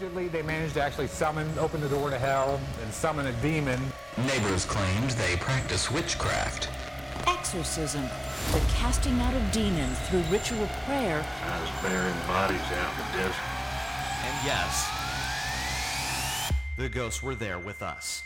Allegedly, 0.00 0.28
they 0.28 0.40
managed 0.40 0.74
to 0.74 0.82
actually 0.82 1.08
summon, 1.08 1.46
open 1.58 1.78
the 1.82 1.88
door 1.88 2.08
to 2.08 2.18
hell, 2.18 2.58
and 2.82 2.90
summon 2.90 3.26
a 3.26 3.32
demon. 3.42 3.78
Neighbors 4.26 4.64
claimed 4.64 5.10
they 5.10 5.36
practice 5.36 5.90
witchcraft. 5.90 6.70
Exorcism, 7.26 8.04
the 8.52 8.60
casting 8.70 9.20
out 9.20 9.34
of 9.34 9.52
demons 9.52 9.98
through 10.08 10.22
ritual 10.30 10.66
prayer. 10.86 11.22
I 11.44 11.60
was 11.60 11.70
burying 11.82 12.16
bodies 12.26 12.62
out 12.78 12.92
in 12.92 12.98
the 12.98 13.18
desert. 13.18 13.44
And 14.24 14.46
yes, 14.46 14.90
the 16.78 16.88
ghosts 16.88 17.22
were 17.22 17.34
there 17.34 17.58
with 17.58 17.82
us. 17.82 18.22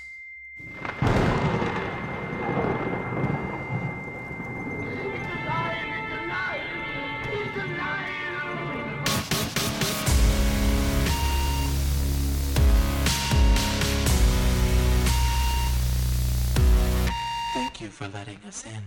For 18.04 18.18
letting 18.18 18.38
us 18.46 18.64
in. 18.66 18.82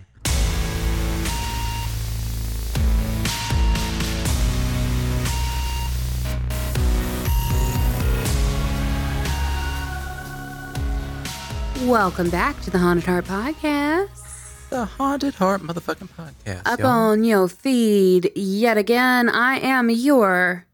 Welcome 11.87 12.29
back 12.29 12.59
to 12.61 12.69
the 12.69 12.77
Haunted 12.77 13.05
Heart 13.05 13.25
Podcast. 13.25 14.69
The 14.69 14.85
Haunted 14.85 15.35
Heart 15.35 15.61
motherfucking 15.61 16.09
podcast. 16.09 16.63
Up 16.65 16.79
y'all. 16.79 16.89
on 16.89 17.23
your 17.23 17.47
feed 17.47 18.31
yet 18.35 18.77
again. 18.77 19.29
I 19.29 19.59
am 19.59 19.89
your 19.89 20.67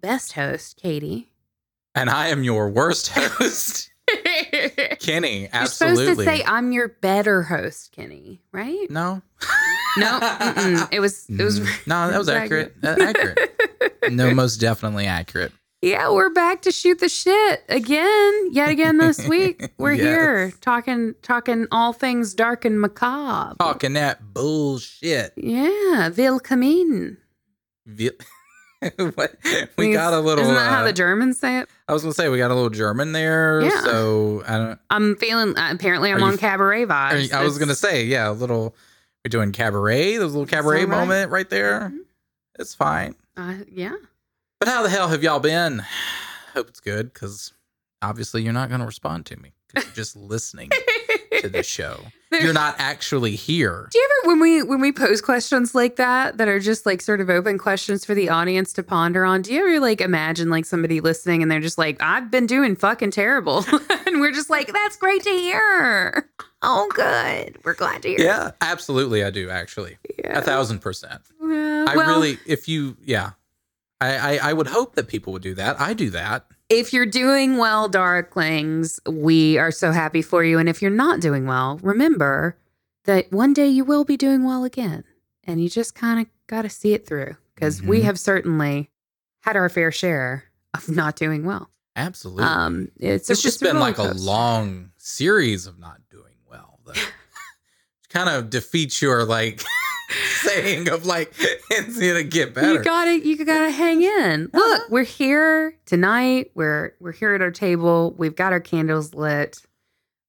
best 0.00 0.32
host, 0.32 0.78
Katie. 0.80 1.28
And 1.94 2.08
I 2.08 2.28
am 2.28 2.42
your 2.42 2.70
worst 2.70 3.08
host, 3.14 3.90
Kenny. 5.00 5.48
absolutely. 5.52 6.04
You're 6.04 6.14
supposed 6.14 6.18
to 6.18 6.24
say 6.24 6.44
I'm 6.46 6.72
your 6.72 6.88
better 6.88 7.42
host, 7.42 7.92
Kenny, 7.92 8.40
right? 8.52 8.90
no. 8.90 9.22
No, 9.96 10.18
mm-mm. 10.18 10.88
it 10.92 10.98
was 10.98 11.24
it 11.28 11.42
was 11.42 11.60
no, 11.86 12.10
that 12.10 12.18
was 12.18 12.28
accurate. 12.28 12.74
Uh, 12.82 12.96
accurate. 13.00 13.54
No, 14.10 14.34
most 14.34 14.56
definitely 14.56 15.06
accurate. 15.06 15.52
Yeah, 15.82 16.10
we're 16.10 16.30
back 16.30 16.62
to 16.62 16.72
shoot 16.72 16.98
the 16.98 17.08
shit 17.08 17.62
again, 17.68 18.48
yet 18.52 18.70
again 18.70 18.96
this 18.98 19.24
week. 19.28 19.70
We're 19.78 19.92
Yes. 19.92 20.04
here 20.04 20.50
talking 20.62 21.14
talking 21.22 21.66
all 21.70 21.92
things 21.92 22.34
dark 22.34 22.64
and 22.64 22.80
macabre. 22.80 23.54
Talking 23.60 23.92
that 23.92 24.32
bullshit. 24.34 25.32
Yeah, 25.36 26.08
willkommen. 26.08 27.18
Vi- 27.86 28.10
what? 28.10 28.26
We 29.78 29.92
got 29.92 30.12
a 30.12 30.20
little. 30.20 30.42
Isn't 30.44 30.54
that 30.54 30.70
how 30.70 30.80
uh, 30.82 30.84
the 30.84 30.92
Germans 30.92 31.38
say 31.38 31.58
it? 31.58 31.68
I 31.88 31.92
was 31.92 32.02
gonna 32.02 32.14
say 32.14 32.28
we 32.28 32.38
got 32.38 32.50
a 32.50 32.54
little 32.54 32.70
German 32.70 33.12
there. 33.12 33.62
Yeah. 33.62 33.82
So 33.82 34.42
I 34.46 34.58
don't. 34.58 34.78
I'm 34.90 35.16
feeling. 35.16 35.54
Apparently, 35.56 36.10
I'm 36.10 36.16
Are 36.16 36.20
you- 36.20 36.26
on 36.26 36.38
cabaret 36.38 36.86
vibes. 36.86 37.14
mean, 37.14 37.32
I 37.32 37.44
was 37.44 37.58
gonna 37.58 37.74
say 37.74 38.04
yeah, 38.04 38.30
a 38.30 38.32
little. 38.32 38.74
We're 39.24 39.30
doing 39.30 39.52
cabaret. 39.52 40.18
There's 40.18 40.34
a 40.34 40.38
little 40.38 40.46
cabaret 40.46 40.80
right. 40.84 40.88
moment 40.88 41.30
right 41.30 41.48
there. 41.48 41.92
Mhm. 41.92 41.98
It's 42.58 42.74
fine. 42.74 43.14
Uh, 43.36 43.54
yeah. 43.70 43.94
But 44.60 44.68
how 44.68 44.82
the 44.82 44.90
hell 44.90 45.08
have 45.08 45.22
y'all 45.22 45.40
been? 45.40 45.82
Hope 46.54 46.68
it's 46.68 46.80
good 46.80 47.12
because 47.12 47.52
obviously 48.02 48.42
you're 48.42 48.52
not 48.52 48.68
going 48.68 48.80
to 48.80 48.86
respond 48.86 49.26
to 49.26 49.36
me 49.40 49.54
you're 49.74 49.84
just 49.94 50.16
listening 50.16 50.70
to 51.40 51.48
the 51.48 51.62
show. 51.62 52.00
You're 52.42 52.52
not 52.64 52.76
actually 52.78 53.36
here. 53.36 53.88
Do 53.90 53.98
you 53.98 54.08
ever 54.22 54.28
when 54.28 54.40
we 54.40 54.62
when 54.62 54.80
we 54.80 54.92
pose 54.92 55.20
questions 55.20 55.74
like 55.74 55.96
that 55.96 56.38
that 56.38 56.48
are 56.48 56.60
just 56.60 56.86
like 56.86 57.00
sort 57.00 57.20
of 57.20 57.30
open 57.30 57.58
questions 57.58 58.04
for 58.04 58.14
the 58.14 58.28
audience 58.28 58.72
to 58.74 58.82
ponder 58.82 59.24
on? 59.24 59.42
Do 59.42 59.52
you 59.52 59.60
ever 59.60 59.80
like 59.80 60.00
imagine 60.00 60.50
like 60.50 60.64
somebody 60.64 61.00
listening 61.00 61.42
and 61.42 61.50
they're 61.50 61.60
just 61.60 61.78
like, 61.78 62.02
"I've 62.02 62.30
been 62.30 62.46
doing 62.46 62.76
fucking 62.76 63.10
terrible," 63.10 63.64
and 64.06 64.20
we're 64.20 64.32
just 64.32 64.50
like, 64.50 64.72
"That's 64.72 64.96
great 64.96 65.22
to 65.22 65.30
hear." 65.30 66.28
Oh, 66.66 66.88
good. 66.94 67.58
We're 67.62 67.74
glad 67.74 68.02
to 68.02 68.08
hear. 68.08 68.20
Yeah, 68.20 68.50
absolutely. 68.62 69.22
I 69.22 69.30
do 69.30 69.50
actually. 69.50 69.98
Yeah. 70.18 70.38
A 70.38 70.42
thousand 70.42 70.78
percent. 70.80 71.20
Yeah, 71.42 71.84
I 71.88 71.94
well, 71.94 72.08
really, 72.08 72.38
if 72.46 72.68
you, 72.68 72.96
yeah, 73.04 73.32
I, 74.00 74.38
I, 74.38 74.50
I 74.50 74.52
would 74.54 74.68
hope 74.68 74.94
that 74.94 75.08
people 75.08 75.32
would 75.34 75.42
do 75.42 75.54
that. 75.54 75.78
I 75.80 75.92
do 75.92 76.10
that. 76.10 76.46
If 76.78 76.92
you're 76.92 77.06
doing 77.06 77.56
well, 77.56 77.88
Darklings, 77.88 78.98
we 79.10 79.58
are 79.58 79.70
so 79.70 79.92
happy 79.92 80.22
for 80.22 80.42
you. 80.44 80.58
And 80.58 80.68
if 80.68 80.80
you're 80.82 80.90
not 80.90 81.20
doing 81.20 81.46
well, 81.46 81.78
remember 81.82 82.56
that 83.04 83.30
one 83.32 83.52
day 83.52 83.68
you 83.68 83.84
will 83.84 84.04
be 84.04 84.16
doing 84.16 84.44
well 84.44 84.64
again. 84.64 85.04
And 85.44 85.62
you 85.62 85.68
just 85.68 85.94
kind 85.94 86.20
of 86.20 86.26
got 86.46 86.62
to 86.62 86.70
see 86.70 86.94
it 86.94 87.06
through 87.06 87.36
because 87.54 87.82
we 87.82 88.00
Mhm. 88.00 88.04
have 88.04 88.18
certainly 88.18 88.90
had 89.40 89.56
our 89.56 89.68
fair 89.68 89.92
share 89.92 90.44
of 90.72 90.88
not 91.00 91.16
doing 91.16 91.44
well. 91.44 91.70
Absolutely. 91.96 92.44
Um, 92.44 92.88
it's, 92.98 93.30
it's 93.30 93.40
a- 93.40 93.42
just 93.42 93.62
it's 93.62 93.70
been 93.70 93.78
like 93.78 93.98
a 93.98 94.12
long 94.14 94.90
series 94.96 95.66
of 95.66 95.78
not 95.78 96.00
doing 96.10 96.34
well. 96.48 96.80
That 96.86 96.96
kind 98.08 98.28
of 98.28 98.50
defeats 98.50 99.00
your 99.02 99.24
like 99.24 99.62
saying 100.42 100.88
of 100.88 101.06
like 101.06 101.32
it's 101.38 101.98
gonna 101.98 102.22
get 102.22 102.54
better. 102.54 102.74
You 102.74 102.82
gotta, 102.82 103.26
you 103.26 103.44
gotta 103.44 103.70
hang 103.70 104.02
in. 104.02 104.50
Uh-huh. 104.52 104.58
Look, 104.58 104.90
we're 104.90 105.04
here 105.04 105.76
tonight. 105.86 106.50
We're 106.54 106.94
we're 107.00 107.12
here 107.12 107.34
at 107.34 107.42
our 107.42 107.50
table. 107.50 108.14
We've 108.16 108.36
got 108.36 108.52
our 108.52 108.60
candles 108.60 109.14
lit. 109.14 109.58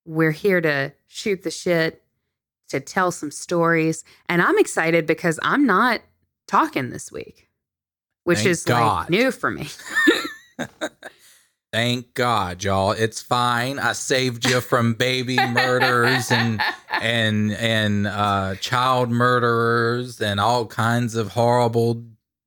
We're 0.06 0.32
here 0.32 0.62
to 0.62 0.94
shoot 1.08 1.44
the 1.44 1.52
shit, 1.52 2.04
to 2.70 2.80
tell 2.80 3.12
some 3.12 3.32
stories, 3.32 4.04
and 4.30 4.42
I'm 4.42 4.58
excited 4.58 5.06
because 5.06 5.40
I'm 5.42 5.66
not 5.66 6.02
talking 6.48 6.90
this 6.92 7.12
week, 7.12 7.50
which 8.24 8.40
Thank 8.40 8.50
is 8.50 8.64
God. 8.64 9.02
like 9.02 9.10
new 9.10 9.32
for 9.32 9.52
me. 9.52 9.68
Thank 11.76 12.14
God, 12.14 12.64
y'all. 12.64 12.92
It's 12.92 13.22
fine. 13.22 13.80
I 13.80 13.92
saved 13.92 14.46
you 14.50 14.62
from 14.62 14.94
baby 14.94 15.36
murders 15.50 16.32
and 16.32 16.62
and 16.90 17.52
and 17.52 18.08
uh, 18.08 18.56
child 18.62 19.10
murderers 19.12 20.22
and 20.22 20.40
all 20.40 20.68
kinds 20.68 21.16
of 21.16 21.34
horrible, 21.34 22.02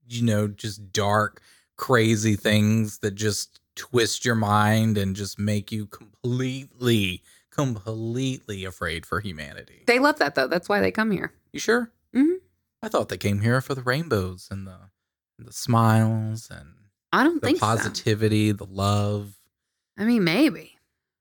you 0.09 0.23
know, 0.23 0.49
just 0.49 0.95
dark, 0.95 1.43
crazy 1.77 2.37
things 2.37 3.01
that 3.01 3.17
just 3.17 3.61
twist 3.77 4.25
your 4.25 4.35
mind 4.35 4.97
and 4.97 5.15
just 5.15 5.39
make 5.39 5.71
you 5.71 5.85
completely, 5.85 7.23
completely 7.51 8.65
afraid 8.65 9.05
for 9.05 9.21
humanity. 9.21 9.83
They 9.87 9.99
love 9.99 10.19
that 10.21 10.37
though. 10.37 10.49
That's 10.49 10.71
why 10.71 10.81
they 10.81 10.91
come 10.91 11.11
here. 11.11 11.35
You 11.53 11.61
sure? 11.61 11.93
Mm-hmm. 12.15 12.37
I 12.83 12.89
thought 12.89 13.11
they 13.11 13.19
came 13.19 13.43
here 13.43 13.61
for 13.61 13.75
the 13.75 13.83
rainbows 13.83 14.49
and 14.51 14.67
the 14.67 14.79
and 15.39 15.47
the 15.47 15.53
smiles 15.53 16.49
and 16.51 16.78
I 17.13 17.25
don't 17.25 17.41
the 17.41 17.47
think 17.47 17.59
so. 17.59 17.67
positivity, 17.67 18.53
the 18.53 18.67
love. 18.67 19.35
I 19.97 20.05
mean, 20.05 20.25
maybe. 20.25 20.77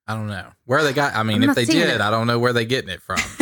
I 0.07 0.13
don't 0.15 0.27
know 0.27 0.47
where 0.65 0.83
they 0.83 0.93
got. 0.93 1.15
I 1.15 1.23
mean, 1.23 1.43
I'm 1.43 1.49
if 1.49 1.55
they 1.55 1.65
did, 1.65 1.89
it. 1.89 2.01
I 2.01 2.09
don't 2.11 2.27
know 2.27 2.39
where 2.39 2.53
they 2.53 2.65
getting 2.65 2.89
it 2.89 3.01
from. 3.01 3.17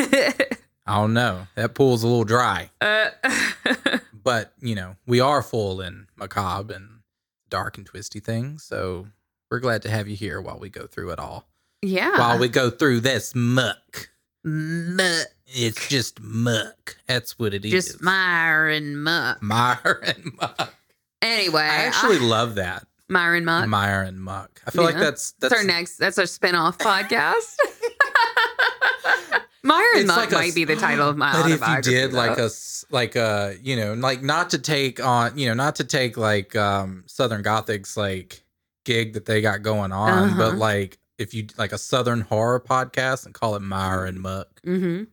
I 0.87 0.95
don't 0.97 1.13
know. 1.13 1.47
That 1.55 1.73
pool's 1.75 2.03
a 2.03 2.07
little 2.07 2.23
dry, 2.23 2.69
uh, 2.81 3.09
but 4.23 4.53
you 4.61 4.75
know 4.75 4.95
we 5.07 5.19
are 5.19 5.41
full 5.41 5.81
in 5.81 6.07
macabre 6.15 6.73
and 6.73 6.99
dark 7.49 7.77
and 7.77 7.85
twisty 7.85 8.19
things. 8.19 8.63
So 8.63 9.07
we're 9.51 9.59
glad 9.59 9.81
to 9.83 9.89
have 9.89 10.07
you 10.07 10.15
here 10.15 10.39
while 10.41 10.57
we 10.59 10.69
go 10.69 10.85
through 10.87 11.11
it 11.11 11.19
all. 11.19 11.47
yeah. 11.81 12.17
While 12.17 12.39
we 12.39 12.47
go 12.47 12.69
through 12.69 12.99
this 13.01 13.33
muck, 13.35 14.09
muck. 14.43 15.27
It's 15.47 15.87
just 15.87 16.19
muck. 16.21 16.97
That's 17.07 17.37
what 17.37 17.53
it 17.53 17.63
is. 17.65 17.71
just 17.71 18.01
mire 18.01 18.67
and 18.69 19.03
muck. 19.03 19.41
mire 19.41 20.01
and 20.03 20.31
muck. 20.39 20.73
Anyway, 21.21 21.61
I 21.61 21.85
actually 21.85 22.19
love 22.19 22.55
that 22.55 22.85
and 23.35 23.45
muck. 23.45 23.67
and 24.03 24.19
muck. 24.21 24.61
I 24.67 24.71
feel 24.71 24.83
like 24.83 24.95
that's 24.97 25.31
That's, 25.39 25.53
our 25.53 25.63
next. 25.63 25.97
That's 25.97 26.17
our 26.19 26.25
spin-off 26.25 26.77
podcast. 26.79 27.55
And 29.67 30.01
It's 30.01 30.07
Muck 30.07 30.17
like 30.17 30.31
a- 30.31 30.35
might 30.35 30.53
be 30.55 30.63
the 30.63 30.75
title 30.75 31.09
of 31.09 31.17
my 31.17 31.31
But 31.33 31.39
if 31.39 31.47
you 31.47 31.53
autobiography. 31.55 31.89
did 31.91 32.13
like 32.13 32.37
a 32.37 32.49
like 32.91 33.15
a 33.15 33.55
you 33.63 33.75
know 33.75 33.93
like 33.95 34.21
not 34.21 34.51
to 34.51 34.59
take 34.59 35.03
on 35.03 35.37
you 35.37 35.47
know 35.47 35.55
not 35.55 35.77
to 35.77 35.83
take 35.83 36.17
like 36.17 36.55
um 36.55 37.03
Southern 37.07 37.41
Gothic's 37.41 37.97
like 37.97 38.43
gig 38.83 39.13
that 39.13 39.25
they 39.25 39.41
got 39.41 39.63
going 39.63 39.91
on, 39.91 40.11
Uh-huh. 40.29 40.37
but 40.37 40.55
like 40.57 40.99
if 41.17 41.33
you 41.33 41.47
like 41.57 41.71
a 41.71 41.79
Southern 41.79 42.21
horror 42.21 42.59
podcast 42.59 43.25
and 43.25 43.33
call 43.33 43.55
it 43.55 43.61
and 44.05 44.19
Muck. 44.21 44.61
Mhm. 44.63 45.07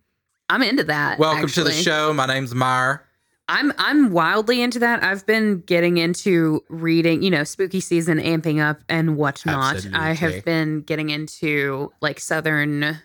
I'm 0.51 0.63
into 0.63 0.85
that. 0.85 1.19
Welcome 1.19 1.49
to 1.49 1.65
the 1.65 1.73
show. 1.73 2.13
My 2.13 2.27
name's 2.27 2.55
Mire. 2.55 3.07
I'm 3.49 3.73
I'm 3.77 4.13
wildly 4.13 4.63
into 4.63 4.79
that. 4.79 5.03
I've 5.03 5.27
been 5.27 5.61
getting 5.61 5.99
into 5.99 6.65
reading, 6.69 7.23
you 7.23 7.31
know, 7.31 7.45
spooky 7.45 7.81
season 7.81 8.19
amping 8.19 8.63
up 8.63 8.81
and 8.89 9.17
whatnot. 9.17 9.87
I 9.93 10.13
have 10.13 10.45
been 10.45 10.83
getting 10.83 11.11
into 11.11 11.93
like 12.01 12.21
Southern 12.21 12.99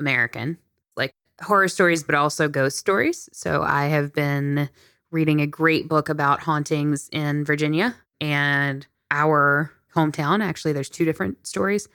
American, 0.00 0.58
like 0.96 1.14
horror 1.40 1.68
stories, 1.68 2.02
but 2.02 2.14
also 2.14 2.48
ghost 2.48 2.76
stories. 2.78 3.28
So 3.32 3.62
I 3.62 3.86
have 3.86 4.12
been 4.12 4.68
reading 5.10 5.40
a 5.40 5.46
great 5.46 5.88
book 5.88 6.08
about 6.08 6.40
hauntings 6.40 7.08
in 7.12 7.44
Virginia 7.44 7.94
and 8.20 8.86
our 9.10 9.72
hometown. 9.94 10.42
Actually, 10.42 10.72
there's 10.72 10.90
two 10.90 11.04
different 11.04 11.46
stories. 11.46 11.88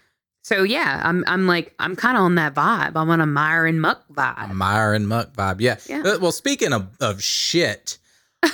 So 0.44 0.64
yeah, 0.64 1.02
I'm 1.04 1.24
I'm 1.28 1.48
like 1.48 1.76
I'm 1.80 1.96
kind 1.96 2.18
of 2.18 2.24
on 2.24 2.36
that 2.36 2.56
vibe. 2.56 2.94
I'm 2.96 3.10
on 3.10 3.22
a 3.22 3.26
mire 3.26 3.66
and 3.66 3.82
muck 3.82 4.04
A 4.10 4.14
vibe. 4.14 4.54
Mire 4.54 4.94
and 4.94 5.08
Muck 5.08 5.34
vibe. 5.34 5.60
Yeah. 5.62 5.78
Yeah. 5.88 6.02
Uh, 6.06 6.20
Well, 6.20 6.32
speaking 6.32 6.74
of, 6.74 6.88
of 7.02 7.22
shit, 7.22 7.98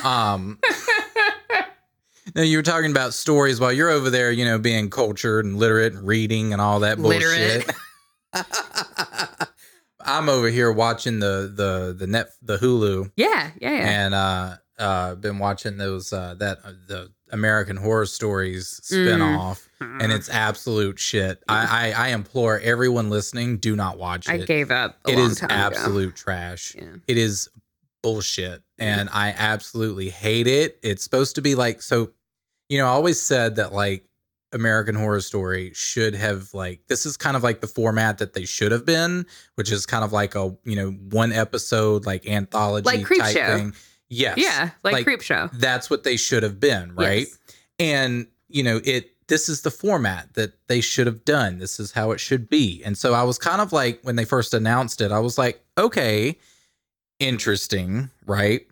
um, 0.03 0.59
No, 2.35 2.41
you 2.41 2.57
were 2.57 2.63
talking 2.63 2.91
about 2.91 3.13
stories 3.13 3.59
while 3.61 3.71
you're 3.71 3.89
over 3.91 4.09
there, 4.09 4.31
you 4.31 4.43
know, 4.45 4.57
being 4.57 4.89
cultured 4.89 5.45
and 5.45 5.57
literate 5.57 5.93
and 5.93 6.05
reading 6.05 6.51
and 6.53 6.61
all 6.61 6.79
that 6.81 6.97
bullshit. 6.97 7.71
I'm 10.07 10.27
over 10.29 10.49
here 10.49 10.71
watching 10.71 11.19
the 11.19 11.51
the 11.55 11.95
the 11.97 12.07
net 12.07 12.29
the 12.41 12.57
Hulu 12.57 13.11
Yeah, 13.15 13.51
yeah, 13.59 13.71
yeah. 13.71 13.89
and 13.89 14.13
uh 14.13 14.55
uh 14.77 15.15
been 15.15 15.39
watching 15.39 15.77
those 15.77 16.11
uh 16.13 16.35
that 16.39 16.59
uh, 16.63 16.73
the 16.87 17.11
American 17.31 17.75
Horror 17.77 18.05
Stories 18.05 18.79
spinoff 18.83 19.67
Mm. 19.81 20.01
and 20.01 20.11
it's 20.13 20.29
absolute 20.29 20.97
shit. 20.99 21.43
I, 21.49 21.91
I 21.95 22.05
I 22.05 22.07
implore 22.09 22.59
everyone 22.59 23.09
listening, 23.09 23.57
do 23.57 23.75
not 23.75 23.97
watch 23.97 24.29
it. 24.29 24.31
I 24.31 24.37
gave 24.37 24.71
up. 24.71 24.97
A 25.05 25.11
It 25.11 25.17
long 25.17 25.31
is 25.31 25.39
time 25.39 25.49
ago. 25.49 25.55
absolute 25.59 26.15
trash. 26.15 26.73
Yeah. 26.77 26.83
It 27.07 27.17
is 27.17 27.49
bullshit. 28.01 28.61
And 28.77 29.09
I 29.11 29.33
absolutely 29.37 30.09
hate 30.09 30.47
it. 30.47 30.79
It's 30.83 31.03
supposed 31.03 31.35
to 31.35 31.41
be 31.41 31.55
like, 31.55 31.81
so, 31.81 32.11
you 32.69 32.77
know, 32.77 32.85
I 32.85 32.89
always 32.89 33.21
said 33.21 33.55
that 33.57 33.73
like 33.73 34.05
American 34.53 34.95
Horror 34.95 35.19
Story 35.21 35.71
should 35.73 36.15
have 36.15 36.53
like, 36.53 36.81
this 36.87 37.05
is 37.05 37.17
kind 37.17 37.35
of 37.35 37.43
like 37.43 37.59
the 37.61 37.67
format 37.67 38.19
that 38.19 38.33
they 38.33 38.45
should 38.45 38.71
have 38.71 38.85
been, 38.85 39.25
which 39.55 39.71
is 39.71 39.85
kind 39.85 40.03
of 40.05 40.13
like 40.13 40.35
a, 40.35 40.55
you 40.63 40.75
know, 40.77 40.91
one 40.91 41.31
episode, 41.33 42.05
like 42.05 42.25
anthology 42.27 42.85
Like 42.85 43.03
Creep 43.05 43.21
type 43.21 43.33
Show. 43.35 43.57
thing. 43.57 43.73
Yes. 44.09 44.37
Yeah, 44.37 44.69
like, 44.83 44.93
Like, 44.93 45.03
Creep 45.03 45.21
Show. 45.21 45.49
That's 45.53 45.89
what 45.89 46.03
they 46.03 46.17
should 46.17 46.43
have 46.43 46.59
been, 46.59 46.93
right? 46.95 47.27
Yes. 47.27 47.37
and 47.79 48.27
you 48.47 48.61
know 48.63 48.79
it 48.85 49.11
this 49.27 49.49
is 49.49 49.61
the 49.63 49.71
format 49.71 50.31
that 50.35 50.53
they 50.67 50.79
should 50.79 51.07
have 51.07 51.25
done 51.25 51.57
this 51.57 51.79
is 51.79 51.91
how 51.91 52.11
it 52.11 52.19
should 52.19 52.47
be 52.47 52.81
and 52.85 52.95
so 52.95 53.13
i 53.15 53.23
was 53.23 53.39
kind 53.39 53.59
of 53.59 53.73
like 53.73 53.99
when 54.03 54.15
they 54.15 54.23
first 54.23 54.53
announced 54.53 55.01
it 55.01 55.11
i 55.11 55.17
was 55.17 55.35
like 55.35 55.65
okay 55.79 56.37
interesting 57.19 58.09
right 58.25 58.67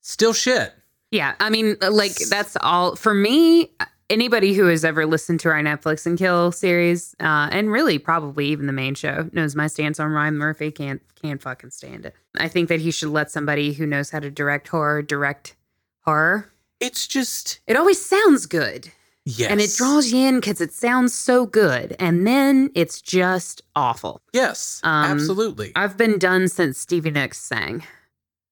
still 0.00 0.32
shit 0.32 0.74
Yeah, 1.10 1.34
I 1.40 1.50
mean, 1.50 1.76
like 1.80 2.14
that's 2.30 2.56
all 2.62 2.96
for 2.96 3.12
me. 3.14 3.70
Anybody 4.12 4.52
who 4.52 4.66
has 4.66 4.84
ever 4.84 5.06
listened 5.06 5.40
to 5.40 5.48
our 5.48 5.62
Netflix 5.62 6.04
and 6.04 6.18
Kill 6.18 6.52
series, 6.52 7.16
uh, 7.18 7.48
and 7.50 7.72
really 7.72 7.98
probably 7.98 8.44
even 8.48 8.66
the 8.66 8.72
main 8.74 8.94
show, 8.94 9.30
knows 9.32 9.56
my 9.56 9.66
stance 9.68 9.98
on 9.98 10.10
Ryan 10.10 10.36
Murphy. 10.36 10.70
Can't 10.70 11.00
can't 11.22 11.40
fucking 11.40 11.70
stand 11.70 12.04
it. 12.04 12.14
I 12.36 12.48
think 12.48 12.68
that 12.68 12.78
he 12.80 12.90
should 12.90 13.08
let 13.08 13.30
somebody 13.30 13.72
who 13.72 13.86
knows 13.86 14.10
how 14.10 14.20
to 14.20 14.30
direct 14.30 14.68
horror 14.68 15.00
direct 15.00 15.56
horror. 16.02 16.52
it's 16.78 17.06
just 17.06 17.60
It 17.66 17.74
always 17.74 18.04
sounds 18.04 18.44
good, 18.44 18.92
yes 19.24 19.50
and 19.50 19.62
it 19.62 19.72
draws 19.78 20.12
you 20.12 20.26
in 20.28 20.40
because 20.40 20.60
it 20.60 20.74
sounds 20.74 21.14
so 21.14 21.46
good, 21.46 21.96
and 21.98 22.26
then 22.26 22.70
it's 22.74 23.00
just 23.00 23.62
awful. 23.74 24.20
yes 24.34 24.82
Um, 24.84 25.10
absolutely 25.12 25.72
I've 25.74 25.96
been 25.96 26.18
done 26.18 26.48
since 26.48 26.76
Stevie 26.76 27.12
Nicks 27.12 27.40
sang. 27.40 27.82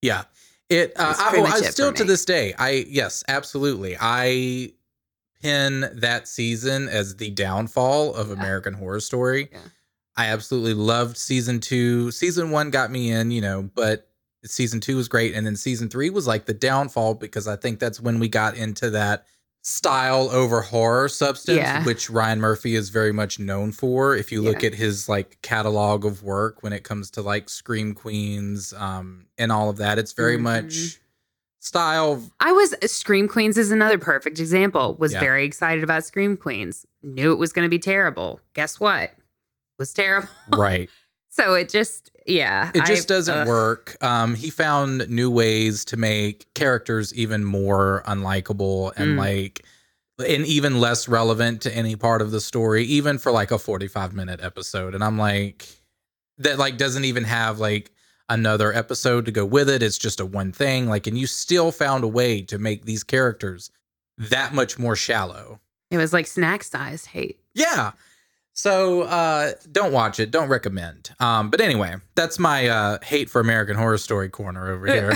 Yeah. 0.01 0.23
It 0.71 0.93
uh, 0.97 1.15
I, 1.19 1.37
I 1.37 1.59
it 1.59 1.65
still 1.73 1.93
to 1.93 2.05
this 2.05 2.25
day, 2.25 2.55
I 2.57 2.87
yes, 2.89 3.25
absolutely. 3.29 3.97
I 4.01 4.73
pin 5.43 5.89
that 5.95 6.29
season 6.29 6.89
as 6.89 7.17
the 7.17 7.31
downfall 7.31 8.15
of 8.15 8.31
American 8.31 8.75
Horror 8.75 9.01
Story. 9.01 9.49
Yeah. 9.53 9.59
I 10.17 10.27
absolutely 10.27 10.75
loved 10.75 11.17
season 11.17 11.61
2. 11.61 12.11
Season 12.11 12.51
1 12.51 12.71
got 12.71 12.91
me 12.91 13.11
in, 13.11 13.31
you 13.31 13.41
know, 13.41 13.71
but 13.75 14.09
season 14.45 14.81
2 14.81 14.97
was 14.97 15.09
great 15.09 15.35
and 15.35 15.47
then 15.47 15.57
season 15.57 15.89
3 15.89 16.11
was 16.11 16.27
like 16.27 16.47
the 16.47 16.55
downfall 16.55 17.15
because 17.15 17.47
I 17.47 17.57
think 17.57 17.79
that's 17.79 18.01
when 18.01 18.19
we 18.19 18.29
got 18.29 18.57
into 18.57 18.91
that 18.91 19.27
style 19.63 20.31
over 20.31 20.63
horror 20.63 21.07
substance 21.09 21.59
Yeah. 21.59 21.85
which 21.85 22.09
Ryan 22.09 22.41
Murphy 22.41 22.75
is 22.75 22.89
very 22.89 23.13
much 23.13 23.39
known 23.39 23.73
for 23.73 24.17
if 24.17 24.33
you 24.33 24.41
look 24.41 24.63
Yeah. 24.63 24.69
at 24.69 24.75
his 24.75 25.07
like 25.07 25.37
catalog 25.43 26.07
of 26.07 26.23
work 26.23 26.63
when 26.63 26.73
it 26.73 26.83
comes 26.85 27.11
to 27.13 27.23
like 27.23 27.51
Scream 27.51 27.93
Queens 27.95 28.73
um 28.73 29.27
and 29.37 29.53
all 29.53 29.69
of 29.69 29.77
that 29.77 29.99
it's 29.99 30.13
very 30.15 30.39
Mhm. 30.39 30.41
much 30.41 31.01
style 31.61 32.23
I 32.41 32.53
was 32.53 32.75
Scream 32.91 33.29
Queens 33.29 33.57
is 33.57 33.71
another 33.71 33.99
perfect 33.99 34.39
example. 34.41 34.97
Was 34.99 35.13
Yeah. 35.13 35.21
very 35.21 35.45
excited 35.45 35.85
about 35.85 36.05
Scream 36.05 36.37
Queens. 36.37 36.87
Knew 37.03 37.33
it 37.33 37.37
was 37.39 37.53
going 37.53 37.65
to 37.65 37.71
be 37.71 37.79
terrible. 37.79 38.41
Guess 38.55 38.81
what? 38.81 39.13
Was 39.79 39.93
terrible. 39.93 40.29
right 40.57 40.91
So 41.29 41.55
it 41.55 41.69
just 41.69 42.11
yeah. 42.27 42.71
it 42.75 42.85
just 42.87 43.11
I- 43.11 43.15
doesn't 43.15 43.47
work 43.49 43.97
um 44.03 44.35
he 44.35 44.51
found 44.51 45.09
new 45.09 45.31
ways 45.31 45.85
to 45.87 45.97
make 45.97 46.53
characters 46.55 47.15
even 47.15 47.45
more 47.45 48.03
unlikable 48.07 48.93
and 48.97 49.11
Mm. 49.17 49.19
like 49.19 49.65
and 50.19 50.45
even 50.45 50.81
less 50.81 51.09
relevant 51.09 51.63
to 51.63 51.75
any 51.75 51.97
part 51.97 52.21
of 52.21 52.31
the 52.31 52.41
story 52.43 52.85
even 52.85 53.17
for 53.17 53.33
like 53.33 53.51
a 53.51 53.59
45 53.59 54.13
minute 54.13 54.41
episode 54.43 54.95
and 54.95 55.03
i'm 55.03 55.17
like 55.17 55.67
that 56.37 56.59
like 56.59 56.77
doesn't 56.77 57.07
even 57.07 57.25
have 57.25 57.59
like 57.59 57.91
another 58.31 58.73
episode 58.73 59.27
to 59.27 59.31
go 59.33 59.45
with 59.45 59.69
it 59.69 59.83
it's 59.83 59.99
just 59.99 60.21
a 60.21 60.25
one 60.25 60.53
thing 60.53 60.87
like 60.89 61.07
and 61.07 61.19
you 61.19 61.27
still 61.27 61.71
found 61.71 62.03
a 62.05 62.09
way 62.09 62.41
to 62.41 62.59
make 62.59 62.85
these 62.87 63.03
characters 63.05 63.71
that 64.17 64.55
much 64.55 64.79
more 64.79 64.97
shallow 64.97 65.61
It 65.91 65.99
was 65.99 66.13
like 66.13 66.27
snack 66.27 66.63
size 66.65 67.05
hate. 67.07 67.39
yeah. 67.55 67.93
So 68.53 69.03
uh 69.03 69.53
don't 69.71 69.93
watch 69.93 70.21
it. 70.21 70.31
Don't 70.31 70.49
recommend. 70.49 71.11
Um 71.21 71.51
but 71.51 71.61
anyway, 71.61 71.97
that's 72.15 72.39
my 72.39 72.69
uh 72.69 72.99
hate 73.03 73.31
for 73.31 73.41
American 73.41 73.77
Horror 73.77 73.99
Story 73.99 74.29
corner 74.29 74.71
over 74.71 74.87
here. 74.93 75.13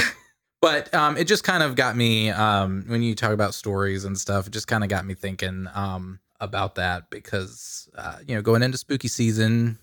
but 0.63 0.93
um 0.95 1.17
it 1.17 1.25
just 1.29 1.45
kind 1.45 1.63
of 1.63 1.75
got 1.77 1.97
me 1.97 2.31
um 2.31 2.85
when 2.89 3.03
you 3.03 3.15
talk 3.15 3.33
about 3.33 3.55
stories 3.55 4.05
and 4.05 4.19
stuff, 4.19 4.47
it 4.47 4.53
just 4.53 4.67
kind 4.69 4.83
of 4.85 4.91
got 4.91 5.05
me 5.05 5.15
thinking 5.15 5.67
um 5.75 6.21
about 6.41 6.77
that 6.77 7.11
because 7.11 7.89
uh 7.99 8.17
you 8.27 8.35
know, 8.35 8.43
going 8.43 8.63
into 8.63 8.79
spooky 8.79 9.09
season, 9.09 9.79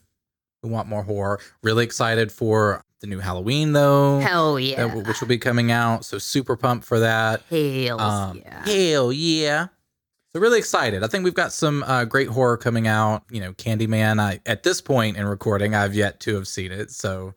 we 0.64 0.70
want 0.70 0.88
more 0.88 1.04
horror. 1.04 1.40
Really 1.62 1.84
excited 1.84 2.32
for 2.32 2.84
the 3.02 3.08
new 3.08 3.20
Halloween 3.20 3.74
though. 3.74 4.20
Hell 4.20 4.56
that 4.56 4.62
yeah. 4.64 4.88
w- 4.88 5.04
which 5.06 5.20
will 5.20 5.28
be 5.28 5.38
coming 5.38 5.72
out. 5.72 6.06
So 6.06 6.18
super 6.18 6.56
pumped 6.56 6.86
for 6.86 7.00
that. 7.00 7.42
Hell 7.50 8.00
Um, 8.00 8.38
yeah. 8.38 8.66
Hell 8.66 9.12
yeah. 9.12 9.68
So 10.34 10.40
really 10.40 10.60
excited. 10.60 11.04
I 11.04 11.08
think 11.08 11.24
we've 11.26 11.34
got 11.34 11.52
some 11.52 11.84
uh, 11.84 12.06
great 12.06 12.30
horror 12.30 12.56
coming 12.58 12.88
out. 12.88 13.24
You 13.30 13.42
know, 13.42 13.54
Candyman. 13.54 14.20
I 14.22 14.40
at 14.46 14.64
this 14.64 14.80
point 14.82 15.18
in 15.18 15.26
recording, 15.28 15.76
I've 15.76 15.94
yet 15.94 16.20
to 16.22 16.36
have 16.36 16.48
seen 16.48 16.72
it. 16.72 16.90
So, 16.92 17.34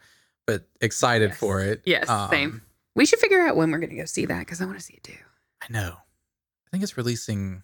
but 0.46 0.64
excited 0.80 1.30
Yes. 1.30 1.38
for 1.38 1.60
it. 1.60 1.82
Yes, 1.84 2.08
Um, 2.08 2.30
same. 2.30 2.62
We 2.94 3.04
should 3.06 3.18
figure 3.18 3.40
out 3.40 3.56
when 3.56 3.72
we're 3.72 3.78
going 3.78 3.90
to 3.90 3.96
go 3.96 4.04
see 4.04 4.26
that 4.26 4.38
because 4.40 4.60
I 4.60 4.66
want 4.66 4.78
to 4.78 4.84
see 4.84 4.94
it 4.94 5.02
too. 5.02 5.14
I 5.62 5.72
know. 5.72 5.94
I 5.96 6.70
think 6.70 6.84
it's 6.84 6.96
releasing 6.96 7.62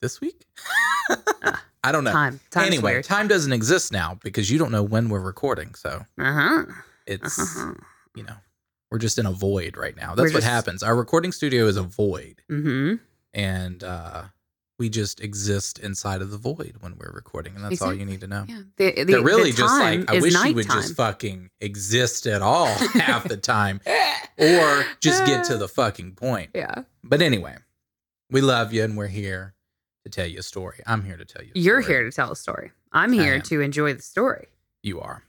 this 0.00 0.20
week. 0.22 0.46
I 1.84 1.92
don't 1.92 2.04
know. 2.04 2.12
Time. 2.12 2.40
Time's 2.50 2.66
anyway, 2.68 2.92
weird. 2.94 3.04
time 3.04 3.28
doesn't 3.28 3.52
exist 3.52 3.92
now 3.92 4.18
because 4.22 4.50
you 4.50 4.58
don't 4.58 4.72
know 4.72 4.82
when 4.82 5.08
we're 5.08 5.20
recording. 5.20 5.74
So 5.74 6.04
Uh 6.18 6.32
huh. 6.32 6.64
It's 7.06 7.38
Uh-huh. 7.38 7.74
you 8.14 8.22
know 8.24 8.36
we're 8.90 8.98
just 8.98 9.18
in 9.18 9.26
a 9.26 9.32
void 9.32 9.76
right 9.76 9.96
now. 9.96 10.10
We're 10.10 10.16
That's 10.24 10.34
what 10.34 10.40
just- 10.40 10.46
happens. 10.52 10.82
Our 10.82 10.94
recording 10.96 11.32
studio 11.32 11.66
is 11.66 11.76
a 11.76 11.82
void. 11.82 12.42
Mm-hmm. 12.50 12.94
and 13.34 13.82
uh, 13.84 14.22
we 14.78 14.88
just 14.90 15.20
exist 15.20 15.78
inside 15.78 16.20
of 16.22 16.30
the 16.30 16.36
void 16.36 16.74
when 16.80 16.96
we're 16.98 17.10
recording, 17.12 17.54
and 17.56 17.64
that's 17.64 17.80
all 17.80 17.94
you 17.94 18.04
need 18.04 18.20
to 18.20 18.26
know. 18.26 18.44
Yeah. 18.46 18.60
The, 18.76 18.92
the, 18.92 19.04
They're 19.04 19.22
really 19.22 19.50
the 19.50 19.56
just 19.56 19.78
like 19.80 20.10
I 20.10 20.16
is 20.16 20.22
wish 20.22 20.34
you 20.44 20.54
would 20.54 20.66
just 20.68 20.94
fucking 20.96 21.48
exist 21.60 22.26
at 22.26 22.42
all 22.42 22.66
half 22.94 23.26
the 23.26 23.38
time, 23.38 23.80
or 24.38 24.84
just 25.00 25.24
get 25.26 25.44
to 25.46 25.56
the 25.58 25.66
fucking 25.68 26.14
point. 26.14 26.50
Yeah. 26.54 26.82
But 27.02 27.22
anyway, 27.22 27.56
we 28.30 28.40
love 28.42 28.72
you, 28.74 28.84
and 28.84 28.96
we're 28.98 29.06
here 29.08 29.54
to 30.04 30.10
tell 30.10 30.26
you 30.26 30.38
a 30.40 30.42
story. 30.42 30.80
I'm 30.86 31.02
here 31.04 31.16
to 31.16 31.24
tell 31.24 31.42
you. 31.42 31.52
You're 31.54 31.80
here 31.80 32.04
to 32.04 32.12
tell 32.12 32.30
a 32.30 32.36
story. 32.36 32.70
I'm 32.92 33.12
here 33.12 33.40
to 33.40 33.60
enjoy 33.62 33.94
the 33.94 34.02
story. 34.02 34.48
You 34.82 35.00
are. 35.00 35.22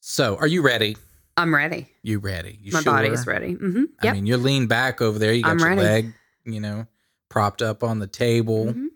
So, 0.00 0.36
are 0.36 0.46
you 0.48 0.60
ready? 0.62 0.96
I'm 1.38 1.54
ready. 1.54 1.88
You 2.02 2.18
ready? 2.18 2.58
You 2.60 2.72
My 2.72 2.80
sure? 2.82 2.92
body 2.92 3.08
is 3.08 3.26
ready. 3.26 3.54
Mm-hmm. 3.54 3.84
I 4.02 4.12
mean, 4.12 4.26
you're 4.26 4.38
leaned 4.38 4.68
back 4.68 5.00
over 5.00 5.18
there. 5.18 5.32
You 5.32 5.42
got 5.44 5.52
I'm 5.52 5.58
your 5.60 5.68
ready. 5.68 5.80
leg, 5.80 6.12
you 6.44 6.60
know, 6.60 6.86
propped 7.28 7.62
up 7.62 7.82
on 7.84 8.00
the 8.00 8.06
table. 8.08 8.66
Mhm. 8.66 8.88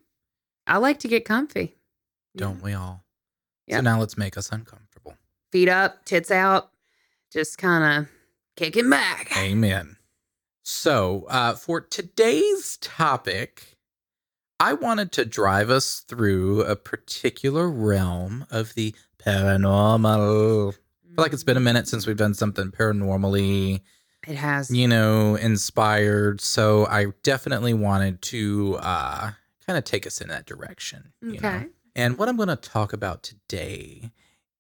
I 0.66 0.78
like 0.78 0.99
to 1.00 1.08
get 1.08 1.25
comfy. 1.25 1.76
Don't 2.37 2.62
we 2.62 2.72
all? 2.75 3.04
So 3.70 3.80
now 3.80 4.00
let's 4.00 4.18
make 4.18 4.37
us 4.37 4.50
uncomfortable. 4.50 5.14
Feet 5.52 5.68
up, 5.68 6.04
tits 6.04 6.30
out, 6.30 6.70
just 7.32 7.58
kind 7.58 8.00
of 8.02 8.08
kicking 8.56 8.90
back. 8.90 9.30
Amen. 9.37 9.96
So, 10.64 11.25
uh, 11.28 11.54
for 11.54 11.80
today's 11.80 12.76
topic, 12.78 13.76
I 14.61 14.72
wanted 14.75 15.11
to 15.12 15.25
drive 15.25 15.70
us 15.70 16.00
through 16.00 16.62
a 16.62 16.76
particular 16.76 17.68
realm 17.70 18.46
of 18.50 18.75
the 18.75 18.94
paranormal. 19.18 20.76
I 21.12 21.14
feel 21.14 21.25
like 21.25 21.33
it's 21.35 21.45
been 21.45 21.59
a 21.59 21.61
minute 21.61 21.87
since 21.88 22.07
we've 22.07 22.16
done 22.16 22.33
something 22.33 22.71
paranormally, 22.71 23.83
It 24.26 24.37
has. 24.37 24.71
you 24.71 24.88
know, 24.88 25.35
inspired. 25.35 26.40
So, 26.40 26.87
I 26.87 27.09
definitely 27.23 27.75
wanted 27.75 28.23
to 28.23 28.78
uh, 28.81 29.33
kind 29.66 29.76
of 29.78 29.85
take 29.85 30.07
us 30.07 30.21
in 30.23 30.28
that 30.28 30.47
direction. 30.47 31.12
You 31.21 31.33
know? 31.33 31.49
Okay. 31.49 31.66
And 31.95 32.16
what 32.16 32.31
I'm 32.31 32.37
going 32.37 32.49
to 32.49 32.57
talk 32.57 32.95
about 32.95 33.23
today 33.23 34.12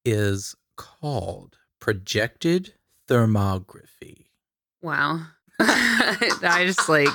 is 0.04 0.54
called 0.76 1.56
projected 1.80 2.74
thoughtography. 3.08 4.26
Wow. 4.82 5.20
I 6.42 6.64
just 6.66 6.88
like, 6.88 7.08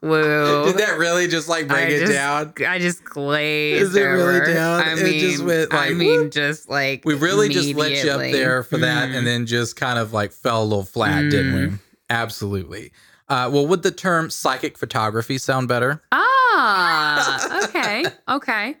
whoa. 0.00 0.64
Did 0.66 0.78
that 0.78 0.98
really 0.98 1.28
just 1.28 1.48
like 1.48 1.68
break 1.68 1.86
I 1.88 1.90
it 1.92 2.00
just- 2.00 2.12
down? 2.12 2.52
I 2.66 2.78
just 2.78 3.04
glazed 3.04 3.82
Is 3.82 3.96
it 3.96 4.02
really 4.02 4.52
down? 4.54 4.80
I 4.82 4.92
It 4.92 5.02
mean, 5.02 5.20
just 5.20 5.44
went 5.44 5.72
I 5.72 5.88
like, 5.88 5.96
mean, 5.96 6.20
whoop. 6.22 6.32
just 6.32 6.68
like 6.68 7.04
We 7.04 7.14
really 7.14 7.48
just 7.48 7.74
let 7.74 7.92
you 8.04 8.10
up 8.10 8.20
there 8.20 8.62
for 8.62 8.78
that 8.78 9.10
Mm. 9.10 9.16
and 9.18 9.26
then 9.26 9.46
just 9.46 9.76
kind 9.76 9.98
of 9.98 10.12
like 10.12 10.32
fell 10.32 10.62
a 10.62 10.64
little 10.64 10.84
flat, 10.84 11.22
didn't 11.30 11.54
we? 11.54 11.60
Mm. 11.68 11.78
Absolutely. 12.10 12.92
Uh, 13.28 13.48
well, 13.52 13.66
would 13.66 13.82
the 13.82 13.90
term 13.90 14.28
psychic 14.30 14.76
photography 14.76 15.38
sound 15.38 15.66
better? 15.68 16.02
Ah, 16.12 17.64
okay, 17.64 18.04
okay. 18.28 18.76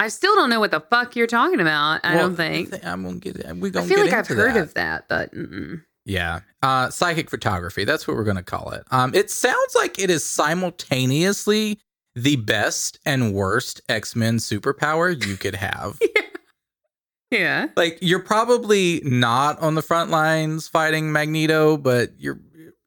I 0.00 0.08
still 0.08 0.34
don't 0.34 0.50
know 0.50 0.58
what 0.60 0.72
the 0.72 0.80
fuck 0.80 1.14
you're 1.14 1.28
talking 1.28 1.60
about. 1.60 2.00
I 2.02 2.16
Well, 2.16 2.28
don't 2.28 2.36
think. 2.36 2.74
I'm 2.84 3.04
gonna 3.04 3.18
get 3.18 3.36
it. 3.36 3.56
We 3.56 3.68
I 3.68 3.72
gonna 3.72 3.84
I 3.86 3.88
feel 3.88 3.96
get 3.98 4.04
like 4.06 4.12
I've 4.14 4.30
into 4.30 4.42
heard 4.42 4.54
that. 4.54 4.60
of 4.62 4.74
that, 4.74 5.08
but 5.08 5.32
mm-mm. 5.34 5.82
Yeah. 6.04 6.40
Uh, 6.62 6.90
psychic 6.90 7.30
photography. 7.30 7.84
That's 7.84 8.06
what 8.06 8.16
we're 8.16 8.24
going 8.24 8.36
to 8.36 8.42
call 8.42 8.70
it. 8.70 8.84
Um, 8.90 9.14
it 9.14 9.30
sounds 9.30 9.74
like 9.74 9.98
it 9.98 10.10
is 10.10 10.24
simultaneously 10.24 11.80
the 12.14 12.36
best 12.36 12.98
and 13.04 13.34
worst 13.34 13.80
X 13.88 14.14
Men 14.14 14.38
superpower 14.38 15.24
you 15.26 15.36
could 15.36 15.54
have. 15.56 15.98
yeah. 17.30 17.68
like, 17.76 17.98
you're 18.00 18.20
probably 18.20 19.00
not 19.04 19.58
on 19.60 19.74
the 19.74 19.82
front 19.82 20.10
lines 20.10 20.68
fighting 20.68 21.12
Magneto, 21.12 21.76
but 21.76 22.12
you're. 22.18 22.40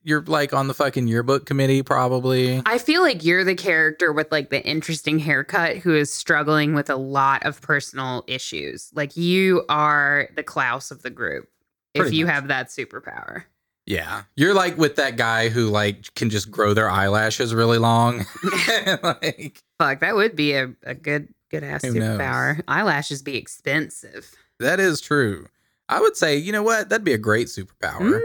You're 0.04 0.24
like 0.24 0.54
on 0.54 0.70
the 0.70 0.74
fucking 0.74 1.10
yearbook 1.10 1.46
committee, 1.46 1.84
probably. 1.84 2.62
I 2.66 2.78
feel 2.78 3.02
like 3.02 3.26
you're 3.26 3.44
the 3.44 3.56
character 3.56 4.14
with 4.14 4.32
like 4.32 4.50
the 4.52 4.66
interesting 4.66 5.20
haircut 5.20 5.76
who 5.80 5.94
is 5.94 6.10
struggling 6.10 6.74
with 6.74 6.90
a 6.90 6.96
lot 6.96 7.46
of 7.46 7.60
personal 7.60 8.24
issues. 8.26 8.90
Like 8.94 9.18
you 9.18 9.66
are 9.68 10.30
the 10.38 10.44
Klaus 10.44 10.92
of 10.92 11.02
the 11.02 11.10
group 11.10 11.50
if 11.94 12.14
you 12.14 12.26
much. 12.26 12.34
have 12.36 12.48
that 12.50 12.68
superpower. 12.68 13.44
Yeah. 13.86 14.24
You're 14.36 14.54
like 14.54 14.78
with 14.78 14.98
that 14.98 15.16
guy 15.18 15.50
who 15.50 15.68
like 15.70 16.14
can 16.16 16.30
just 16.30 16.52
grow 16.52 16.74
their 16.74 16.90
eyelashes 16.90 17.54
really 17.54 17.78
long. 17.78 18.26
like 19.04 19.64
Fuck, 19.80 20.00
that 20.02 20.16
would 20.16 20.36
be 20.36 20.54
a, 20.54 20.74
a 20.84 20.94
good 20.94 21.30
good 21.50 21.64
ass 21.64 21.84
Who 21.86 21.94
knows? 21.94 22.20
superpower. 22.20 22.62
Eyelashes 22.68 23.22
be 23.24 23.38
expensive. 23.38 24.30
that 24.60 24.80
is 24.80 25.00
true. 25.02 25.48
I 25.90 26.02
would 26.02 26.18
say, 26.18 26.36
you 26.36 26.52
know 26.52 26.64
what? 26.64 26.90
That'd 26.90 27.06
be 27.06 27.14
a 27.14 27.18
great 27.18 27.48
superpower. 27.48 28.22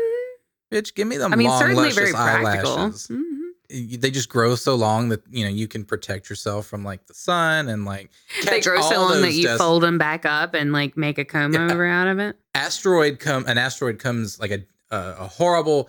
Bitch, 0.72 0.94
give 0.94 1.06
me 1.06 1.16
them 1.16 1.30
Mm. 1.30 1.34
I 1.34 1.36
mean, 1.36 1.46
long, 1.48 1.60
certainly 1.60 1.82
luscious 1.84 1.94
very 1.96 2.12
practical. 2.12 2.72
eyelashes. 2.72 3.06
Mhm. 3.08 3.31
They 3.72 4.10
just 4.10 4.28
grow 4.28 4.54
so 4.54 4.74
long 4.74 5.08
that 5.08 5.22
you 5.30 5.44
know 5.44 5.50
you 5.50 5.66
can 5.66 5.84
protect 5.84 6.28
yourself 6.28 6.66
from 6.66 6.84
like 6.84 7.06
the 7.06 7.14
sun 7.14 7.68
and 7.68 7.84
like 7.86 8.10
They 8.44 8.60
grow 8.60 8.80
so 8.82 9.00
long 9.00 9.22
that 9.22 9.32
you 9.32 9.44
dust- 9.44 9.58
fold 9.60 9.82
them 9.82 9.96
back 9.98 10.26
up 10.26 10.52
and 10.54 10.72
like 10.72 10.96
make 10.96 11.16
a 11.18 11.24
comb 11.24 11.54
Yeah. 11.54 11.70
over 11.72 11.86
out 11.86 12.06
of 12.08 12.18
it. 12.18 12.36
asteroid 12.54 13.18
come 13.18 13.44
an 13.46 13.56
asteroid 13.58 13.98
comes 13.98 14.38
like 14.38 14.50
a 14.50 14.60
a, 14.94 15.16
a 15.20 15.26
horrible 15.26 15.88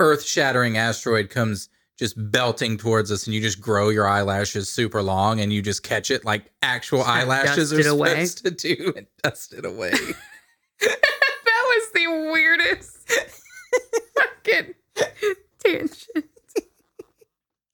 earth 0.00 0.24
shattering 0.24 0.78
asteroid 0.78 1.28
comes 1.28 1.68
just 1.98 2.14
belting 2.30 2.78
towards 2.78 3.12
us 3.12 3.26
and 3.26 3.34
you 3.34 3.40
just 3.42 3.60
grow 3.60 3.90
your 3.90 4.08
eyelashes 4.08 4.70
super 4.70 5.02
long 5.02 5.40
and 5.40 5.52
you 5.52 5.60
just 5.60 5.82
catch 5.82 6.10
it 6.10 6.24
like 6.24 6.50
actual 6.62 7.00
Just 7.00 7.10
eyelashes 7.10 7.72
are 7.74 7.82
supposed 7.82 8.38
to 8.46 8.50
do 8.50 8.94
and 8.96 9.06
dust 9.22 9.52
it 9.52 9.66
away. 9.66 9.90
that 10.80 10.96
was 11.44 11.90
the 11.92 12.30
weirdest 12.32 13.12
fucking 14.16 14.74
tangent. 15.62 16.29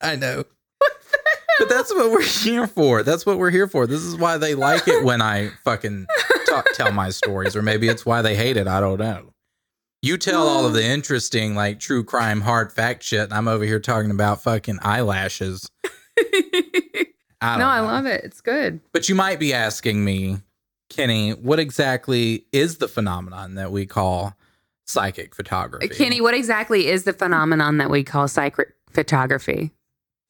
I 0.00 0.16
know. 0.16 0.44
but 1.58 1.68
that's 1.68 1.92
what 1.94 2.10
we're 2.10 2.22
here 2.22 2.66
for. 2.66 3.02
That's 3.02 3.24
what 3.24 3.38
we're 3.38 3.50
here 3.50 3.66
for. 3.68 3.86
This 3.86 4.02
is 4.02 4.16
why 4.16 4.36
they 4.38 4.54
like 4.54 4.86
it 4.88 5.04
when 5.04 5.22
I 5.22 5.50
fucking 5.64 6.06
talk, 6.46 6.66
tell 6.74 6.92
my 6.92 7.10
stories, 7.10 7.56
or 7.56 7.62
maybe 7.62 7.88
it's 7.88 8.04
why 8.04 8.22
they 8.22 8.36
hate 8.36 8.56
it. 8.56 8.66
I 8.66 8.80
don't 8.80 8.98
know. 9.00 9.32
You 10.02 10.18
tell 10.18 10.46
all 10.46 10.66
of 10.66 10.74
the 10.74 10.84
interesting, 10.84 11.54
like 11.54 11.80
true 11.80 12.04
crime, 12.04 12.42
hard 12.42 12.72
fact 12.72 13.02
shit, 13.02 13.22
and 13.24 13.32
I'm 13.32 13.48
over 13.48 13.64
here 13.64 13.80
talking 13.80 14.10
about 14.10 14.42
fucking 14.42 14.78
eyelashes. 14.82 15.70
I 17.40 17.58
no, 17.58 17.64
don't 17.64 17.68
I 17.68 17.80
know. 17.80 17.86
love 17.86 18.06
it. 18.06 18.24
It's 18.24 18.40
good. 18.40 18.80
But 18.92 19.08
you 19.08 19.14
might 19.14 19.38
be 19.38 19.52
asking 19.52 20.04
me, 20.04 20.38
Kenny, 20.90 21.32
what 21.32 21.58
exactly 21.58 22.46
is 22.52 22.78
the 22.78 22.88
phenomenon 22.88 23.54
that 23.56 23.72
we 23.72 23.86
call 23.86 24.34
psychic 24.84 25.34
photography? 25.34 25.88
Kenny, 25.88 26.20
what 26.20 26.34
exactly 26.34 26.86
is 26.86 27.04
the 27.04 27.12
phenomenon 27.12 27.78
that 27.78 27.90
we 27.90 28.04
call 28.04 28.28
psychic 28.28 28.68
photography? 28.90 29.72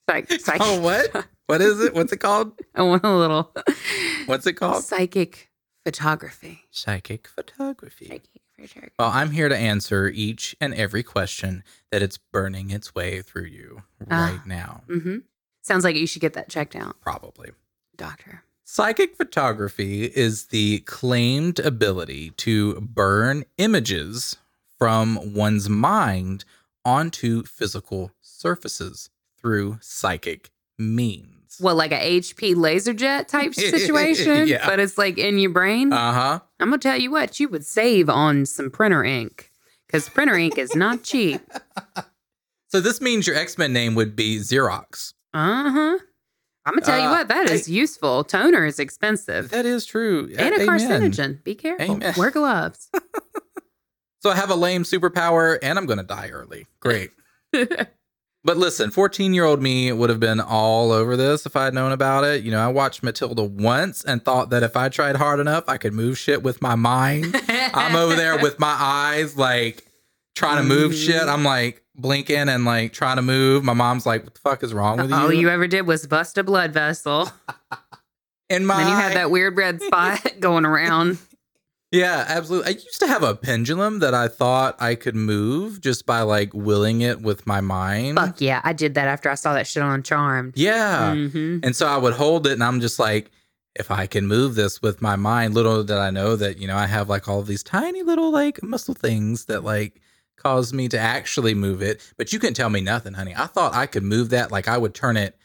Psych, 0.09 0.59
Oh, 0.61 0.81
what? 0.81 1.27
What 1.47 1.61
is 1.61 1.81
it? 1.81 1.95
What's 1.95 2.13
it 2.13 2.19
called? 2.19 2.53
I 2.75 2.83
want 2.83 3.05
a 3.05 3.17
little. 3.17 3.53
What's 4.27 4.47
it 4.47 4.55
called? 4.55 4.85
Psychic 4.85 5.51
photography. 5.85 6.61
Psychic 6.71 7.27
photography. 7.29 8.07
Psychic 8.07 8.43
photography. 8.57 8.93
Well, 8.99 9.11
I'm 9.13 9.31
here 9.31 9.49
to 9.49 9.57
answer 9.57 10.09
each 10.09 10.57
and 10.61 10.75
every 10.75 11.03
question 11.03 11.63
that 11.91 12.03
it's 12.03 12.19
burning 12.19 12.71
its 12.71 12.95
way 12.95 13.23
through 13.23 13.45
you 13.47 13.83
Ah. 14.11 14.31
right 14.33 14.47
now. 14.47 14.83
Mm-hmm. 14.89 15.19
Sounds 15.63 15.85
like 15.85 15.97
you 15.97 16.07
should 16.07 16.23
get 16.23 16.35
that 16.35 16.49
checked 16.49 16.77
out, 16.77 17.01
Probably. 17.01 17.51
doctor. 17.97 18.43
Psychic 18.65 19.17
photography 19.17 20.05
is 20.07 20.47
the 20.47 20.81
claimed 20.81 21.59
ability 21.61 22.31
to 22.39 22.81
burn 22.81 23.45
images 23.59 24.37
from 24.79 25.35
one's 25.35 25.69
mind 25.69 26.45
onto 26.85 27.45
physical 27.45 28.11
surfaces 28.21 29.11
through 29.47 29.79
psychic 29.81 30.51
means. 30.77 31.57
Well, 31.61 31.77
like 31.77 31.93
a 31.93 32.19
HP 32.21 32.57
laser 32.57 32.93
jet 32.93 33.29
type 33.29 33.55
situation, 33.55 34.49
Yeah. 34.49 34.67
but 34.69 34.81
it's 34.81 34.99
like 34.99 35.19
in 35.19 35.39
your 35.39 35.51
brain. 35.53 35.93
Uh 35.93 36.13
huh. 36.13 36.41
I'm 36.59 36.71
gonna 36.71 36.79
tell 36.79 36.97
you 36.99 37.13
what, 37.13 37.39
you 37.39 37.49
would 37.49 37.65
save 37.65 38.09
on 38.11 38.45
some 38.45 38.71
printer 38.73 39.05
ink 39.05 39.53
because 39.87 40.09
printer 40.09 40.35
ink 40.37 40.59
is 40.59 40.75
not 40.75 41.03
cheap. 41.05 41.41
So 42.69 42.81
this 42.81 43.01
means 43.01 43.29
your 43.29 43.37
X 43.37 43.57
Men 43.57 43.73
name 43.73 43.95
would 43.95 44.17
be 44.17 44.39
Xerox. 44.39 45.13
Uh 45.33 45.71
huh. 45.71 45.99
I'm 46.67 46.75
gonna 46.75 46.81
tell 46.85 46.99
you 46.99 47.07
Uh, 47.07 47.11
what, 47.13 47.29
that 47.29 47.49
is 47.49 47.69
useful. 47.69 48.25
Toner 48.25 48.67
is 48.67 48.81
expensive 48.81 49.51
That 49.51 49.65
is 49.65 49.87
true. 49.87 50.29
and 50.37 50.53
a 50.53 50.63
Amen. 50.63 50.67
carcinogen. 50.67 51.45
Be 51.45 51.55
careful. 51.55 51.95
Amen. 51.95 52.15
Wear 52.19 52.31
gloves. 52.33 52.91
So 54.21 54.31
I 54.31 54.35
have 54.35 54.51
a 54.51 54.57
lame 54.57 54.83
superpower 54.83 55.59
and 55.63 55.79
I'm 55.79 55.87
to 55.99 56.05
die 56.05 56.31
early. 56.31 56.67
Great. 56.81 57.13
But 58.47 58.57
listen, 58.57 58.91
14 58.91 59.35
year 59.35 59.45
old 59.45 59.61
me 59.61 59.91
would 59.93 60.09
have 60.09 60.21
been 60.21 60.41
all 60.41 60.93
over 60.93 61.17
this 61.17 61.45
if 61.45 61.57
I'd 61.57 61.75
known 61.75 61.93
about 61.93 62.25
it. 62.25 62.45
You 62.45 62.53
know, 62.53 62.61
I 62.61 62.69
watched 62.69 63.03
Matilda 63.03 63.43
once 63.45 64.05
and 64.05 64.25
thought 64.25 64.51
that 64.51 64.63
if 64.63 64.77
I 64.77 64.89
tried 64.89 65.17
hard 65.17 65.41
enough, 65.41 65.65
I 65.69 65.77
could 65.77 65.93
move 65.93 66.17
shit 66.17 66.43
with 66.43 66.63
my 66.63 66.77
mind. 66.77 67.35
I'm 67.49 67.97
over 67.97 68.15
there 68.15 68.39
with 68.43 68.59
my 68.59 68.75
eyes, 68.79 69.37
like 69.37 69.85
trying 70.37 70.57
to 70.59 70.63
move 70.63 70.93
Mm-hmm. 70.93 71.13
shit. 71.13 71.23
I'm 71.23 71.43
like 71.45 71.83
blinking 71.97 72.49
and 72.49 72.65
like 72.65 72.93
trying 72.93 73.17
to 73.17 73.23
move. 73.23 73.65
My 73.65 73.73
mom's 73.73 74.07
like, 74.07 74.23
what 74.25 74.35
the 74.35 74.41
fuck 74.41 74.63
is 74.63 74.73
wrong 74.73 74.99
with 74.99 75.11
you? 75.11 75.17
All 75.17 75.33
you 75.33 75.49
ever 75.51 75.67
did 75.67 75.87
was 75.87 76.07
bust 76.07 76.39
a 76.39 76.45
blood 76.45 76.73
vessel. 76.73 77.29
In 78.49 78.65
my 78.65 78.77
then 78.77 78.89
you 78.91 78.95
had 78.95 79.13
that 79.15 79.31
weird 79.33 79.57
red 79.57 79.83
spot 79.83 80.25
going 80.39 80.65
around. 80.65 81.19
Yeah, 81.93 82.25
absolutely. 82.29 82.69
I 82.69 82.75
used 82.75 83.01
to 83.01 83.07
have 83.07 83.23
a 83.23 83.35
pendulum 83.35 84.01
that 84.01 84.13
I 84.13 84.29
thought 84.29 84.77
I 84.81 84.97
could 84.97 85.15
move 85.15 85.81
just 85.81 86.05
by 86.05 86.23
like 86.23 86.53
willing 86.53 87.01
it 87.01 87.23
with 87.23 87.47
my 87.47 87.61
mind. 87.61 88.19
Fuck 88.19 88.41
yeah, 88.41 88.61
I 88.65 88.73
did 88.73 88.95
that 88.95 89.07
after 89.07 89.31
I 89.31 89.35
saw 89.37 89.55
that 89.55 89.67
shit 89.67 89.83
on 89.83 90.03
Charmed. 90.03 90.55
Yeah. 90.57 91.15
hmm 91.15 91.59
And 91.63 91.77
so 91.77 91.87
I 91.87 91.97
would 91.97 92.15
hold 92.15 92.47
it 92.47 92.53
and 92.55 92.65
I'm 92.65 92.81
just 92.81 92.99
like, 92.99 93.31
if 93.77 93.91
I 93.91 94.07
can 94.07 94.27
move 94.27 94.55
this 94.55 94.83
with 94.83 95.01
my 95.01 95.17
mind, 95.17 95.55
little 95.55 95.85
did 95.85 95.97
I 95.99 96.11
know 96.11 96.35
that, 96.35 96.59
you 96.59 96.67
know, 96.67 96.77
I 96.77 96.87
have 96.87 97.09
like 97.09 97.29
all 97.29 97.41
of 97.41 97.47
these 97.47 97.63
tiny 97.63 98.03
little 98.03 98.31
like 98.33 98.63
muscle 98.63 98.95
things 98.95 99.45
that 99.45 99.63
like 99.65 100.01
cause 100.37 100.73
me 100.73 100.89
to 100.89 100.99
actually 100.99 101.55
move 101.55 101.83
it. 101.83 102.01
But 102.17 102.33
you 102.33 102.39
can 102.39 102.53
tell 102.53 102.69
me 102.71 102.81
nothing, 102.81 103.13
honey. 103.15 103.35
I 103.37 103.47
thought 103.47 103.75
I 103.75 103.87
could 103.87 104.03
move 104.03 104.31
that. 104.31 104.51
Like 104.51 104.67
I 104.67 104.77
would 104.77 104.95
turn 104.95 105.17
it 105.17 105.36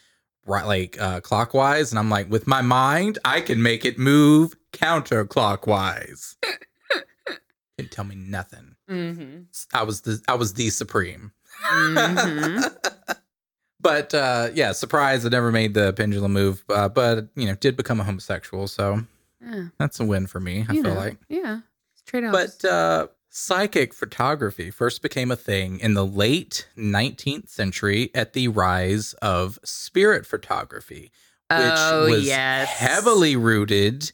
right 0.45 0.65
like 0.65 0.99
uh 1.01 1.19
clockwise. 1.21 1.91
And 1.91 1.99
I'm 1.99 2.09
like, 2.09 2.29
with 2.29 2.47
my 2.47 2.61
mind, 2.61 3.19
I 3.25 3.41
can 3.41 3.61
make 3.61 3.85
it 3.85 3.97
move 3.99 4.55
counterclockwise. 4.73 6.35
can 7.77 7.87
tell 7.89 8.05
me 8.05 8.15
nothing. 8.15 8.75
Mm-hmm. 8.89 9.41
I 9.73 9.83
was 9.83 10.01
the 10.01 10.21
I 10.27 10.35
was 10.35 10.53
the 10.53 10.69
supreme. 10.69 11.31
hmm 11.63 12.59
But 13.83 14.13
uh, 14.13 14.49
yeah, 14.53 14.73
surprise! 14.73 15.25
I 15.25 15.29
never 15.29 15.51
made 15.51 15.73
the 15.73 15.91
pendulum 15.93 16.33
move, 16.33 16.63
uh, 16.69 16.87
but 16.87 17.29
you 17.35 17.47
know, 17.47 17.55
did 17.55 17.75
become 17.75 17.99
a 17.99 18.03
homosexual, 18.03 18.67
so 18.67 19.01
Yeah, 19.43 19.69
that's 19.79 19.99
a 19.99 20.05
win 20.05 20.27
for 20.27 20.39
me. 20.39 20.63
I 20.69 20.73
you 20.73 20.83
feel 20.83 20.93
know, 20.93 20.99
like. 20.99 21.17
yeah, 21.29 21.61
trade-offs. 22.05 22.57
But 22.61 22.69
uh, 22.69 23.07
psychic 23.33 23.93
photography 23.93 24.69
first 24.69 25.01
became 25.01 25.31
a 25.31 25.37
thing 25.37 25.79
in 25.79 25.93
the 25.93 26.05
late 26.05 26.67
19th 26.77 27.47
century 27.47 28.11
at 28.13 28.33
the 28.33 28.49
rise 28.49 29.13
of 29.21 29.57
spirit 29.63 30.25
photography, 30.25 31.11
which 31.49 31.61
oh 31.77 32.07
was 32.09 32.25
yes, 32.25 32.69
heavily 32.69 33.37
rooted 33.37 34.11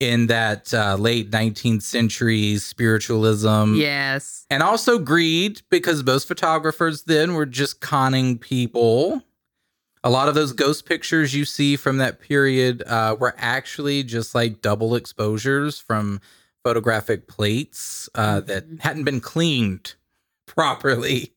in 0.00 0.26
that 0.28 0.72
uh, 0.72 0.96
late 0.96 1.30
19th 1.30 1.82
century 1.82 2.56
spiritualism 2.56 3.74
yes. 3.74 4.46
and 4.50 4.62
also 4.62 4.98
greed 4.98 5.60
because 5.70 6.02
most 6.02 6.26
photographers 6.26 7.04
then 7.04 7.34
were 7.34 7.46
just 7.46 7.80
conning 7.80 8.38
people. 8.38 9.22
A 10.02 10.10
lot 10.10 10.28
of 10.28 10.34
those 10.34 10.52
ghost 10.52 10.86
pictures 10.86 11.34
you 11.34 11.44
see 11.44 11.76
from 11.76 11.98
that 11.98 12.18
period 12.18 12.82
uh, 12.86 13.16
were 13.18 13.34
actually 13.36 14.02
just 14.02 14.34
like 14.34 14.62
double 14.62 14.94
exposures 14.94 15.78
from 15.78 16.20
photographic 16.64 17.28
plates 17.28 18.08
uh, 18.14 18.40
that 18.40 18.64
hadn't 18.80 19.04
been 19.04 19.20
cleaned 19.20 19.94
properly. 20.46 21.32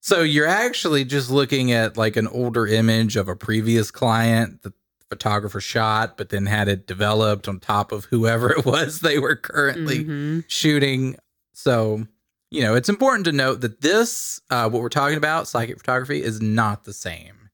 So 0.00 0.22
you're 0.22 0.46
actually 0.46 1.04
just 1.04 1.30
looking 1.30 1.72
at 1.72 1.96
like 1.96 2.16
an 2.16 2.28
older 2.28 2.66
image 2.66 3.16
of 3.16 3.28
a 3.28 3.34
previous 3.34 3.90
client 3.90 4.62
that 4.62 4.72
the 4.72 4.74
photographer 5.08 5.60
shot, 5.60 6.16
but 6.16 6.28
then 6.28 6.46
had 6.46 6.68
it 6.68 6.86
developed 6.86 7.48
on 7.48 7.58
top 7.58 7.90
of 7.90 8.04
whoever 8.06 8.50
it 8.58 8.64
was 8.64 9.00
they 9.00 9.18
were 9.18 9.34
currently 9.36 10.04
Mhm. 10.04 10.44
shooting. 10.46 11.16
So, 11.54 12.06
you 12.50 12.62
know, 12.62 12.74
it's 12.76 12.88
important 12.88 13.24
to 13.24 13.32
note 13.32 13.62
that 13.62 13.80
this, 13.80 14.40
uh, 14.50 14.68
what 14.68 14.82
we're 14.82 14.88
talking 14.88 15.16
about, 15.16 15.48
psychic 15.48 15.78
photography, 15.78 16.22
is 16.22 16.40
not 16.40 16.84
the 16.84 16.92
same 16.92 17.50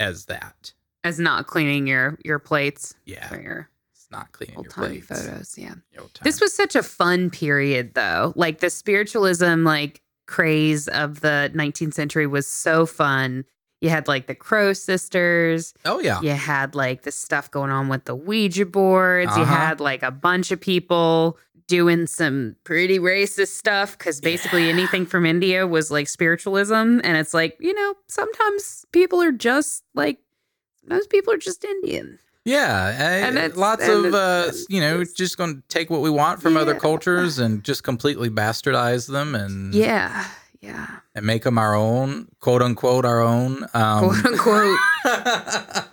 as 0.00 0.26
that. 0.26 0.72
As 1.04 1.18
not 1.18 1.46
cleaning 1.46 1.86
your 1.86 2.18
your 2.24 2.38
plates 2.38 2.94
Yeah, 3.06 3.32
your 3.40 3.70
not 4.14 4.32
cleaning 4.32 4.56
old 4.56 4.66
your 4.66 4.72
timey 4.72 5.00
plates. 5.00 5.24
photos. 5.26 5.58
Yeah. 5.58 5.74
This 6.22 6.40
was 6.40 6.54
such 6.54 6.74
a 6.76 6.82
fun 6.82 7.30
period 7.30 7.94
though. 7.94 8.32
Like 8.36 8.60
the 8.60 8.70
spiritualism 8.70 9.64
like 9.64 10.00
craze 10.26 10.88
of 10.88 11.20
the 11.20 11.50
19th 11.54 11.94
century 11.94 12.26
was 12.26 12.46
so 12.46 12.86
fun. 12.86 13.44
You 13.80 13.90
had 13.90 14.08
like 14.08 14.26
the 14.26 14.34
Crow 14.34 14.72
sisters. 14.72 15.74
oh 15.84 16.00
yeah, 16.00 16.20
You 16.22 16.30
had 16.30 16.74
like 16.74 17.02
the 17.02 17.12
stuff 17.12 17.50
going 17.50 17.70
on 17.70 17.88
with 17.88 18.04
the 18.06 18.14
Ouija 18.14 18.64
boards. 18.64 19.36
You 19.36 19.42
Uh-huh. 19.42 19.54
had 19.54 19.80
like 19.80 20.02
a 20.02 20.10
bunch 20.10 20.50
of 20.50 20.60
people 20.60 21.36
doing 21.66 22.06
some 22.06 22.56
pretty 22.64 22.98
racist 22.98 23.48
stuff 23.48 23.96
because 23.98 24.20
basically 24.20 24.64
Yeah. 24.64 24.72
anything 24.72 25.04
from 25.06 25.26
India 25.26 25.66
was 25.66 25.90
like 25.90 26.08
spiritualism. 26.08 26.74
And 27.02 27.16
it's 27.16 27.34
like, 27.34 27.56
you 27.60 27.74
know, 27.74 27.94
sometimes 28.08 28.84
people 28.92 29.20
are 29.22 29.32
just 29.32 29.82
like, 29.94 30.18
most 30.86 31.08
people 31.10 31.32
are 31.32 31.38
just 31.38 31.64
Indian. 31.64 32.18
Yeah. 32.44 32.94
eh, 32.98 33.26
And 33.28 33.56
lots 33.56 33.82
and 33.82 34.06
of 34.06 34.14
uh, 34.14 34.52
you 34.68 34.80
know, 34.80 35.04
just 35.04 35.36
going 35.36 35.56
to 35.56 35.62
take 35.68 35.90
what 35.90 36.00
we 36.00 36.10
want 36.10 36.40
from 36.42 36.56
other 36.56 36.74
cultures 36.74 37.38
and 37.38 37.62
just 37.64 37.82
completely 37.84 38.30
bastardize 38.30 39.08
them 39.10 39.34
and 39.34 39.74
Yeah. 39.74 40.26
Yeah. 40.60 40.86
and 41.14 41.26
make 41.26 41.42
them 41.44 41.58
our 41.58 41.74
own, 41.74 42.28
quote 42.40 42.62
unquote, 42.62 43.04
our 43.04 43.20
own. 43.20 43.66
Um, 43.74 44.08
Quote 44.10 44.24
unquote. 44.26 44.78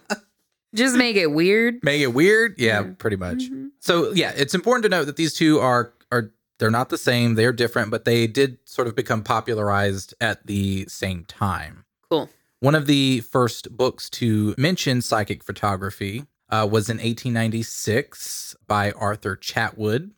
just 0.73 0.95
make 0.95 1.15
it 1.17 1.27
weird. 1.31 1.75
make 1.83 2.01
it 2.01 2.13
weird. 2.13 2.55
Yeah, 2.57 2.81
Yeah. 2.81 2.91
pretty 2.97 3.17
much. 3.17 3.49
Mhm. 3.51 3.71
So 3.79 4.11
yeah, 4.13 4.31
it's 4.35 4.53
important 4.55 4.83
to 4.83 4.89
note 4.89 5.05
that 5.05 5.15
these 5.17 5.33
two 5.33 5.59
are 5.59 5.93
are 6.11 6.31
they're 6.59 6.71
not 6.71 6.89
the 6.89 6.97
same. 6.97 7.35
They're 7.35 7.51
different, 7.53 7.89
but 7.91 8.05
they 8.05 8.27
did 8.27 8.59
sort 8.65 8.87
of 8.87 8.95
become 8.95 9.23
popularized 9.23 10.13
at 10.21 10.45
the 10.45 10.85
same 10.87 11.25
time. 11.25 11.85
Cool. 12.09 12.29
One 12.59 12.75
of 12.75 12.85
the 12.85 13.21
first 13.21 13.75
books 13.75 14.09
to 14.11 14.53
mention 14.57 15.01
psychic 15.01 15.43
photography 15.43 16.25
uh, 16.51 16.67
was 16.69 16.89
in 16.89 16.97
1896 16.97 18.55
by 18.67 18.91
Arthur 18.91 19.35
Chatwood, 19.35 20.11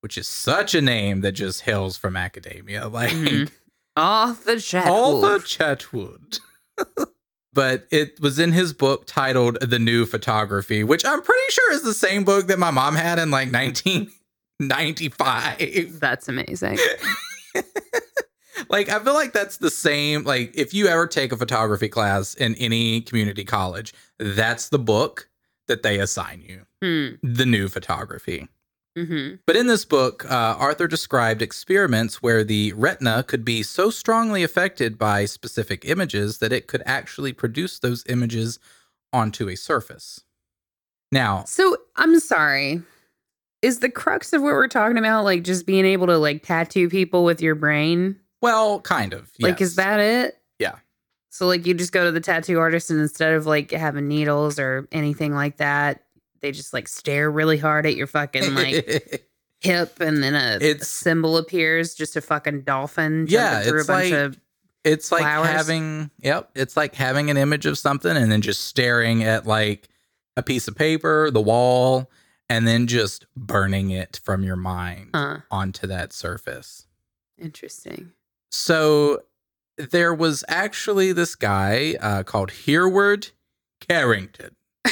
which 0.00 0.16
is 0.18 0.26
such 0.28 0.74
a 0.74 0.80
name 0.80 1.20
that 1.22 1.32
just 1.32 1.62
hails 1.62 1.96
from 1.96 2.16
academia, 2.16 2.86
like 2.88 3.10
Mhm. 3.12 3.50
Off 3.96 4.44
the 4.44 4.60
chat. 4.60 4.86
Arthur 4.86 5.40
Chatwood. 5.40 6.38
but 7.52 7.86
it 7.90 8.20
was 8.20 8.38
in 8.38 8.52
his 8.52 8.72
book 8.72 9.04
titled 9.06 9.58
The 9.60 9.78
New 9.80 10.06
Photography, 10.06 10.84
which 10.84 11.04
I'm 11.04 11.20
pretty 11.22 11.42
sure 11.50 11.72
is 11.72 11.82
the 11.82 11.92
same 11.94 12.22
book 12.24 12.46
that 12.46 12.58
my 12.58 12.70
mom 12.70 12.94
had 12.94 13.18
in 13.18 13.30
like 13.32 13.52
1995. 13.52 15.94
That's 16.00 16.28
amazing. 16.28 16.78
like, 18.68 18.88
I 18.88 19.00
feel 19.00 19.14
like 19.14 19.32
that's 19.32 19.56
the 19.56 19.70
same. 19.70 20.22
Like, 20.24 20.52
if 20.54 20.72
you 20.72 20.86
ever 20.86 21.06
take 21.08 21.32
a 21.32 21.36
photography 21.36 21.88
class 21.88 22.34
in 22.34 22.54
any 22.56 23.00
community 23.00 23.44
college, 23.44 23.92
that's 24.18 24.68
the 24.68 24.78
book 24.78 25.28
that 25.70 25.82
they 25.82 25.98
assign 25.98 26.42
you 26.46 26.66
Hmm. 26.82 27.14
The 27.22 27.46
New 27.46 27.68
Photography. 27.68 28.48
Mm-hmm. 28.98 29.36
But 29.46 29.54
in 29.56 29.68
this 29.68 29.84
book, 29.84 30.24
uh, 30.30 30.56
Arthur 30.58 30.88
described 30.88 31.42
experiments 31.42 32.20
where 32.22 32.42
the 32.42 32.72
retina 32.72 33.22
could 33.22 33.44
be 33.44 33.62
so 33.62 33.88
strongly 33.88 34.42
affected 34.42 34.98
by 34.98 35.26
specific 35.26 35.84
images 35.84 36.38
that 36.38 36.52
it 36.52 36.66
could 36.66 36.82
actually 36.86 37.32
produce 37.32 37.78
those 37.78 38.04
images 38.08 38.58
onto 39.12 39.48
a 39.48 39.56
surface. 39.56 40.24
Now, 41.12 41.44
So 41.46 41.76
I'm 41.96 42.18
sorry. 42.18 42.82
Is 43.62 43.78
the 43.80 43.90
crux 43.90 44.32
of 44.32 44.42
what 44.42 44.54
we're 44.54 44.66
talking 44.68 44.98
about 44.98 45.24
like 45.24 45.44
just 45.44 45.66
being 45.66 45.84
able 45.84 46.06
to 46.08 46.18
like 46.18 46.42
tattoo 46.42 46.88
people 46.88 47.24
with 47.24 47.40
your 47.40 47.54
brain? 47.54 48.16
well, 48.42 48.80
kind 48.80 49.12
of. 49.12 49.30
Like, 49.38 49.60
is 49.60 49.76
that 49.76 50.00
it? 50.00 50.39
So 51.30 51.46
like 51.46 51.64
you 51.66 51.74
just 51.74 51.92
go 51.92 52.04
to 52.04 52.10
the 52.12 52.20
tattoo 52.20 52.58
artist 52.58 52.90
and 52.90 53.00
instead 53.00 53.32
of 53.34 53.46
like 53.46 53.70
having 53.70 54.08
needles 54.08 54.58
or 54.58 54.88
anything 54.92 55.32
like 55.34 55.56
that, 55.58 56.02
they 56.40 56.52
just 56.52 56.72
like 56.72 56.88
stare 56.88 57.30
really 57.30 57.56
hard 57.58 57.86
at 57.86 57.94
your 57.96 58.06
fucking 58.08 58.54
like 58.54 59.24
hip 59.60 60.00
and 60.00 60.22
then 60.22 60.34
a 60.34 60.56
It's- 60.60 60.88
symbol 60.88 61.36
appears, 61.36 61.94
just 61.94 62.16
a 62.16 62.20
fucking 62.20 62.62
dolphin 62.62 63.26
jumping 63.26 63.32
Yeah, 63.34 63.62
through 63.62 63.78
a 63.78 63.80
it's 63.80 63.86
bunch 63.86 64.10
like- 64.10 64.20
of 64.20 64.40
it's 64.82 65.12
like 65.12 65.20
flowers? 65.20 65.46
having, 65.48 66.10
yep, 66.22 66.50
it's 66.54 66.74
like 66.76 66.94
having 66.94 67.28
an 67.28 67.36
image 67.36 67.66
of 67.66 67.76
something 67.76 68.16
and 68.16 68.32
then 68.32 68.40
just 68.40 68.62
staring 68.64 69.22
at 69.22 69.46
like 69.46 69.88
a 70.38 70.42
piece 70.42 70.68
of 70.68 70.74
paper, 70.74 71.30
the 71.30 71.40
wall, 71.40 72.10
and 72.48 72.66
then 72.66 72.86
just 72.86 73.26
burning 73.36 73.90
it 73.90 74.18
from 74.24 74.42
your 74.42 74.56
mind 74.56 75.10
uh 75.12 75.36
onto 75.50 75.86
that 75.86 76.12
surface. 76.14 76.86
interesting. 77.38 78.12
So 78.50 79.22
there 79.90 80.12
was 80.14 80.44
actually 80.48 81.12
this 81.12 81.34
guy 81.34 81.96
uh, 82.00 82.22
called 82.22 82.50
Hereward 82.66 83.28
Carrington, 83.88 84.54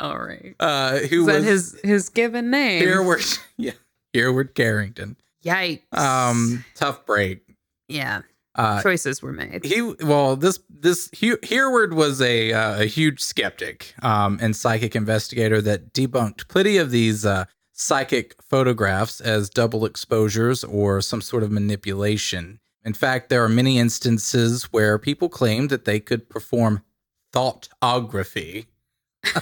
All 0.00 0.18
right. 0.18 0.54
uh, 0.60 0.98
who 0.98 1.20
Is 1.20 1.26
that 1.26 1.34
was 1.36 1.44
his 1.44 1.80
his 1.84 2.08
given 2.08 2.50
name? 2.50 2.82
Hereward, 2.82 3.22
yeah, 3.56 3.72
Hereward 4.12 4.54
Carrington. 4.54 5.16
Yikes. 5.44 5.82
Um, 5.96 6.64
tough 6.74 7.06
break. 7.06 7.42
yeah. 7.88 8.22
Uh, 8.56 8.80
Choices 8.82 9.20
were 9.20 9.32
made. 9.32 9.64
he 9.64 9.82
well, 9.82 10.36
this 10.36 10.60
this 10.70 11.08
He- 11.12 11.34
Hereward 11.42 11.92
was 11.92 12.20
a 12.22 12.52
uh, 12.52 12.82
a 12.82 12.84
huge 12.86 13.20
skeptic 13.20 13.94
um, 14.00 14.38
and 14.40 14.54
psychic 14.54 14.94
investigator 14.94 15.60
that 15.62 15.92
debunked 15.92 16.46
plenty 16.48 16.76
of 16.76 16.92
these 16.92 17.26
uh, 17.26 17.46
psychic 17.72 18.40
photographs 18.40 19.20
as 19.20 19.50
double 19.50 19.84
exposures 19.84 20.62
or 20.62 21.00
some 21.00 21.20
sort 21.20 21.42
of 21.42 21.50
manipulation. 21.50 22.60
In 22.84 22.94
fact, 22.94 23.30
there 23.30 23.42
are 23.42 23.48
many 23.48 23.78
instances 23.78 24.64
where 24.64 24.98
people 24.98 25.28
claim 25.28 25.68
that 25.68 25.84
they 25.84 26.00
could 26.00 26.28
perform 26.28 26.82
thoughtography. 27.32 28.66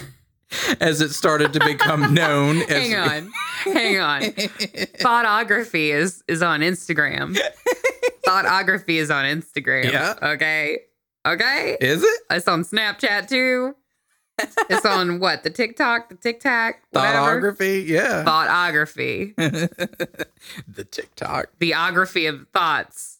as 0.79 1.01
it 1.01 1.11
started 1.11 1.53
to 1.53 1.59
become 1.59 2.13
known 2.13 2.57
as 2.63 2.69
Hang 2.69 2.95
on. 2.95 3.31
Hang 3.63 3.99
on. 3.99 4.21
Thoughtography 4.21 5.93
is 5.93 6.23
is 6.27 6.41
on 6.41 6.61
Instagram. 6.61 7.37
Thoughtography 8.25 8.95
is 8.95 9.11
on 9.11 9.25
Instagram. 9.25 9.91
Yeah. 9.91 10.13
Okay. 10.21 10.79
Okay. 11.25 11.77
Is 11.79 12.03
it? 12.03 12.21
It's 12.29 12.47
on 12.47 12.63
Snapchat 12.63 13.29
too. 13.29 13.75
It's 14.69 14.85
on 14.85 15.19
what? 15.19 15.43
The 15.43 15.49
TikTok, 15.49 16.09
the 16.09 16.15
TikTok. 16.15 16.75
Thoughtography? 16.93 17.85
Yeah. 17.87 18.23
Thoughtography. 18.25 19.35
the 20.67 20.83
TikTok. 20.83 21.47
Theography 21.59 22.27
of 22.27 22.47
thoughts. 22.49 23.19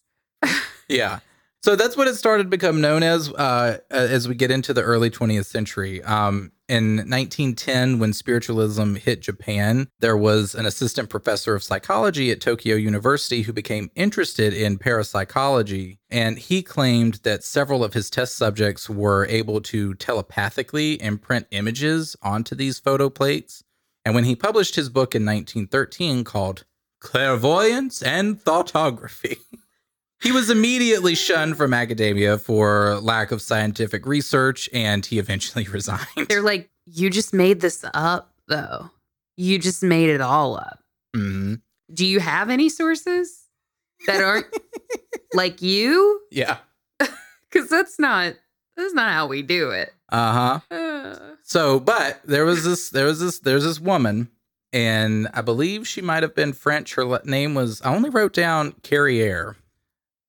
Yeah. 0.88 1.20
So 1.64 1.76
that's 1.76 1.96
what 1.96 2.08
it 2.08 2.16
started 2.16 2.42
to 2.42 2.48
become 2.50 2.82
known 2.82 3.02
as 3.02 3.32
uh, 3.32 3.78
as 3.90 4.28
we 4.28 4.34
get 4.34 4.50
into 4.50 4.74
the 4.74 4.82
early 4.82 5.08
20th 5.08 5.46
century. 5.46 6.02
Um, 6.02 6.52
in 6.68 6.96
1910, 6.96 7.98
when 7.98 8.12
spiritualism 8.12 8.96
hit 8.96 9.22
Japan, 9.22 9.88
there 10.00 10.16
was 10.16 10.54
an 10.54 10.66
assistant 10.66 11.08
professor 11.08 11.54
of 11.54 11.62
psychology 11.62 12.30
at 12.30 12.42
Tokyo 12.42 12.76
University 12.76 13.42
who 13.42 13.52
became 13.54 13.90
interested 13.94 14.52
in 14.52 14.78
parapsychology. 14.78 15.98
And 16.10 16.38
he 16.38 16.62
claimed 16.62 17.20
that 17.22 17.44
several 17.44 17.82
of 17.82 17.94
his 17.94 18.10
test 18.10 18.36
subjects 18.36 18.90
were 18.90 19.26
able 19.26 19.60
to 19.62 19.94
telepathically 19.94 21.00
imprint 21.02 21.46
images 21.50 22.14
onto 22.22 22.54
these 22.54 22.78
photo 22.78 23.08
plates. 23.10 23.64
And 24.04 24.14
when 24.14 24.24
he 24.24 24.36
published 24.36 24.76
his 24.76 24.90
book 24.90 25.14
in 25.14 25.24
1913 25.24 26.24
called 26.24 26.64
Clairvoyance 27.00 28.02
and 28.02 28.42
Thoughtography, 28.42 29.38
he 30.24 30.32
was 30.32 30.50
immediately 30.50 31.14
shunned 31.14 31.56
from 31.56 31.72
academia 31.72 32.36
for 32.38 32.96
lack 33.00 33.30
of 33.30 33.40
scientific 33.40 34.04
research, 34.06 34.68
and 34.72 35.06
he 35.06 35.18
eventually 35.20 35.64
resigned. 35.68 36.26
They're 36.28 36.42
like, 36.42 36.68
you 36.86 37.10
just 37.10 37.32
made 37.32 37.60
this 37.60 37.84
up, 37.94 38.32
though. 38.48 38.90
You 39.36 39.58
just 39.60 39.82
made 39.84 40.10
it 40.10 40.20
all 40.20 40.56
up. 40.56 40.80
Mhm. 41.16 41.60
Do 41.92 42.04
you 42.04 42.18
have 42.18 42.50
any 42.50 42.68
sources 42.68 43.44
that 44.06 44.20
aren't 44.22 44.46
like 45.34 45.62
you? 45.62 46.20
Yeah. 46.32 46.56
Because 47.50 47.70
that's 47.70 48.00
not 48.00 48.34
that's 48.76 48.94
not 48.94 49.12
how 49.12 49.28
we 49.28 49.40
do 49.42 49.70
it. 49.70 49.92
Uh 50.10 50.60
huh. 50.70 50.74
Uh, 50.76 51.18
So, 51.44 51.78
but 51.78 52.20
there 52.24 52.44
was 52.44 52.64
this, 52.64 52.90
there 52.90 53.04
was 53.04 53.20
this, 53.20 53.38
there's 53.38 53.62
this 53.62 53.78
woman, 53.78 54.28
and 54.72 55.28
I 55.34 55.40
believe 55.42 55.86
she 55.86 56.00
might 56.00 56.22
have 56.24 56.34
been 56.34 56.52
French. 56.54 56.94
Her 56.94 57.20
name 57.24 57.54
was, 57.54 57.80
I 57.82 57.94
only 57.94 58.08
wrote 58.10 58.32
down 58.32 58.72
Carriere. 58.82 59.54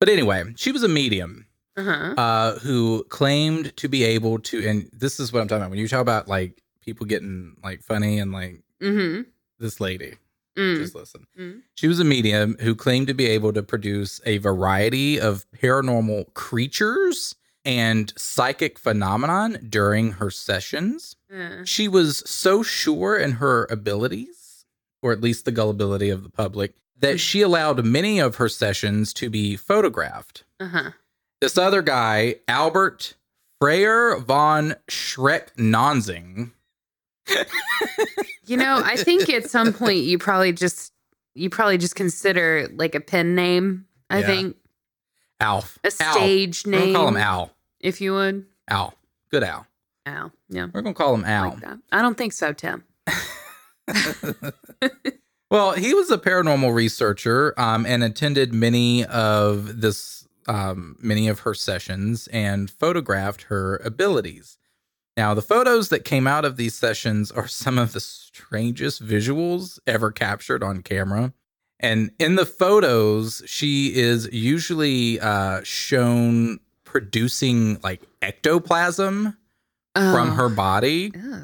But 0.05 0.11
anyway, 0.13 0.43
she 0.55 0.71
was 0.71 0.83
a 0.83 0.87
medium 0.87 1.47
uh-huh. 1.75 2.13
uh, 2.15 2.59
who 2.59 3.03
claimed 3.09 3.75
to 3.77 3.87
be 3.87 4.03
able 4.03 4.37
to, 4.37 4.67
and 4.67 4.87
this 4.93 5.19
is 5.19 5.33
what 5.33 5.41
I'm 5.41 5.47
talking 5.47 5.63
about. 5.63 5.71
When 5.71 5.79
you 5.79 5.87
talk 5.87 6.01
about 6.01 6.27
like 6.27 6.61
people 6.81 7.07
getting 7.07 7.55
like 7.63 7.81
funny 7.81 8.19
and 8.19 8.31
like 8.31 8.61
Mm-hmm. 8.83 9.21
this 9.57 9.79
lady, 9.79 10.13
Mm. 10.55 10.77
just 10.77 10.93
listen. 10.93 11.25
Mm. 11.39 11.61
She 11.73 11.87
was 11.87 11.99
a 11.99 12.03
medium 12.03 12.55
who 12.59 12.75
claimed 12.75 13.07
to 13.07 13.15
be 13.15 13.25
able 13.25 13.51
to 13.53 13.63
produce 13.63 14.21
a 14.27 14.37
variety 14.37 15.19
of 15.19 15.43
paranormal 15.57 16.35
creatures 16.35 17.33
and 17.65 18.13
psychic 18.15 18.77
phenomenon 18.77 19.57
during 19.67 20.11
her 20.11 20.29
sessions. 20.29 21.15
Uh, 21.35 21.63
She 21.65 21.87
was 21.87 22.21
so 22.29 22.61
sure 22.61 23.17
in 23.17 23.31
her 23.33 23.65
abilities, 23.71 24.65
or 25.01 25.11
at 25.11 25.19
least 25.21 25.45
the 25.45 25.51
gullibility 25.51 26.11
of 26.11 26.21
the 26.21 26.29
public, 26.29 26.75
that 26.99 27.19
she 27.19 27.41
allowed 27.41 27.85
many 27.85 28.19
of 28.19 28.35
her 28.37 28.47
sessions 28.49 29.13
to 29.15 29.29
be 29.29 29.55
photographed. 29.55 30.43
uh-huh. 30.59 30.91
This 31.41 31.57
other 31.57 31.81
guy, 31.81 32.35
Albert 32.47 33.15
Freyer 33.61 34.17
von 34.19 34.75
Schreck-Nonsing. 34.89 36.51
You 38.47 38.57
know, 38.57 38.79
I 38.85 38.95
think 38.95 39.27
at 39.31 39.49
some 39.49 39.73
point 39.73 40.03
you 40.03 40.19
probably 40.19 40.53
just 40.53 40.93
you 41.33 41.49
probably 41.49 41.79
just 41.79 41.95
consider 41.95 42.67
like 42.75 42.93
a 42.93 42.99
pen 42.99 43.33
name. 43.33 43.87
I 44.11 44.19
Yeah. 44.19 44.25
think 44.27 44.55
Alf. 45.39 45.79
a 45.83 45.89
stage 45.89 46.63
We're 46.63 46.73
gonna 46.73 46.85
name, 46.85 46.93
call 46.95 47.07
him 47.07 47.17
Al. 47.17 47.51
if 47.79 47.99
you 48.01 48.13
would. 48.13 48.45
Al. 48.67 48.93
Good 49.31 49.43
Al. 49.43 49.65
Al, 50.05 50.31
yeah, 50.49 50.67
We're 50.71 50.83
gonna 50.83 50.93
call 50.93 51.15
him 51.15 51.25
Al. 51.25 51.49
like 51.49 51.61
that. 51.61 51.79
I 51.91 52.03
don't 52.03 52.15
think 52.15 52.33
so, 52.33 52.53
Tim. 52.53 52.83
Well, 55.51 55.73
he 55.73 55.93
was 55.93 56.09
a 56.11 56.17
paranormal 56.17 56.73
researcher 56.73 57.53
um, 57.59 57.85
and 57.85 58.03
attended 58.03 58.53
many 58.53 59.05
of 59.05 59.81
this, 59.81 60.27
um, 60.47 60.97
many 60.99 61.27
of 61.27 61.39
her 61.41 61.53
sessions 61.53 62.27
and 62.27 62.69
photographed 62.69 63.43
her 63.43 63.77
abilities. 63.77 64.57
Now, 65.15 65.33
the 65.33 65.41
photos 65.41 65.89
that 65.89 66.03
came 66.03 66.27
out 66.27 66.43
of 66.45 66.57
these 66.57 66.75
sessions 66.75 67.31
are 67.31 67.47
some 67.47 67.77
of 67.77 67.93
the 67.93 67.99
strangest 68.01 69.05
visuals 69.05 69.79
ever 69.87 70.11
captured 70.11 70.61
on 70.63 70.81
camera. 70.81 71.31
And 71.79 72.11
in 72.19 72.35
the 72.35 72.45
photos, 72.45 73.41
she 73.45 73.95
is 73.95 74.27
usually 74.33 75.19
uh, 75.19 75.61
shown 75.63 76.59
producing 76.83 77.79
like 77.83 78.01
ectoplasm 78.21 79.37
from 79.93 80.29
Oh. 80.31 80.33
her 80.33 80.49
body 80.49 81.11
Ugh. 81.15 81.43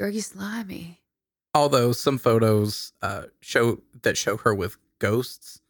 Gorgy 0.00 0.22
slimy. 0.22 0.97
Although 1.58 1.90
some 1.90 2.18
photos 2.18 2.92
uh, 3.02 3.24
show 3.40 3.80
that 4.02 4.16
show 4.16 4.36
her 4.38 4.54
with 4.54 4.76
ghosts 5.00 5.60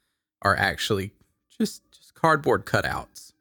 are 0.43 0.55
actually 0.55 1.13
just 1.59 1.83
just 1.91 2.15
cardboard 2.15 2.67
cutouts. 2.67 3.33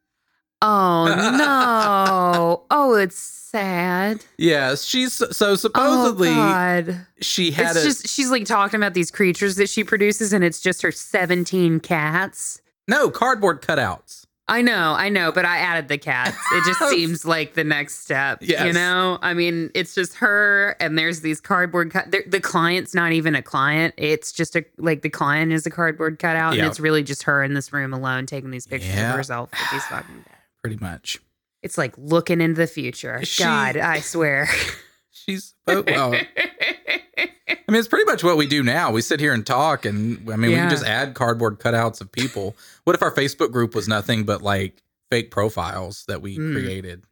Oh 0.61 1.05
no! 1.37 2.63
oh, 2.71 2.95
it's 2.95 3.17
sad. 3.17 4.23
Yes, 4.37 4.83
she's 4.85 5.13
so 5.13 5.55
supposedly 5.55 6.29
oh, 6.29 6.35
God. 6.35 7.05
she 7.21 7.51
had 7.51 7.75
It's 7.75 7.83
a 7.83 7.83
just 7.83 8.07
she's 8.07 8.31
like 8.31 8.45
talking 8.45 8.79
about 8.79 8.93
these 8.93 9.11
creatures 9.11 9.57
that 9.57 9.69
she 9.69 9.83
produces, 9.83 10.31
and 10.31 10.43
it's 10.43 10.61
just 10.61 10.81
her 10.83 10.91
seventeen 10.91 11.79
cats. 11.81 12.61
no 12.87 13.11
cardboard 13.11 13.61
cutouts. 13.61 14.25
I 14.49 14.61
know, 14.61 14.93
I 14.97 15.09
know, 15.09 15.31
but 15.33 15.43
I 15.43 15.57
added 15.57 15.89
the 15.89 15.97
cats. 15.97 16.37
It 16.53 16.63
just 16.65 16.79
seems 16.89 17.25
like 17.25 17.53
the 17.55 17.65
next 17.65 17.99
step. 17.99 18.39
You 18.41 18.73
know, 18.73 19.19
I 19.21 19.33
mean, 19.33 19.71
it's 19.73 19.93
just 19.93 20.15
her, 20.15 20.77
and 20.79 20.97
there's 20.97 21.19
these 21.19 21.41
cardboard 21.41 21.91
cut. 21.91 22.11
The, 22.11 22.39
client's 22.39 22.93
not 22.93 23.11
even 23.11 23.35
a 23.35 23.41
client. 23.41 23.93
It's 23.97 24.31
just 24.31 24.55
a 24.55 24.63
like 24.77 25.01
the 25.01 25.09
client 25.09 25.51
is 25.51 25.65
a 25.65 25.69
cardboard 25.69 26.19
cutout, 26.19 26.53
and 26.53 26.61
it's 26.67 26.79
really 26.79 27.03
just 27.03 27.23
her 27.23 27.43
in 27.43 27.53
this 27.55 27.73
room 27.73 27.93
alone 27.93 28.25
taking 28.25 28.51
these 28.51 28.65
pictures 28.67 28.91
of 28.97 29.15
herself 29.15 29.51
with 29.51 29.71
these 29.71 29.85
fucking. 29.85 30.23
Pretty 30.63 30.77
much, 30.81 31.19
It's 31.61 31.77
like 31.77 31.93
looking 31.97 32.41
into 32.41 32.59
the 32.59 32.67
future. 32.67 33.23
She- 33.23 33.43
God, 33.43 33.75
I 33.77 33.99
swear. 33.99 34.47
she's 35.27 35.53
oh, 35.67 35.83
well. 35.87 36.13
I 36.13 37.71
mean, 37.71 37.79
it's 37.79 37.87
pretty 37.87 38.05
much 38.05 38.23
what 38.23 38.37
we 38.37 38.47
do 38.47 38.63
now. 38.63 38.91
We 38.91 39.01
sit 39.01 39.19
here 39.19 39.33
and 39.33 39.45
talk, 39.45 39.85
and 39.85 40.17
I 40.31 40.35
mean, 40.35 40.51
we 40.51 40.55
Yeah. 40.55 40.61
can 40.63 40.69
just 40.69 40.85
add 40.85 41.13
cardboard 41.15 41.59
cutouts 41.59 41.99
of 42.01 42.11
people. 42.11 42.55
What 42.85 42.95
if 42.95 43.01
our 43.01 43.11
Facebook 43.13 43.51
group 43.51 43.75
was 43.75 43.87
nothing 43.87 44.23
but 44.23 44.41
like 44.41 44.81
fake 45.11 45.31
profiles 45.31 46.05
that 46.07 46.21
we 46.21 46.37
Mm. 46.37 46.53
created? 46.53 47.03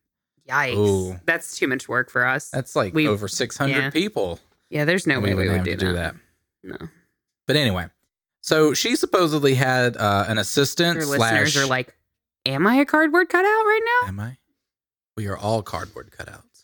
Yikes. 0.49 0.75
Ooh. 0.77 1.19
That's 1.25 1.57
too 1.57 1.67
much 1.67 1.89
work 1.89 2.09
for 2.09 2.25
us. 2.25 2.49
That's 2.49 2.75
like 2.75 2.93
We- 2.93 3.07
over 3.07 3.27
six 3.27 3.57
hundred 3.57 3.75
yeah. 3.77 3.89
people. 3.89 4.39
yeah, 4.69 4.85
there's 4.85 5.07
no 5.07 5.19
way 5.19 5.33
we 5.33 5.47
wouldn't 5.49 5.65
do 5.79 5.93
that. 5.93 6.15
that. 6.63 6.79
No. 6.81 6.87
But 7.47 7.55
anyway, 7.57 7.87
so 8.41 8.73
she 8.73 8.95
supposedly 8.95 9.55
had 9.55 9.97
uh, 9.97 10.25
an 10.27 10.37
assistant 10.37 10.97
Your 10.97 11.05
slash. 11.17 11.19
listeners 11.41 11.57
are 11.57 11.67
like, 11.67 11.95
Am 12.47 12.67
I 12.67 12.75
a 12.75 12.85
cardboard 12.85 13.27
cutout 13.29 13.43
right 13.47 13.81
now? 14.03 14.07
Am 14.07 14.19
I? 14.19 14.37
We 15.17 15.27
are 15.27 15.35
all 15.35 15.63
cardboard 15.63 16.11
cutouts. 16.11 16.54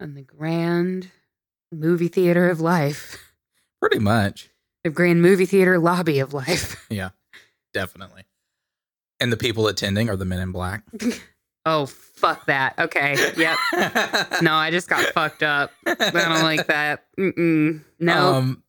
On 0.00 0.14
the 0.14 0.22
grand 0.22 1.10
movie 1.72 2.08
theater 2.08 2.48
of 2.50 2.60
life. 2.60 3.32
Pretty 3.80 3.98
much. 3.98 4.50
The 4.84 4.90
grand 4.90 5.22
movie 5.22 5.46
theater 5.46 5.78
lobby 5.78 6.18
of 6.20 6.32
life. 6.32 6.82
Yeah, 6.90 7.10
definitely. 7.74 8.22
And 9.18 9.32
the 9.32 9.36
people 9.36 9.66
attending 9.66 10.08
are 10.08 10.16
the 10.16 10.24
men 10.24 10.40
in 10.40 10.52
black. 10.52 10.82
Oh, 11.68 11.86
fuck 11.86 12.46
that. 12.46 12.78
Okay. 12.78 13.16
Yep. 13.36 13.58
No, 14.40 14.54
I 14.54 14.70
just 14.70 14.88
got 14.88 15.04
fucked 15.06 15.42
up. 15.42 15.72
I 15.84 15.94
don't 15.96 16.44
like 16.44 16.68
that. 16.68 17.06
Mm-mm. 17.18 17.82
No. 17.98 18.34
Um, 18.34 18.62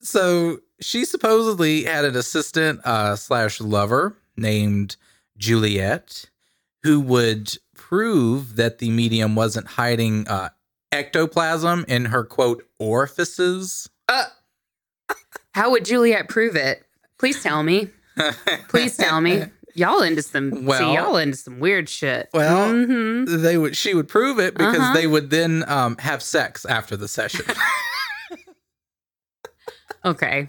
so 0.00 0.60
she 0.80 1.04
supposedly 1.04 1.84
had 1.84 2.06
an 2.06 2.16
assistant 2.16 2.80
uh, 2.86 3.16
slash 3.16 3.60
lover 3.60 4.16
named 4.38 4.96
Juliet, 5.36 6.30
who 6.82 6.98
would 7.00 7.58
prove 7.74 8.56
that 8.56 8.78
the 8.78 8.90
medium 8.90 9.34
wasn't 9.34 9.66
hiding 9.66 10.26
uh, 10.28 10.50
ectoplasm 10.92 11.84
in 11.88 12.06
her 12.06 12.24
quote 12.24 12.64
orifices. 12.78 13.88
Uh, 14.08 14.24
how 15.54 15.70
would 15.70 15.84
Juliet 15.84 16.28
prove 16.28 16.56
it? 16.56 16.84
Please 17.18 17.42
tell 17.42 17.62
me. 17.62 17.88
Please 18.68 18.96
tell 18.96 19.20
me. 19.20 19.44
Y'all 19.76 20.02
into 20.02 20.22
some 20.22 20.66
Well- 20.66 20.78
see 20.78 20.94
y'all 20.94 21.16
into 21.16 21.36
some 21.36 21.58
weird 21.58 21.88
shit. 21.88 22.28
Well, 22.32 22.72
Mhm. 22.72 23.42
they 23.42 23.58
would 23.58 23.76
she 23.76 23.92
would 23.92 24.06
prove 24.08 24.38
it 24.38 24.54
because 24.54 24.76
Uh-huh. 24.78 24.94
they 24.94 25.08
would 25.08 25.30
then 25.30 25.68
um, 25.68 25.96
have 25.98 26.22
sex 26.22 26.64
after 26.64 26.96
the 26.96 27.08
session. 27.08 27.44
okay. 30.04 30.48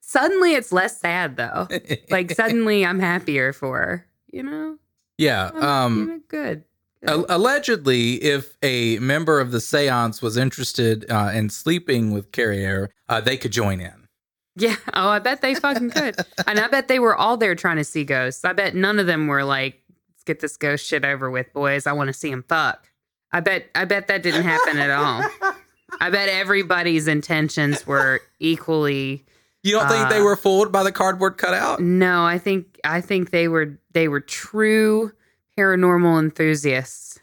Suddenly 0.00 0.54
it's 0.54 0.70
less 0.72 1.00
sad 1.00 1.36
though. 1.36 1.66
Like 2.10 2.30
suddenly 2.30 2.86
I'm 2.86 3.00
happier 3.00 3.52
for 3.52 3.76
her. 3.78 4.06
You 4.30 4.44
know? 4.44 4.78
Yeah. 5.18 5.46
Um, 5.54 6.22
good. 6.28 6.64
Al- 7.06 7.26
Allegedly, 7.28 8.14
if 8.22 8.56
a 8.62 8.98
member 8.98 9.40
of 9.40 9.50
the 9.52 9.60
seance 9.60 10.20
was 10.20 10.36
interested 10.36 11.04
uh, 11.10 11.30
in 11.34 11.50
sleeping 11.50 12.12
with 12.12 12.32
Carriere, 12.32 12.90
uh, 13.08 13.20
they 13.20 13.36
could 13.36 13.52
join 13.52 13.80
in. 13.80 14.08
Yeah. 14.56 14.76
Oh, 14.94 15.08
I 15.08 15.18
bet 15.18 15.42
they 15.42 15.54
fucking 15.54 15.90
could. 15.90 16.16
and 16.46 16.58
I 16.58 16.68
bet 16.68 16.88
they 16.88 16.98
were 16.98 17.14
all 17.14 17.36
there 17.36 17.54
trying 17.54 17.76
to 17.76 17.84
see 17.84 18.04
ghosts. 18.04 18.44
I 18.44 18.52
bet 18.54 18.74
none 18.74 18.98
of 18.98 19.06
them 19.06 19.26
were 19.26 19.44
like, 19.44 19.82
let's 20.10 20.24
get 20.24 20.40
this 20.40 20.56
ghost 20.56 20.86
shit 20.86 21.04
over 21.04 21.30
with, 21.30 21.52
boys. 21.52 21.86
I 21.86 21.92
want 21.92 22.08
to 22.08 22.14
see 22.14 22.30
him 22.30 22.44
fuck. 22.48 22.88
I 23.32 23.40
bet 23.40 23.66
I 23.74 23.84
bet 23.84 24.06
that 24.08 24.22
didn't 24.22 24.44
happen 24.44 24.78
at 24.78 24.90
all. 24.90 25.22
I 26.00 26.08
bet 26.10 26.28
everybody's 26.30 27.06
intentions 27.08 27.86
were 27.86 28.20
equally 28.40 29.24
You 29.66 29.72
don't 29.72 29.88
think 29.88 30.08
they 30.10 30.20
Uh, 30.20 30.24
were 30.24 30.36
fooled 30.36 30.70
by 30.70 30.84
the 30.84 30.92
cardboard 30.92 31.38
cutout? 31.38 31.80
no, 31.80 32.24
I 32.24 32.38
think 32.38 32.78
I 32.84 33.00
think 33.00 33.30
they 33.30 33.48
were 33.48 33.78
they 33.92 34.06
were 34.06 34.20
true 34.20 35.10
paranormal 35.58 36.20
enthusiasts. 36.20 37.18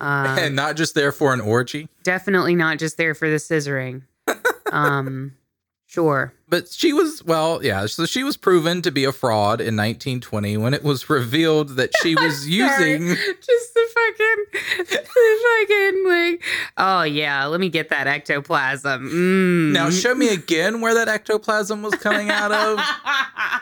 Uh, 0.00 0.36
and 0.40 0.54
not 0.54 0.76
just 0.76 0.94
there 0.94 1.12
for 1.12 1.32
an 1.32 1.40
orgy? 1.40 1.88
definitely 2.02 2.54
not 2.54 2.78
just 2.78 2.96
there 2.98 3.14
for 3.14 3.30
the 3.30 3.36
scissoring. 3.36 4.02
Um, 4.72 5.34
sure. 5.92 6.32
But 6.48 6.68
she 6.68 6.92
was, 6.92 7.22
well, 7.24 7.64
yeah. 7.64 7.86
So 7.86 8.04
she 8.06 8.24
was 8.24 8.36
proven 8.36 8.82
to 8.82 8.90
be 8.90 9.04
a 9.04 9.12
fraud 9.12 9.60
in 9.60 9.76
1920 9.76 10.56
when 10.56 10.74
it 10.74 10.82
was 10.82 11.08
revealed 11.08 11.76
that 11.76 11.90
she 12.02 12.14
was 12.16 12.48
using. 12.48 13.08
just 13.08 13.74
the 13.74 13.86
fucking, 13.94 14.44
the 14.78 15.02
fucking 15.64 16.04
like, 16.06 16.44
oh 16.76 17.02
yeah, 17.02 17.46
let 17.46 17.60
me 17.60 17.68
get 17.68 17.90
that 17.90 18.06
ectoplasm. 18.06 19.08
Mm. 19.08 19.72
Now, 19.72 19.90
show 19.90 20.14
me 20.14 20.28
again 20.28 20.80
where 20.80 20.94
that 20.94 21.08
ectoplasm 21.08 21.82
was 21.82 21.94
coming 21.94 22.30
out 22.30 22.52
of. 22.52 22.78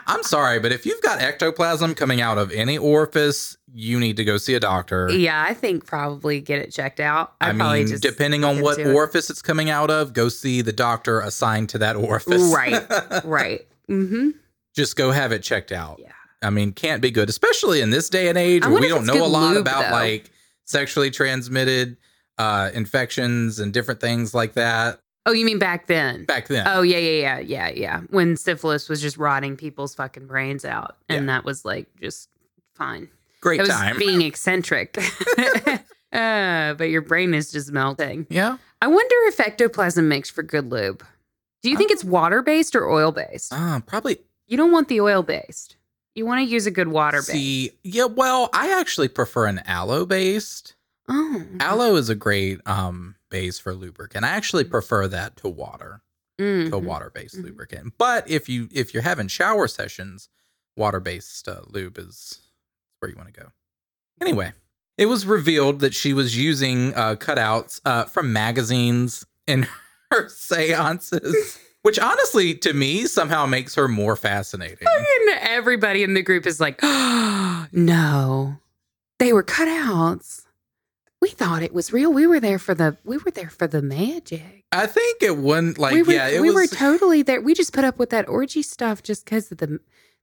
I'm 0.07 0.23
sorry, 0.23 0.59
but 0.59 0.71
if 0.71 0.85
you've 0.85 1.01
got 1.01 1.21
ectoplasm 1.21 1.95
coming 1.95 2.21
out 2.21 2.37
of 2.37 2.51
any 2.51 2.77
orifice, 2.77 3.57
you 3.73 3.99
need 3.99 4.17
to 4.17 4.23
go 4.23 4.37
see 4.37 4.53
a 4.55 4.59
doctor. 4.59 5.09
yeah, 5.11 5.43
I 5.47 5.53
think 5.53 5.85
probably 5.85 6.41
get 6.41 6.59
it 6.59 6.71
checked 6.71 6.99
out. 6.99 7.33
I 7.41 7.49
I'd 7.49 7.57
probably 7.57 7.79
mean, 7.79 7.87
just 7.87 8.03
depending 8.03 8.43
on 8.43 8.61
what 8.61 8.77
into 8.77 8.91
it. 8.91 8.95
orifice 8.95 9.29
it's 9.29 9.41
coming 9.41 9.69
out 9.69 9.89
of, 9.89 10.13
go 10.13 10.29
see 10.29 10.61
the 10.61 10.73
doctor 10.73 11.19
assigned 11.19 11.69
to 11.69 11.77
that 11.79 11.95
orifice. 11.95 12.53
Right, 12.53 12.83
right. 13.23 13.67
Mm-hmm. 13.89 14.29
Just 14.75 14.95
go 14.95 15.11
have 15.11 15.31
it 15.31 15.43
checked 15.43 15.71
out. 15.71 15.99
Yeah. 15.99 16.11
I 16.41 16.49
mean, 16.49 16.71
can't 16.71 17.01
be 17.01 17.11
good, 17.11 17.29
especially 17.29 17.81
in 17.81 17.91
this 17.91 18.09
day 18.09 18.27
and 18.27 18.37
age 18.37 18.65
where 18.65 18.79
we 18.81 18.87
don't 18.87 19.05
know 19.05 19.23
a 19.23 19.27
lot 19.27 19.53
lube, 19.53 19.61
about 19.61 19.85
though. 19.89 19.95
like 19.95 20.31
sexually 20.65 21.11
transmitted 21.11 21.97
uh, 22.37 22.71
infections 22.73 23.59
and 23.59 23.71
different 23.73 24.01
things 24.01 24.33
like 24.33 24.53
that 24.53 24.99
Oh, 25.25 25.33
you 25.33 25.45
mean 25.45 25.59
back 25.59 25.85
then? 25.85 26.25
back 26.25 26.47
then. 26.47 26.67
Oh 26.67 26.81
yeah, 26.81 26.97
yeah, 26.97 27.19
yeah, 27.19 27.39
yeah, 27.39 27.69
yeah. 27.69 28.01
When 28.09 28.35
syphilis 28.35 28.89
was 28.89 29.01
just 29.01 29.17
rotting 29.17 29.55
people's 29.55 29.93
fucking 29.93 30.25
brains 30.25 30.65
out, 30.65 30.97
and 31.09 31.29
that 31.29 31.45
was 31.45 31.63
like 31.63 31.87
just 32.01 32.29
fine. 32.73 33.07
Great 33.41 33.59
It 33.59 33.63
was 33.63 33.69
time. 33.69 33.97
being 33.97 34.21
eccentric. 34.21 34.97
uh, 36.13 36.73
but 36.75 36.89
your 36.89 37.01
brain 37.01 37.33
is 37.33 37.51
just 37.51 37.71
melting. 37.71 38.27
yeah. 38.29 38.57
I 38.83 38.87
wonder 38.87 39.15
if 39.27 39.39
ectoplasm 39.39 40.07
makes 40.07 40.29
for 40.29 40.41
good 40.41 40.71
lube. 40.71 41.03
Do 41.61 41.69
you 41.69 41.77
think 41.77 41.91
it's 41.91 42.03
water 42.03 42.41
based 42.41 42.75
or 42.75 42.89
oil 42.89 43.11
based? 43.11 43.53
Uh, 43.53 43.79
probably 43.81 44.17
You 44.47 44.57
don't 44.57 44.71
want 44.71 44.87
the 44.87 44.99
oil 45.01 45.21
based. 45.21 45.75
You 46.15 46.25
want 46.25 46.39
to 46.39 46.51
use 46.51 46.65
a 46.65 46.71
good 46.71 46.87
water 46.87 47.17
based. 47.19 47.29
see. 47.31 47.71
Yeah. 47.83 48.05
Well, 48.05 48.49
I 48.53 48.77
actually 48.79 49.07
prefer 49.07 49.45
an 49.45 49.59
aloe 49.65 50.05
based. 50.05 50.73
Oh, 51.07 51.43
Aloe 51.59 51.95
is 51.95 52.09
a 52.09 52.15
great 52.15 52.59
um, 52.65 53.15
base 53.29 53.59
for 53.59 53.73
lubricant. 53.75 54.23
I 54.25 54.29
actually 54.29 54.63
prefer 54.63 55.07
that 55.09 55.35
to 55.37 55.49
water. 55.49 56.01
Mhm. 56.39 56.69
to 56.71 56.77
water-based 56.79 57.37
Mhm. 57.37 57.43
lubricant. 57.43 57.93
But 57.99 58.27
if 58.27 58.49
you 58.49 58.67
if 58.71 58.93
you're 58.95 59.03
having 59.03 59.27
shower 59.27 59.67
sessions, 59.67 60.27
water-based 60.75 61.47
uh, 61.47 61.61
lube 61.67 61.99
is 61.99 62.39
where 63.01 63.09
you 63.09 63.17
want 63.17 63.33
to 63.33 63.39
go. 63.41 63.47
Anyway, 64.21 64.53
It 64.97 65.07
was 65.07 65.25
revealed 65.25 65.79
that 65.79 65.93
she 65.95 66.13
was 66.13 66.37
using 66.37 66.93
uh, 66.93 67.15
cutouts 67.15 67.81
uh, 67.85 68.03
from 68.05 68.31
magazines 68.31 69.25
in 69.47 69.67
her 70.11 70.29
seances, 70.29 71.57
which 71.81 71.97
honestly, 71.97 72.53
to 72.55 72.73
me, 72.73 73.05
somehow 73.07 73.45
makes 73.47 73.73
her 73.75 73.87
more 73.87 74.15
fascinating. 74.15 74.87
And 74.87 75.39
everybody 75.41 76.03
in 76.03 76.13
the 76.13 76.21
group 76.21 76.45
is 76.45 76.59
like, 76.59 76.79
oh, 76.83 77.67
no, 77.71 78.57
they 79.19 79.33
were 79.33 79.43
cutouts. 79.43 80.43
We 81.21 81.29
thought 81.29 81.61
it 81.61 81.73
was 81.73 81.93
real. 81.93 82.11
We 82.11 82.25
were 82.25 82.39
there 82.39 82.57
for 82.59 82.73
the 82.73 82.97
we 83.03 83.17
were 83.17 83.29
there 83.31 83.49
for 83.49 83.67
the 83.67 83.81
magic. 83.81 84.63
I 84.71 84.87
think 84.87 85.21
it 85.21 85.37
wouldn't 85.37 85.77
like 85.77 85.93
we 85.93 86.01
were, 86.03 86.13
yeah, 86.13 86.27
it 86.27 86.41
we 86.41 86.49
was 86.49 86.71
were 86.71 86.75
totally 86.75 87.21
there. 87.21 87.41
We 87.41 87.53
just 87.53 87.73
put 87.73 87.83
up 87.83 87.99
with 87.99 88.09
that 88.09 88.27
orgy 88.27 88.63
stuff 88.63 89.03
just 89.03 89.25
because 89.25 89.51
of 89.51 89.59
the 89.59 89.79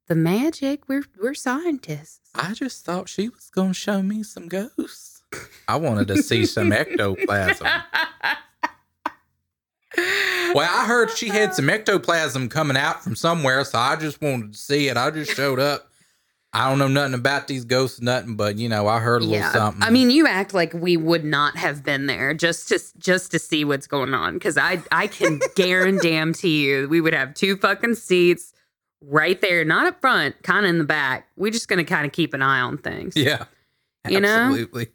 the 0.08 0.14
magic. 0.14 0.88
We're 0.88 1.04
we're 1.20 1.34
scientists. 1.34 2.30
I 2.34 2.54
just 2.54 2.84
thought 2.84 3.08
she 3.08 3.28
was 3.28 3.50
gonna 3.50 3.74
show 3.74 4.02
me 4.02 4.22
some 4.22 4.48
ghosts. 4.48 5.22
I 5.68 5.76
wanted 5.76 6.08
to 6.08 6.22
see 6.22 6.46
some 6.46 6.72
ectoplasm. 6.72 7.66
Well, 10.54 10.68
I 10.70 10.86
heard 10.86 11.10
she 11.10 11.28
had 11.28 11.54
some 11.54 11.68
ectoplasm 11.68 12.48
coming 12.48 12.76
out 12.76 13.04
from 13.04 13.14
somewhere, 13.14 13.64
so 13.64 13.78
I 13.78 13.96
just 13.96 14.22
wanted 14.22 14.52
to 14.54 14.58
see 14.58 14.88
it. 14.88 14.96
I 14.96 15.10
just 15.10 15.34
showed 15.34 15.60
up. 15.60 15.90
I 16.54 16.70
don't 16.70 16.78
know 16.78 16.88
nothing 16.88 17.12
about 17.12 17.46
these 17.46 17.66
ghosts, 17.66 18.00
nothing, 18.00 18.34
but 18.34 18.56
you 18.56 18.70
know, 18.70 18.86
I 18.86 19.00
heard 19.00 19.20
a 19.20 19.26
little 19.26 19.50
something. 19.50 19.82
I 19.82 19.90
mean, 19.90 20.10
you 20.10 20.26
act 20.26 20.54
like 20.54 20.72
we 20.72 20.96
would 20.96 21.24
not 21.24 21.58
have 21.58 21.84
been 21.84 22.06
there 22.06 22.32
just 22.32 22.68
to 22.68 22.80
just 22.98 23.30
to 23.32 23.38
see 23.38 23.66
what's 23.66 23.86
going 23.86 24.14
on 24.14 24.34
because 24.34 24.56
I 24.56 24.82
I 24.90 25.08
can 25.08 25.40
guarantee 25.56 26.64
you 26.66 26.88
we 26.88 27.02
would 27.02 27.12
have 27.12 27.34
two 27.34 27.58
fucking 27.58 27.96
seats 27.96 28.54
right 29.02 29.40
there, 29.40 29.64
not 29.64 29.86
up 29.86 30.00
front, 30.00 30.42
kind 30.42 30.64
of 30.64 30.70
in 30.70 30.78
the 30.78 30.84
back. 30.84 31.28
We're 31.36 31.52
just 31.52 31.68
gonna 31.68 31.84
kind 31.84 32.06
of 32.06 32.12
keep 32.12 32.34
an 32.34 32.42
eye 32.42 32.60
on 32.60 32.78
things. 32.78 33.14
yeah, 33.16 33.44
You 34.08 34.20
know? 34.20 34.28
absolutely. 34.28 34.88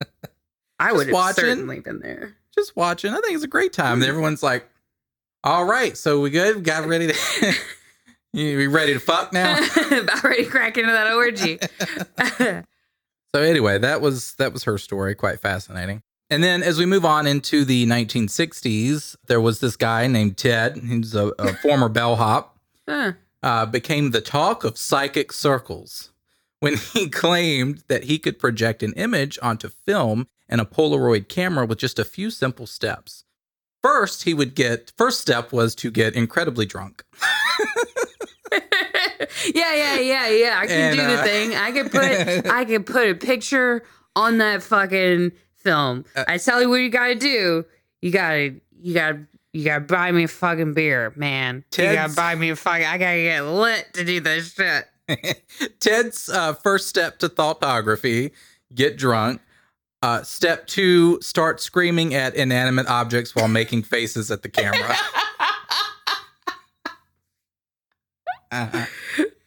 I 0.78 0.92
would 0.92 1.08
have 1.08 1.34
certainly 1.34 1.80
been 1.80 2.00
there. 2.00 2.34
Just 2.54 2.76
watching. 2.76 3.12
I 3.12 3.20
think 3.20 3.34
it's 3.34 3.44
a 3.44 3.48
great 3.48 3.72
time. 3.72 3.94
And 4.00 4.04
everyone's 4.04 4.42
like, 4.42 4.68
"All 5.44 5.64
right, 5.64 5.96
so 5.96 6.20
we 6.20 6.30
good? 6.30 6.64
Got 6.64 6.86
ready 6.86 7.06
to." 7.06 7.14
you 8.32 8.56
we 8.56 8.66
ready 8.66 8.92
to 8.92 8.98
fuck 9.00 9.32
now? 9.32 9.52
About 9.90 10.24
ready 10.24 10.44
to 10.44 10.50
crack 10.50 10.76
into 10.76 10.90
that 10.92 11.12
orgy. 11.12 11.58
So 13.34 13.40
anyway, 13.40 13.78
that 13.78 14.00
was 14.02 14.34
that 14.34 14.52
was 14.52 14.64
her 14.64 14.76
story, 14.76 15.14
quite 15.14 15.40
fascinating. 15.40 16.02
And 16.28 16.42
then 16.42 16.62
as 16.62 16.78
we 16.78 16.86
move 16.86 17.04
on 17.04 17.26
into 17.26 17.64
the 17.64 17.86
1960s, 17.86 19.16
there 19.26 19.40
was 19.40 19.60
this 19.60 19.76
guy 19.76 20.06
named 20.06 20.36
Ted. 20.36 20.76
He's 20.78 21.14
a, 21.14 21.28
a 21.38 21.54
former 21.54 21.88
bellhop. 21.88 22.58
Huh. 22.88 23.12
Uh, 23.42 23.66
became 23.66 24.12
the 24.12 24.20
talk 24.20 24.62
of 24.62 24.78
psychic 24.78 25.32
circles 25.32 26.12
when 26.60 26.76
he 26.76 27.08
claimed 27.22 27.82
that 27.88 28.04
he 28.04 28.18
could 28.18 28.38
project 28.38 28.82
an 28.84 28.92
image 28.92 29.38
onto 29.42 29.68
film 29.68 30.28
and 30.48 30.60
a 30.60 30.64
Polaroid 30.64 31.28
camera 31.28 31.66
with 31.66 31.78
just 31.78 31.98
a 31.98 32.04
few 32.04 32.30
simple 32.30 32.66
steps. 32.66 33.24
First, 33.82 34.22
he 34.22 34.32
would 34.32 34.54
get 34.54 34.92
first 34.96 35.20
step 35.20 35.52
was 35.52 35.74
to 35.76 35.90
get 35.90 36.14
incredibly 36.14 36.66
drunk. 36.66 37.04
yeah, 39.54 39.74
yeah, 39.74 39.98
yeah, 39.98 40.28
yeah. 40.28 40.58
I 40.60 40.66
can 40.66 40.76
And, 40.76 40.96
do 40.96 41.02
the 41.06 41.20
uh, 41.20 41.24
thing. 41.24 41.54
I 41.54 41.72
can 41.72 41.88
put 41.88 42.46
I 42.52 42.64
can 42.64 42.84
put 42.84 43.08
a 43.08 43.14
picture 43.14 43.82
on 44.14 44.38
that 44.38 44.62
fucking 44.62 45.32
film. 45.56 46.04
Uh, 46.14 46.24
I 46.28 46.38
tell 46.38 46.60
you 46.60 46.68
what 46.68 46.76
you 46.76 46.90
gotta 46.90 47.16
do. 47.16 47.64
You 48.00 48.10
gotta 48.12 48.54
you 48.80 48.94
gotta 48.94 49.26
you 49.52 49.64
gotta 49.64 49.80
buy 49.80 50.12
me 50.12 50.24
a 50.24 50.28
fucking 50.28 50.74
beer, 50.74 51.12
man. 51.16 51.64
you 51.76 51.84
gotta 51.84 52.14
buy 52.14 52.34
me 52.34 52.50
a 52.50 52.56
fucking 52.56 52.86
I 52.86 52.98
gotta 52.98 53.22
get 53.22 53.40
lit 53.42 53.94
to 53.94 54.04
do 54.04 54.20
this 54.20 54.54
shit. 54.54 54.88
Ted's 55.80 56.28
uh, 56.28 56.54
first 56.54 56.88
step 56.88 57.18
to 57.18 57.28
thoughtography 57.28 58.32
get 58.74 58.96
drunk. 58.96 59.40
Uh, 60.02 60.22
step 60.22 60.66
two, 60.66 61.20
start 61.20 61.60
screaming 61.60 62.14
at 62.14 62.34
inanimate 62.34 62.88
objects 62.88 63.34
while 63.36 63.46
making 63.48 63.82
faces 63.82 64.30
at 64.30 64.42
the 64.42 64.48
camera. 64.48 64.96
Uh-huh. 68.52 68.84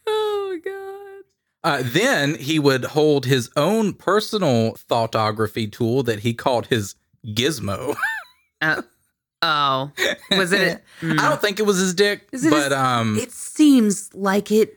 Oh 0.07 0.59
god. 0.65 1.23
Uh, 1.63 1.83
then 1.85 2.33
he 2.35 2.57
would 2.57 2.85
hold 2.85 3.25
his 3.25 3.51
own 3.55 3.93
personal 3.93 4.73
thoughtography 4.89 5.71
tool 5.71 6.01
that 6.03 6.21
he 6.21 6.33
called 6.33 6.65
his 6.67 6.95
gizmo. 7.27 7.95
Uh, 8.61 8.81
oh. 9.41 9.91
Was 10.31 10.51
it 10.51 10.81
Mm. 11.01 11.19
I 11.19 11.29
don't 11.29 11.41
think 11.41 11.59
it 11.59 11.65
was 11.65 11.77
his 11.77 11.93
dick, 11.93 12.27
Is 12.31 12.45
it 12.45 12.51
but 12.51 12.63
his- 12.65 12.73
um, 12.73 13.17
it 13.19 13.31
seems 13.33 14.13
like 14.13 14.49
it 14.51 14.75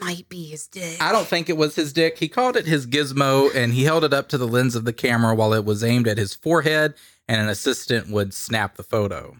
might 0.00 0.28
be 0.28 0.44
his 0.46 0.66
dick. 0.68 0.96
I 1.00 1.10
don't 1.12 1.26
think 1.26 1.48
it 1.48 1.56
was 1.56 1.74
his 1.74 1.92
dick. 1.92 2.18
He 2.18 2.28
called 2.28 2.56
it 2.56 2.66
his 2.66 2.86
gizmo 2.86 3.52
and 3.54 3.72
he 3.74 3.82
held 3.84 4.04
it 4.04 4.12
up 4.14 4.28
to 4.28 4.38
the 4.38 4.46
lens 4.46 4.74
of 4.76 4.84
the 4.84 4.92
camera 4.92 5.34
while 5.34 5.52
it 5.52 5.64
was 5.64 5.82
aimed 5.82 6.06
at 6.06 6.18
his 6.18 6.34
forehead, 6.34 6.94
and 7.28 7.40
an 7.40 7.48
assistant 7.48 8.10
would 8.10 8.32
snap 8.32 8.76
the 8.76 8.82
photo. 8.84 9.36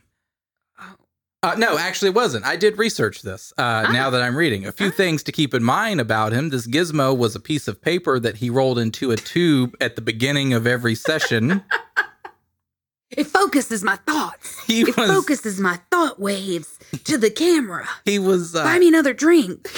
Oh. 0.81 0.95
Uh, 1.45 1.55
no, 1.59 1.77
actually, 1.79 2.09
it 2.09 2.15
wasn't. 2.15 2.45
I 2.45 2.57
did 2.57 2.77
research 2.79 3.23
this 3.23 3.53
uh, 3.59 3.89
now 3.93 4.11
that 4.11 4.23
I'm 4.23 4.37
reading. 4.37 4.67
A 4.67 4.73
few 4.73 4.91
things 4.91 5.23
to 5.25 5.33
keep 5.33 5.55
in 5.55 5.63
mind 5.63 6.01
about 6.01 6.33
him 6.33 6.49
this 6.49 6.67
gizmo 6.67 7.17
was 7.17 7.37
a 7.37 7.41
piece 7.41 7.69
of 7.69 7.81
paper 7.83 8.19
that 8.19 8.37
he 8.39 8.51
rolled 8.51 8.79
into 8.81 9.11
a 9.13 9.17
tube 9.17 9.77
at 9.81 9.95
the 9.97 10.03
beginning 10.03 10.53
of 10.55 10.67
every 10.67 10.95
session. 10.97 11.63
It 13.17 13.27
focuses 13.27 13.83
my 13.83 13.97
thoughts. 13.97 14.63
He 14.67 14.81
it 14.83 14.97
was, 14.97 15.11
focuses 15.11 15.61
my 15.61 15.79
thought 15.91 16.19
waves 16.19 16.79
to 17.05 17.19
the 17.19 17.31
camera. 17.31 17.87
he 18.05 18.19
was, 18.19 18.55
uh, 18.55 18.65
Buy 18.65 18.79
me 18.79 18.89
another 18.89 19.13
drink. 19.13 19.69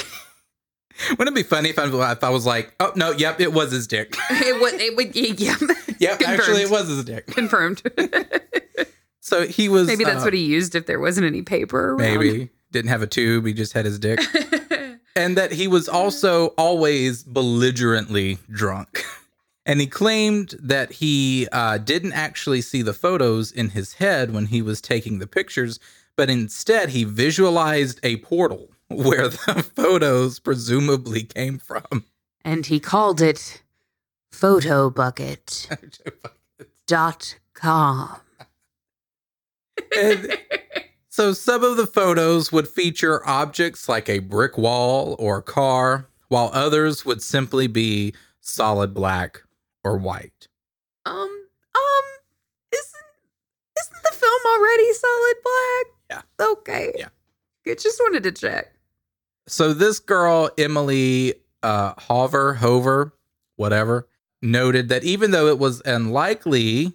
wouldn't 1.11 1.37
it 1.37 1.43
be 1.43 1.43
funny 1.43 1.71
if 1.71 1.79
I, 1.79 2.13
if 2.13 2.25
I 2.25 2.31
was 2.31 2.47
like, 2.47 2.75
oh, 2.81 2.93
no, 2.95 3.11
yep, 3.11 3.41
it 3.41 3.53
was 3.53 3.73
his 3.73 3.87
dick. 3.87 4.15
it 4.31 4.61
would. 4.61 4.75
It 4.81 4.97
would. 4.97 5.17
Yeah. 5.41 5.57
yep, 5.99 6.23
actually, 6.23 6.63
it 6.63 6.71
was 6.71 6.89
his 6.89 7.05
dick. 7.05 7.27
Confirmed. 7.27 7.83
So 9.27 9.45
he 9.45 9.69
was. 9.69 9.89
maybe 9.89 10.05
that's 10.05 10.23
uh, 10.23 10.27
what 10.27 10.35
he 10.35 10.45
used 10.45 10.77
if 10.77 10.87
there 10.87 11.01
wasn't 11.01 11.27
any 11.27 11.43
paper. 11.43 11.95
Around. 11.95 11.99
Maybe 11.99 12.49
didn't 12.71 12.91
have 12.91 13.03
a 13.03 13.09
tube. 13.09 13.45
He 13.45 13.55
just 13.55 13.73
had 13.73 13.85
his 13.85 13.99
dick. 13.99 14.21
and 15.17 15.37
that 15.37 15.51
he 15.51 15.67
was 15.67 15.89
also 15.89 16.49
always 16.57 17.25
belligerently 17.25 18.39
drunk. 18.49 19.05
And 19.67 19.81
he 19.81 19.89
claimed 19.89 20.55
that 20.63 20.93
he 20.93 21.49
uh, 21.51 21.79
didn't 21.79 22.13
actually 22.13 22.61
see 22.61 22.83
the 22.83 22.95
photos 22.95 23.51
in 23.51 23.71
his 23.71 23.95
head 23.95 24.33
when 24.33 24.47
he 24.47 24.63
was 24.63 24.81
taking 24.81 25.19
the 25.19 25.27
pictures, 25.27 25.81
but 26.15 26.31
instead 26.31 26.91
he 26.91 27.03
visualized 27.03 27.99
a 28.05 28.19
portal 28.19 28.71
where 28.89 29.29
the 29.29 29.67
photos 29.75 30.39
presumably 30.39 31.25
came 31.25 31.59
from. 31.59 32.05
and 32.45 32.67
he 32.67 32.79
called 32.79 33.21
it 33.21 33.63
photobucket 34.33 35.77
dot 36.87 37.37
com. 37.53 38.17
And 39.99 40.39
so 41.09 41.33
some 41.33 41.65
of 41.65 41.77
the 41.77 41.87
photos 41.89 42.53
would 42.53 42.69
feature 42.69 43.27
objects 43.27 43.89
like 43.89 44.09
a 44.09 44.21
brick 44.21 44.57
wall 44.57 45.17
or 45.19 45.39
a 45.39 45.43
car, 45.43 46.09
while 46.29 46.51
others 46.53 47.05
would 47.05 47.21
simply 47.21 47.67
be 47.67 48.15
solid 48.41 48.95
black 48.95 49.43
or 49.87 49.97
white. 49.97 50.49
Um. 51.05 51.15
Um. 51.15 52.05
Isn't 52.73 53.09
isn't 53.81 54.03
the 54.03 54.17
film 54.17 54.41
already 54.49 54.93
solid 54.93 55.37
black? 55.45 55.87
Yeah. 56.11 56.47
Okay. 56.47 56.93
Yeah. 56.99 57.09
Good. 57.65 57.79
Just 57.79 58.01
wanted 58.01 58.25
to 58.25 58.33
check. 58.33 58.73
So 59.47 59.73
this 59.73 60.01
girl, 60.01 60.51
Emily 60.59 61.35
uh, 61.63 61.95
Hover, 61.99 62.55
Hover, 62.55 63.13
whatever, 63.55 64.09
noted 64.43 64.89
that 64.89 65.05
even 65.05 65.31
though 65.31 65.47
it 65.47 65.61
was 65.61 65.83
unlikely 65.85 66.93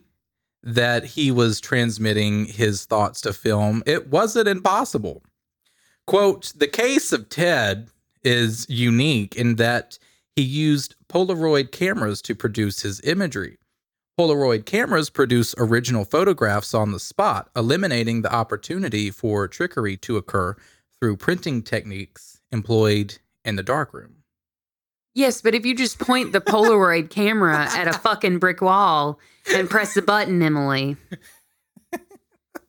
that 0.63 1.05
he 1.05 1.31
was 1.31 1.61
transmitting 1.61 2.45
his 2.45 2.85
thoughts 2.85 3.21
to 3.21 3.31
film, 3.31 3.83
it 3.85 4.09
wasn't 4.09 4.49
impossible. 4.49 5.23
Quote, 6.07 6.51
the 6.57 6.67
case 6.67 7.13
of 7.13 7.29
Ted 7.29 7.89
is 8.23 8.69
unique 8.69 9.35
in 9.35 9.55
that 9.55 9.97
he 10.35 10.41
used 10.41 10.95
Polaroid 11.11 11.71
cameras 11.71 12.21
to 12.21 12.33
produce 12.33 12.83
his 12.83 13.01
imagery. 13.01 13.57
Polaroid 14.17 14.65
cameras 14.65 15.09
produce 15.09 15.53
original 15.57 16.05
photographs 16.05 16.73
on 16.73 16.93
the 16.93 16.99
spot, 17.01 17.49
eliminating 17.53 18.21
the 18.21 18.33
opportunity 18.33 19.11
for 19.11 19.45
trickery 19.49 19.97
to 19.97 20.15
occur 20.15 20.55
through 20.99 21.17
printing 21.17 21.63
techniques 21.63 22.39
employed 22.51 23.17
in 23.43 23.57
the 23.57 23.63
darkroom. 23.63 24.23
Yes, 25.13 25.41
but 25.41 25.53
if 25.53 25.65
you 25.65 25.75
just 25.75 25.99
point 25.99 26.31
the 26.31 26.39
Polaroid 26.39 27.09
camera 27.09 27.67
at 27.69 27.89
a 27.89 27.93
fucking 27.93 28.39
brick 28.39 28.61
wall 28.61 29.19
and 29.53 29.69
press 29.69 29.93
the 29.93 30.01
button, 30.01 30.41
Emily, 30.41 30.95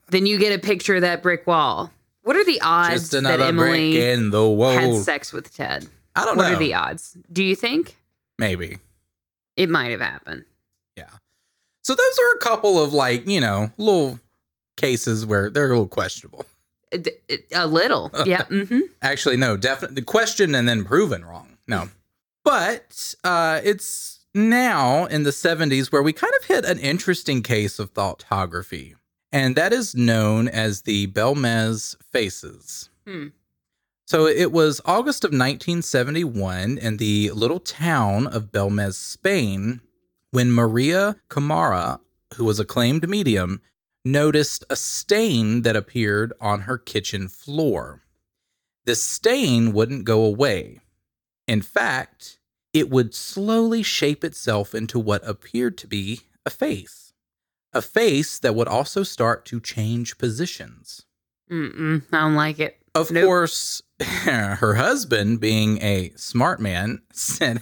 then 0.09 0.27
you 0.27 0.37
get 0.39 0.53
a 0.53 0.59
picture 0.59 0.97
of 0.97 1.03
that 1.03 1.23
brick 1.23 1.47
wall. 1.47 1.93
What 2.23 2.35
are 2.35 2.45
the 2.45 2.61
odds 2.61 3.11
that 3.11 3.41
Emily 3.41 4.03
in 4.03 4.31
the 4.31 4.49
had 4.57 4.97
sex 5.03 5.33
with 5.33 5.55
Ted? 5.55 5.87
I 6.17 6.25
don't 6.25 6.37
What 6.37 6.49
know. 6.49 6.57
are 6.57 6.59
the 6.59 6.75
odds? 6.75 7.17
Do 7.33 7.45
you 7.45 7.55
think 7.55 7.97
Maybe. 8.39 8.79
it 9.57 9.69
might 9.69 9.91
have 9.91 10.01
happened? 10.01 10.45
Yeah. 10.97 11.11
So 11.83 11.95
those 11.95 12.19
are 12.19 12.37
a 12.37 12.41
couple 12.41 12.83
of 12.83 12.93
like, 12.93 13.27
you 13.29 13.41
know, 13.41 13.71
little 13.79 14.19
cases 14.77 15.25
where 15.27 15.51
they're 15.51 15.67
a 15.67 15.69
little 15.69 15.87
questionable. 15.89 16.47
A 17.55 17.67
little, 17.67 18.11
yeah. 18.27 18.45
hmm 18.45 18.81
Actually, 19.01 19.37
no, 19.37 19.57
definitely 19.57 19.97
the 19.97 20.03
question 20.03 20.55
and 20.55 20.69
then 20.69 20.85
proven 20.85 21.25
wrong. 21.25 21.57
No. 21.67 21.89
But 22.45 23.15
uh 23.25 23.61
it's 23.65 24.21
now 24.35 25.05
in 25.07 25.23
the 25.25 25.31
70s 25.31 25.93
where 25.93 26.03
we 26.03 26.13
kind 26.13 26.33
of 26.41 26.47
hit 26.47 26.65
an 26.65 26.79
interesting 26.79 27.43
case 27.43 27.79
of 27.79 27.93
thoughtography, 27.95 28.95
and 29.31 29.55
that 29.57 29.73
is 29.73 29.95
known 29.95 30.49
as 30.49 30.83
the 30.83 31.07
Belmez 31.09 31.97
Faces. 32.11 32.89
Hmm. 33.07 33.29
So 34.07 34.27
it 34.27 34.53
was 34.53 34.81
August 34.85 35.25
of 35.25 35.29
1971 35.29 36.79
in 36.79 36.97
the 36.97 37.31
little 37.31 37.61
town 37.61 38.27
of 38.27 38.53
Belmez, 38.53 38.95
Spain, 38.95 39.81
when 40.31 40.53
Maria 40.53 41.17
Camara, 41.29 42.01
who 42.35 42.45
was 42.45 42.59
a 42.59 42.65
claimed 42.65 43.09
medium, 43.09 43.61
noticed 44.05 44.65
a 44.69 44.77
stain 44.77 45.63
that 45.63 45.77
appeared 45.77 46.33
on 46.41 46.63
her 46.63 46.77
kitchen 46.79 47.29
floor. 47.29 48.03
The 48.85 48.97
stain 48.97 49.73
wouldn't 49.73 50.05
go 50.05 50.25
away. 50.25 50.81
In 51.47 51.63
fact, 51.63 52.39
it 52.73 52.91
would 52.91 53.15
slowly 53.15 53.83
shape 53.83 54.25
itself 54.25 54.75
into 54.75 54.99
what 54.99 55.27
appeared 55.27 55.79
to 55.79 55.87
be 55.87 56.23
a 56.45 56.51
face. 56.51 57.13
A 57.73 57.81
face 57.83 58.39
that 58.41 58.55
would 58.55 58.69
also 58.69 59.03
start 59.03 59.45
to 59.47 59.61
change 59.61 60.19
positions. 60.19 61.07
Mm-mm, 61.51 62.03
I 62.13 62.21
don't 62.21 62.35
like 62.35 62.59
it. 62.59 62.82
Of 62.95 63.11
Nope. 63.11 63.25
course, 63.25 63.83
her 64.01 64.75
husband, 64.75 65.41
being 65.41 65.81
a 65.83 66.13
smart 66.17 66.61
man, 66.61 67.01
said 67.13 67.61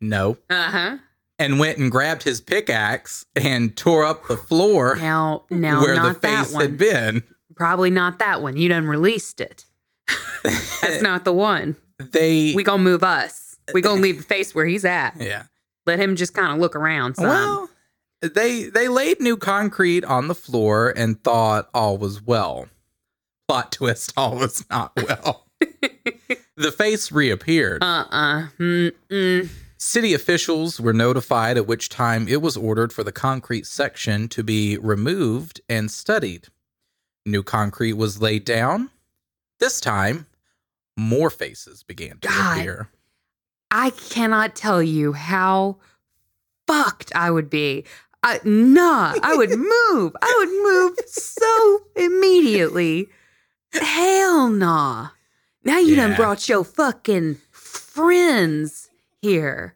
no 0.00 0.38
Uh 0.48 0.70
huh. 0.70 0.96
and 1.38 1.58
went 1.58 1.78
and 1.78 1.90
grabbed 1.90 2.22
his 2.22 2.40
pickaxe 2.40 3.26
and 3.36 3.76
tore 3.76 4.04
up 4.04 4.26
the 4.28 4.36
floor 4.36 4.96
Now, 4.96 5.44
now, 5.50 5.80
where 5.82 6.00
the 6.00 6.14
face 6.14 6.52
one. 6.52 6.62
had 6.62 6.78
been. 6.78 7.22
Probably 7.54 7.90
not 7.90 8.18
that 8.20 8.40
one. 8.40 8.56
You 8.56 8.70
done 8.70 8.86
released 8.86 9.40
it. 9.42 9.66
That's 10.42 11.02
not 11.02 11.24
the 11.24 11.32
one. 11.32 11.76
They, 11.98 12.54
We 12.54 12.62
gonna 12.64 12.82
move 12.82 13.04
us. 13.04 13.58
We 13.74 13.82
gonna 13.82 14.00
leave 14.00 14.16
the 14.16 14.22
face 14.24 14.54
where 14.54 14.64
he's 14.64 14.86
at. 14.86 15.14
yeah. 15.20 15.44
Let 15.86 15.98
him 15.98 16.16
just 16.16 16.32
kind 16.34 16.52
of 16.52 16.58
look 16.58 16.74
around. 16.76 17.16
Some. 17.16 17.26
Well, 17.26 17.70
they 18.22 18.64
they 18.64 18.88
laid 18.88 19.20
new 19.20 19.36
concrete 19.36 20.04
on 20.04 20.28
the 20.28 20.34
floor 20.34 20.92
and 20.96 21.22
thought 21.22 21.68
all 21.74 21.98
was 21.98 22.22
well. 22.22 22.68
Plot 23.50 23.72
twist: 23.72 24.12
all 24.16 24.36
was 24.36 24.64
not 24.70 24.92
well. 24.94 25.44
the 26.56 26.70
face 26.70 27.10
reappeared. 27.10 27.82
uh 27.82 28.04
uh 28.08 28.46
Mm-mm. 28.60 29.48
City 29.76 30.14
officials 30.14 30.80
were 30.80 30.92
notified, 30.92 31.56
at 31.56 31.66
which 31.66 31.88
time 31.88 32.28
it 32.28 32.40
was 32.42 32.56
ordered 32.56 32.92
for 32.92 33.02
the 33.02 33.10
concrete 33.10 33.66
section 33.66 34.28
to 34.28 34.44
be 34.44 34.78
removed 34.78 35.60
and 35.68 35.90
studied. 35.90 36.46
New 37.26 37.42
concrete 37.42 37.94
was 37.94 38.22
laid 38.22 38.44
down. 38.44 38.90
This 39.58 39.80
time, 39.80 40.26
more 40.96 41.28
faces 41.28 41.82
began 41.82 42.18
to 42.20 42.28
God. 42.28 42.58
appear. 42.58 42.88
I 43.72 43.90
cannot 43.90 44.54
tell 44.54 44.80
you 44.80 45.12
how 45.12 45.78
fucked 46.68 47.10
I 47.16 47.32
would 47.32 47.50
be. 47.50 47.84
I, 48.22 48.38
nah, 48.44 49.14
I 49.20 49.34
would 49.34 49.50
move. 49.58 50.14
I 50.22 50.36
would 50.38 50.72
move 50.72 50.98
so 51.08 51.80
immediately. 51.96 53.08
Hell 53.72 54.48
nah. 54.48 55.08
Now 55.64 55.78
you 55.78 55.96
done 55.96 56.10
Yeah. 56.12 56.16
brought 56.16 56.48
your 56.48 56.64
fucking 56.64 57.36
friends 57.50 58.88
here. 59.22 59.74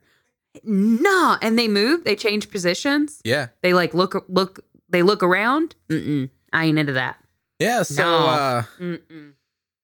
Nah. 0.64 1.38
And 1.42 1.58
they 1.58 1.68
move, 1.68 2.04
they 2.04 2.16
change 2.16 2.50
positions. 2.50 3.20
Yeah. 3.24 3.48
They 3.62 3.74
like 3.74 3.94
look 3.94 4.24
look 4.28 4.60
they 4.88 5.02
look 5.02 5.22
around. 5.22 5.74
Mm-mm. 5.88 6.30
I 6.52 6.64
ain't 6.66 6.78
into 6.78 6.92
that. 6.94 7.18
Yeah. 7.58 7.82
So, 7.82 8.02
No. 8.02 8.16
uh, 8.26 8.62
Mm-mm. 8.80 9.32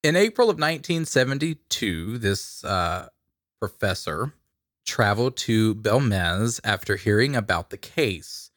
in 0.02 0.16
April 0.16 0.48
of 0.50 0.58
1972, 0.58 2.18
this 2.18 2.64
uh, 2.64 3.08
professor 3.60 4.32
traveled 4.86 5.36
to 5.36 5.74
Belmez 5.74 6.60
after 6.64 6.96
hearing 6.96 7.36
about 7.36 7.70
the 7.70 7.76
case. 7.76 8.49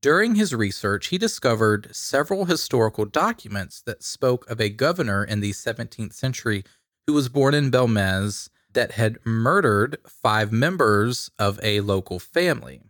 During 0.00 0.36
his 0.36 0.54
research, 0.54 1.08
he 1.08 1.18
discovered 1.18 1.88
several 1.94 2.44
historical 2.44 3.04
documents 3.04 3.82
that 3.82 4.04
spoke 4.04 4.48
of 4.48 4.60
a 4.60 4.68
governor 4.68 5.24
in 5.24 5.40
the 5.40 5.50
17th 5.52 6.12
century 6.12 6.64
who 7.06 7.14
was 7.14 7.28
born 7.28 7.52
in 7.54 7.70
Belmez 7.70 8.48
that 8.74 8.92
had 8.92 9.18
murdered 9.26 9.96
five 10.06 10.52
members 10.52 11.30
of 11.38 11.58
a 11.62 11.80
local 11.80 12.20
family. 12.20 12.80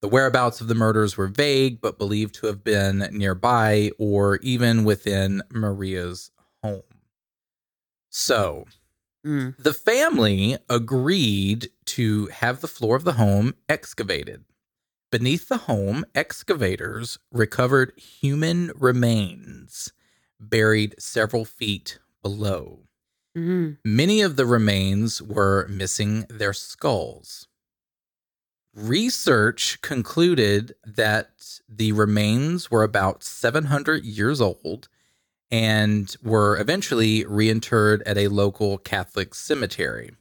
The 0.00 0.08
whereabouts 0.08 0.60
of 0.60 0.66
the 0.66 0.74
murders 0.74 1.16
were 1.16 1.28
vague, 1.28 1.80
but 1.80 1.96
believed 1.96 2.34
to 2.36 2.48
have 2.48 2.64
been 2.64 3.08
nearby 3.12 3.92
or 3.98 4.36
even 4.38 4.82
within 4.82 5.42
Maria's 5.50 6.32
home. 6.62 6.82
So, 8.10 8.66
Mm. 9.24 9.56
the 9.56 9.72
family 9.72 10.58
agreed 10.68 11.70
to 11.84 12.26
have 12.26 12.60
the 12.60 12.66
floor 12.66 12.96
of 12.96 13.04
the 13.04 13.12
home 13.12 13.54
excavated. 13.68 14.44
Beneath 15.12 15.48
the 15.48 15.58
home, 15.58 16.06
excavators 16.14 17.18
recovered 17.30 17.92
human 17.98 18.72
remains 18.74 19.92
buried 20.40 20.94
several 20.98 21.44
feet 21.44 21.98
below. 22.22 22.80
Mm. 23.36 23.76
Many 23.84 24.22
of 24.22 24.36
the 24.36 24.46
remains 24.46 25.20
were 25.20 25.68
missing 25.68 26.24
their 26.30 26.54
skulls. 26.54 27.46
Research 28.74 29.82
concluded 29.82 30.74
that 30.82 31.60
the 31.68 31.92
remains 31.92 32.70
were 32.70 32.82
about 32.82 33.22
700 33.22 34.06
years 34.06 34.40
old 34.40 34.88
and 35.50 36.16
were 36.22 36.58
eventually 36.58 37.24
reinterred 37.24 38.02
at 38.06 38.16
a 38.16 38.28
local 38.28 38.78
Catholic 38.78 39.34
cemetery. 39.34 40.12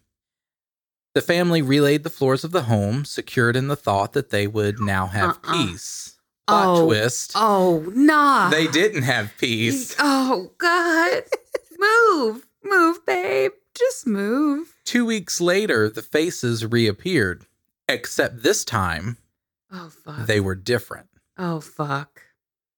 The 1.14 1.22
family 1.22 1.62
relayed 1.62 2.04
the 2.04 2.10
floors 2.10 2.44
of 2.44 2.52
the 2.52 2.64
home, 2.64 3.04
secured 3.06 3.56
in 3.56 3.68
the 3.68 3.76
thought 3.76 4.14
that 4.14 4.30
they 4.30 4.48
would 4.48 4.80
now 4.80 5.08
have 5.08 5.40
Uh-uh. 5.44 5.54
peace. 5.68 6.16
Plot 6.48 6.66
Oh. 6.68 6.86
twist. 6.86 7.34
Oh 7.36 7.92
nah. 7.94 8.50
They 8.50 8.68
didn't 8.68 9.04
have 9.04 9.32
peace. 9.38 9.96
Oh 10.00 10.52
God. 10.58 11.24
move. 11.78 12.46
Move, 12.64 13.06
babe. 13.06 13.52
Just 13.76 14.06
move. 14.08 14.76
Two 14.86 15.06
weeks 15.06 15.42
later, 15.42 15.90
the 15.90 16.02
faces 16.02 16.66
reappeared, 16.66 17.46
except 17.90 18.44
this 18.44 18.64
time 18.64 19.18
Oh 19.72 19.90
fuck. 19.90 20.26
they 20.28 20.40
were 20.40 20.56
different. 20.56 21.08
oh 21.38 21.60
fuck. 21.60 22.22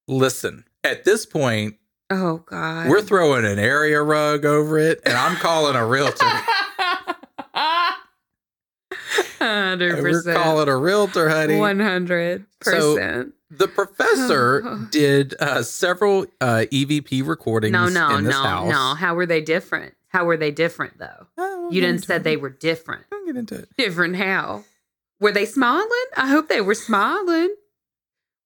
Listen, 0.08 0.66
at 0.84 1.04
this 1.06 1.26
point, 1.26 1.76
Oh 2.10 2.38
God. 2.46 2.90
we're 2.90 3.02
throwing 3.02 3.46
an 3.46 3.60
area 3.60 4.02
rug 4.02 4.46
over 4.46 4.78
it, 4.78 5.02
and 5.06 5.16
I'm 5.16 5.36
calling 5.38 5.76
a 5.76 5.86
realtor. 5.86 6.26
Hundred 9.44 10.02
we're 10.02 10.12
percent. 10.12 10.38
calling 10.38 10.68
a 10.70 10.78
realtor, 10.78 11.30
honey. 11.30 11.58
One 11.58 11.80
hundred 11.80 12.46
percent. 12.60 13.34
So 13.52 13.56
The 13.58 13.68
professor 13.68 14.88
did 14.92 15.36
uh, 15.40 15.64
several 15.64 16.26
uh, 16.42 16.66
EVP 16.72 17.26
recordings 17.28 17.72
No, 17.74 17.88
no, 17.90 18.18
in 18.18 18.24
this 18.24 18.34
no, 18.34 18.42
house. 18.44 18.70
no. 18.72 18.96
How 18.96 19.16
were 19.16 19.26
they 19.26 19.42
different? 19.42 19.96
How 20.08 20.26
were 20.26 20.38
they 20.38 20.52
different 20.52 20.98
though? 21.00 21.28
Oh, 21.38 21.70
You 21.72 21.82
didn't 21.82 22.06
said 22.06 22.22
it. 22.22 22.24
they 22.24 22.38
were 22.38 22.50
different. 22.52 23.06
We'll 23.12 23.26
get 23.26 23.36
into 23.36 23.56
it. 23.56 23.70
Different 23.78 24.16
how? 24.16 24.64
Were 25.20 25.32
they 25.32 25.46
smiling? 25.46 25.90
I 26.18 26.28
hope 26.28 26.48
they 26.50 26.62
were 26.62 26.76
smiling. 26.76 27.54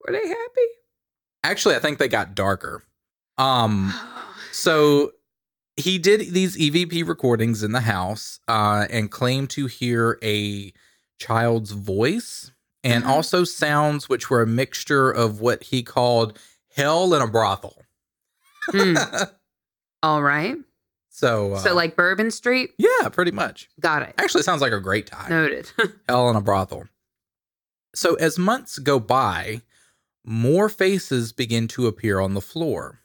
Were 0.06 0.12
they 0.14 0.28
happy? 0.28 0.68
Actually, 1.44 1.76
I 1.76 1.80
think 1.80 1.98
they 2.00 2.08
got 2.08 2.36
darker. 2.36 2.84
Um, 3.38 3.94
so 4.52 5.12
he 5.76 5.98
did 6.00 6.34
these 6.34 6.58
EVP 6.58 7.08
recordings 7.08 7.64
in 7.64 7.72
the 7.72 7.82
house 7.82 8.40
uh, 8.48 8.88
and 8.90 9.12
claimed 9.12 9.50
to 9.52 9.68
hear 9.68 10.18
a 10.24 10.74
child's 11.20 11.72
voice 11.72 12.52
and 12.84 13.04
Uh-huh. 13.04 13.14
also 13.16 13.44
sounds 13.44 14.08
which 14.10 14.30
were 14.30 14.42
a 14.42 14.48
mixture 14.48 15.10
of 15.12 15.40
what 15.42 15.64
he 15.64 15.84
called 15.84 16.38
hell 16.76 17.14
and 17.14 17.24
a 17.24 17.28
brothel. 17.28 17.84
Hmm. 18.70 18.96
All 20.04 20.22
right. 20.22 20.56
so, 21.10 21.54
uh, 21.54 21.60
so 21.60 21.74
like 21.74 21.96
Bourbon 21.96 22.30
Street. 22.32 22.72
yeah, 22.78 23.10
pretty 23.10 23.32
much. 23.32 23.70
Got 23.80 24.04
it. 24.04 24.14
Actually, 24.18 24.44
sounds 24.44 24.62
like 24.62 24.72
a 24.74 24.80
great 24.80 25.08
time. 25.08 25.30
Noted. 25.30 25.72
Hell 26.10 26.30
and 26.30 26.38
a 26.38 26.42
brothel. 26.42 26.86
So 27.96 28.14
as 28.16 28.38
months 28.38 28.78
go 28.78 29.00
by, 29.00 29.62
more 30.24 30.70
faces 30.70 31.34
begin 31.34 31.68
to 31.70 31.88
appear 31.88 32.20
on 32.20 32.36
the 32.36 32.42
floor. 32.42 33.02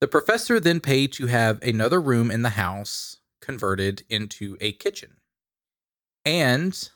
The 0.00 0.08
professor 0.08 0.58
then 0.58 0.80
paid 0.80 1.12
to 1.12 1.26
have 1.26 1.62
another 1.62 2.00
room 2.00 2.30
in 2.32 2.42
the 2.42 2.50
house 2.50 3.18
converted 3.40 4.02
into 4.08 4.56
a 4.60 4.72
kitchen. 4.72 5.18
And, 6.24 6.90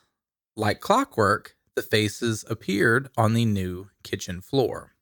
like 0.57 0.81
clockwork, 0.81 1.55
the 1.75 1.81
faces 1.81 2.43
appeared 2.49 3.09
on 3.15 3.33
the 3.33 3.45
new 3.45 3.87
kitchen 4.03 4.41
floor. 4.41 4.93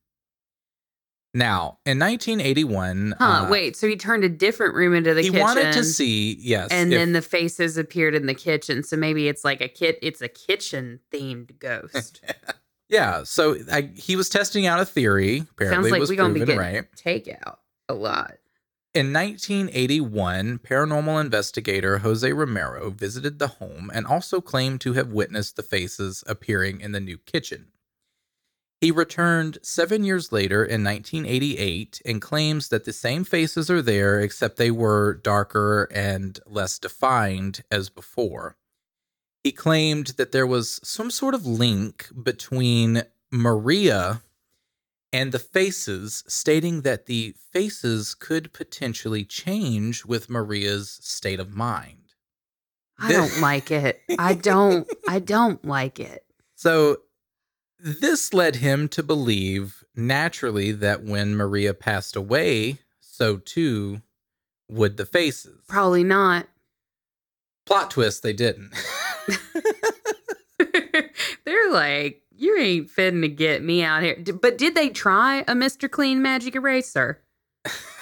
Now, 1.34 1.80
in 1.86 2.00
1981, 2.00 3.16
Huh. 3.20 3.26
uh, 3.26 3.50
wait. 3.50 3.76
So 3.76 3.88
he 3.88 3.98
turned 3.98 4.24
a 4.24 4.30
different 4.30 4.74
room 4.74 4.94
into 4.94 5.14
the 5.14 5.22
he 5.22 5.28
kitchen. 5.30 5.36
He 5.38 5.42
wanted 5.44 5.74
to 5.74 5.84
see, 5.84 6.38
yes, 6.40 6.70
and 6.72 6.94
if- 6.94 6.98
then 7.00 7.12
the 7.12 7.22
faces 7.22 7.78
appeared 7.78 8.16
in 8.16 8.26
the 8.26 8.34
kitchen. 8.34 8.84
So 8.84 8.96
maybe 8.96 9.28
it's 9.28 9.44
like 9.44 9.60
a 9.60 9.68
kit. 9.68 10.00
It's 10.02 10.22
a 10.22 10.30
kitchen 10.30 11.02
themed 11.14 11.60
ghost. 11.60 12.22
yeah. 12.90 13.24
So 13.26 13.58
I, 13.70 13.90
he 13.96 14.16
was 14.16 14.30
testing 14.30 14.66
out 14.66 14.80
a 14.80 14.86
theory. 14.86 15.40
Apparently, 15.52 15.76
Sounds 15.90 15.92
like 15.92 16.00
was 16.00 16.10
we're 16.10 16.16
gonna 16.16 16.34
be 16.34 16.40
getting 16.40 16.58
right. 16.58 16.86
takeout 16.96 17.58
a 17.90 17.94
lot. 17.94 18.36
In 18.96 19.12
1981, 19.12 20.60
paranormal 20.60 21.20
investigator 21.20 21.98
Jose 21.98 22.32
Romero 22.32 22.92
visited 22.92 23.40
the 23.40 23.50
home 23.60 23.92
and 23.94 24.08
also 24.08 24.40
claimed 24.40 24.80
to 24.82 24.94
have 24.94 25.12
witnessed 25.12 25.58
the 25.58 25.64
faces 25.64 26.24
appearing 26.28 26.80
in 26.80 26.94
the 26.94 27.02
new 27.02 27.18
kitchen. 27.18 27.74
He 28.80 28.92
returned 28.92 29.58
seven 29.62 30.06
years 30.06 30.32
later 30.32 30.64
in 30.64 30.82
1988 30.82 32.04
and 32.06 32.22
claims 32.22 32.70
that 32.70 32.86
the 32.86 32.94
same 32.94 33.26
faces 33.26 33.70
are 33.70 33.82
there, 33.82 34.22
except 34.22 34.56
they 34.56 34.72
were 34.72 35.16
darker 35.16 35.90
and 35.92 36.40
less 36.46 36.80
defined 36.80 37.66
as 37.70 37.90
before. 37.90 38.56
He 39.44 39.52
claimed 39.52 40.14
that 40.16 40.32
there 40.32 40.48
was 40.48 40.80
some 40.86 41.12
sort 41.12 41.36
of 41.36 41.46
link 41.46 42.08
between 42.24 43.04
Maria 43.30 44.22
and 45.16 45.32
the 45.32 45.40
faces, 45.40 46.26
stating 46.28 46.82
that 46.82 47.06
the 47.06 47.34
faces 47.50 48.14
could 48.14 48.52
potentially 48.52 49.24
change 49.24 50.04
with 50.04 50.30
Maria's 50.30 51.00
state 51.02 51.40
of 51.40 51.56
mind. 51.56 52.14
I 53.00 53.14
don't 53.14 53.40
like 53.40 53.72
it. 53.72 54.02
I 54.20 54.34
don't. 54.50 54.86
I 55.08 55.20
don't 55.20 55.64
like 55.64 56.02
it. 56.02 56.26
So, 56.56 56.98
this 57.80 58.34
led 58.34 58.58
him 58.58 58.90
to 58.90 59.02
believe 59.02 59.86
naturally 59.96 60.74
that 60.74 61.04
when 61.06 61.38
Maria 61.38 61.74
passed 61.74 62.18
away, 62.18 62.80
so 63.00 63.38
too 63.38 64.02
would 64.70 64.98
the 64.98 65.06
faces. 65.06 65.62
Probably 65.70 66.04
not. 66.04 66.48
Plot 67.66 67.90
twist, 67.90 68.22
they 68.22 68.34
didn't. 68.34 68.74
They're 71.46 71.72
like, 71.72 72.22
you 72.38 72.58
ain't 72.58 72.90
fitting 72.90 73.22
to 73.22 73.28
get 73.28 73.64
me 73.64 73.84
out 73.84 74.04
here. 74.04 74.18
But 74.42 74.58
did 74.58 74.76
they 74.76 74.90
try 74.90 75.40
a 75.42 75.54
Mr. 75.54 75.90
Clean 75.90 76.22
Magic 76.22 76.56
Eraser? 76.56 77.22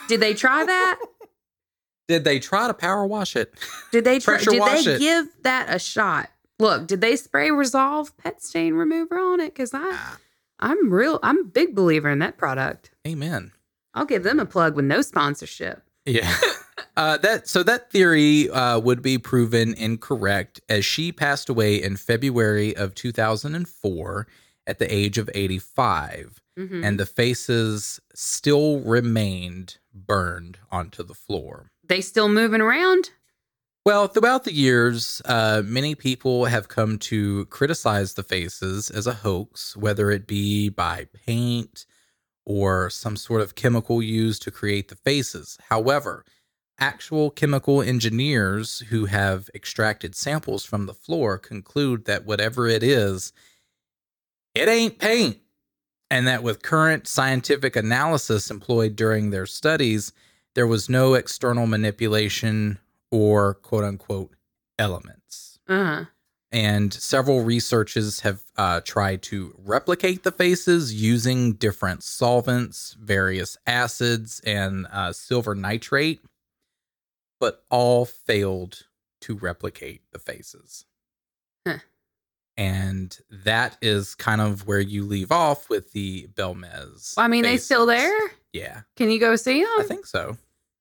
Did 0.07 0.19
they 0.19 0.33
try 0.33 0.65
that? 0.65 0.99
Did 2.09 2.25
they 2.25 2.37
try 2.39 2.67
to 2.67 2.73
power 2.73 3.07
wash 3.07 3.37
it? 3.37 3.53
Did 3.93 4.03
they 4.03 4.19
try? 4.19 4.37
Did 4.37 4.61
they 4.61 4.91
it. 4.91 4.99
give 4.99 5.27
that 5.43 5.73
a 5.73 5.79
shot? 5.79 6.29
Look, 6.59 6.85
did 6.85 6.99
they 6.99 7.15
spray 7.15 7.49
Resolve 7.49 8.15
pet 8.17 8.43
stain 8.43 8.73
remover 8.73 9.17
on 9.17 9.39
it? 9.39 9.53
Because 9.55 9.73
I, 9.73 9.79
Ah. 9.83 10.17
I'm 10.59 10.91
real. 10.91 11.19
I'm 11.23 11.39
a 11.39 11.43
big 11.45 11.73
believer 11.73 12.09
in 12.09 12.19
that 12.19 12.37
product. 12.37 12.91
Amen. 13.07 13.53
I'll 13.93 14.05
give 14.05 14.23
them 14.23 14.39
a 14.39 14.45
plug 14.45 14.75
with 14.75 14.83
no 14.85 15.01
sponsorship. 15.01 15.81
Yeah. 16.05 16.29
Uh, 16.95 17.17
that 17.17 17.47
so 17.47 17.63
that 17.63 17.89
theory 17.89 18.49
uh, 18.51 18.77
would 18.79 19.01
be 19.01 19.17
proven 19.17 19.73
incorrect 19.73 20.61
as 20.69 20.85
she 20.85 21.11
passed 21.11 21.49
away 21.49 21.81
in 21.81 21.97
February 21.97 22.75
of 22.75 22.93
2004 22.93 24.27
at 24.67 24.79
the 24.79 24.93
age 24.93 25.17
of 25.17 25.29
85, 25.33 26.39
Mhm. 26.57 26.85
and 26.85 26.99
the 26.99 27.05
faces 27.05 27.99
still 28.13 28.79
remained 28.81 29.77
burned 29.93 30.59
onto 30.71 31.03
the 31.03 31.15
floor. 31.15 31.71
They 31.83 31.99
still 32.01 32.29
moving 32.29 32.61
around? 32.61 33.09
Well, 33.85 34.07
throughout 34.07 34.45
the 34.45 34.53
years, 34.53 35.21
uh, 35.25 35.61
many 35.65 35.93
people 35.95 36.45
have 36.45 36.69
come 36.69 36.97
to 36.99 37.45
criticize 37.47 38.13
the 38.13 38.23
faces 38.23 38.89
as 38.89 39.07
a 39.07 39.13
hoax, 39.15 39.75
whether 39.75 40.09
it 40.11 40.25
be 40.27 40.69
by 40.69 41.07
paint 41.25 41.85
or 42.45 42.89
some 42.89 43.17
sort 43.17 43.41
of 43.41 43.55
chemical 43.55 44.01
used 44.01 44.41
to 44.43 44.51
create 44.51 44.87
the 44.87 44.95
faces. 44.95 45.57
However, 45.69 46.23
actual 46.79 47.29
chemical 47.29 47.81
engineers 47.81 48.79
who 48.89 49.05
have 49.05 49.49
extracted 49.53 50.15
samples 50.15 50.65
from 50.65 50.85
the 50.85 50.93
floor 50.93 51.37
conclude 51.37 52.05
that 52.05 52.25
whatever 52.25 52.67
it 52.67 52.83
is, 52.83 53.33
it 54.55 54.67
ain't 54.67 54.99
paint. 54.99 55.37
And 56.09 56.27
that 56.27 56.43
with 56.43 56.61
current 56.61 57.07
scientific 57.07 57.75
analysis 57.75 58.51
employed 58.51 58.95
during 58.95 59.29
their 59.31 59.47
studies, 59.47 60.13
there 60.53 60.67
was 60.67 60.89
no 60.89 61.15
external 61.15 61.65
manipulation 61.65 62.77
or 63.11 63.55
quote 63.55 63.83
unquote 63.83 64.35
elements. 64.77 65.59
Uh-huh. 65.67 66.05
And 66.51 66.93
several 66.93 67.43
researchers 67.43 68.19
have 68.19 68.43
uh, 68.57 68.81
tried 68.81 69.23
to 69.23 69.55
replicate 69.57 70.21
the 70.21 70.31
faces 70.31 70.93
using 70.93 71.53
different 71.53 72.03
solvents, 72.03 72.95
various 72.99 73.57
acids, 73.65 74.39
and 74.45 74.85
uh, 74.91 75.13
silver 75.13 75.55
nitrate, 75.55 76.21
but 77.43 77.65
all 77.69 78.05
failed 78.05 78.83
to 79.19 79.35
replicate 79.35 80.01
the 80.13 80.17
faces. 80.17 80.85
Huh. 81.67 81.79
And 82.55 83.19
that 83.29 83.75
is 83.81 84.15
kind 84.15 84.39
of 84.39 84.65
where 84.65 84.79
you 84.79 85.03
leave 85.03 85.29
off 85.29 85.69
with 85.69 85.91
the 85.91 86.29
Belmez. 86.35 87.15
I 87.17 87.27
mean, 87.27 87.43
they 87.43 87.57
still 87.57 87.85
there? 87.85 88.17
Yeah, 88.53 88.83
Can 88.95 89.11
you 89.11 89.19
go 89.19 89.35
see 89.35 89.61
them? 89.61 89.73
I 89.77 89.83
think 89.83 90.05
so. 90.05 90.37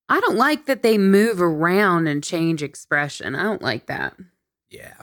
I 0.09 0.21
don't 0.21 0.37
like 0.37 0.67
that 0.67 0.85
they 0.85 0.99
move 0.99 1.43
around 1.43 2.07
and 2.07 2.23
change 2.23 2.63
expression. 2.63 3.35
I 3.35 3.43
don't 3.43 3.63
like 3.63 3.87
that. 3.87 4.15
Yeah. 4.71 4.95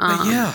Um, 0.00 0.28
yeah, 0.28 0.54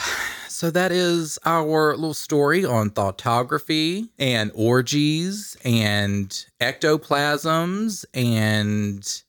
so 0.50 0.70
that 0.70 0.92
is 0.92 1.40
our 1.46 1.96
little 1.96 2.14
story 2.14 2.66
on 2.66 2.90
thoughtography 2.90 4.10
and 4.20 4.52
orgies 4.54 5.56
and 5.64 6.46
ectoplasms 6.60 8.04
and 8.14 9.24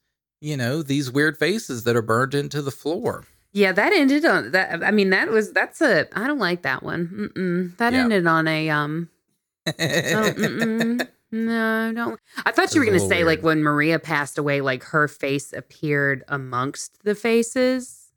you 0.45 0.57
know 0.57 0.82
these 0.82 1.11
weird 1.11 1.36
faces 1.38 1.84
that 1.84 1.97
are 1.97 2.03
burned 2.03 2.34
into 2.34 2.61
the 2.62 2.70
floor. 2.70 3.24
Yeah, 3.53 3.72
that 3.72 3.92
ended 3.92 4.24
on 4.24 4.51
that. 4.51 4.82
I 4.84 4.90
mean, 4.90 5.11
that 5.11 5.30
was 5.30 5.53
that's 5.53 5.80
a. 5.80 6.07
I 6.18 6.26
don't 6.26 6.38
like 6.38 6.62
that 6.62 6.82
one. 6.82 7.30
Mm-mm. 7.36 7.76
That 7.78 7.92
Yeah. 7.92 8.01
ended 8.05 8.26
on 8.26 8.47
a 8.49 8.68
um. 8.70 9.09
oh. 9.66 10.99
No, 11.32 11.92
don't. 11.92 12.20
I 12.45 12.53
thought 12.53 12.74
you 12.74 12.80
were 12.80 12.84
gonna 12.86 13.01
say 13.01 13.09
little 13.24 13.26
like 13.26 13.42
when 13.42 13.62
Maria 13.62 13.99
passed 13.99 14.38
away, 14.38 14.61
like 14.61 14.84
her 14.84 15.09
face 15.09 15.53
appeared 15.53 16.22
amongst 16.28 17.03
the 17.05 17.14
faces. 17.14 18.11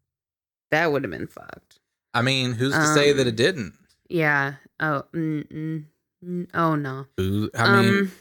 That 0.69 0.91
would 0.91 1.03
have 1.03 1.11
been 1.11 1.27
fucked. 1.27 1.79
I 2.13 2.21
mean, 2.21 2.53
who's 2.53 2.73
to 2.73 2.85
say 2.93 3.13
that 3.13 3.21
Um, 3.23 3.27
it 3.29 3.35
didn't? 3.35 3.73
Yeah. 4.09 4.55
Oh. 4.79 5.03
Mm-mm. 5.15 5.85
Mm, 6.23 6.47
Oh 6.53 6.75
no. 6.75 7.05
Who? 7.17 7.49
I 7.55 7.81
mean, 7.81 7.93
um. 8.01 8.11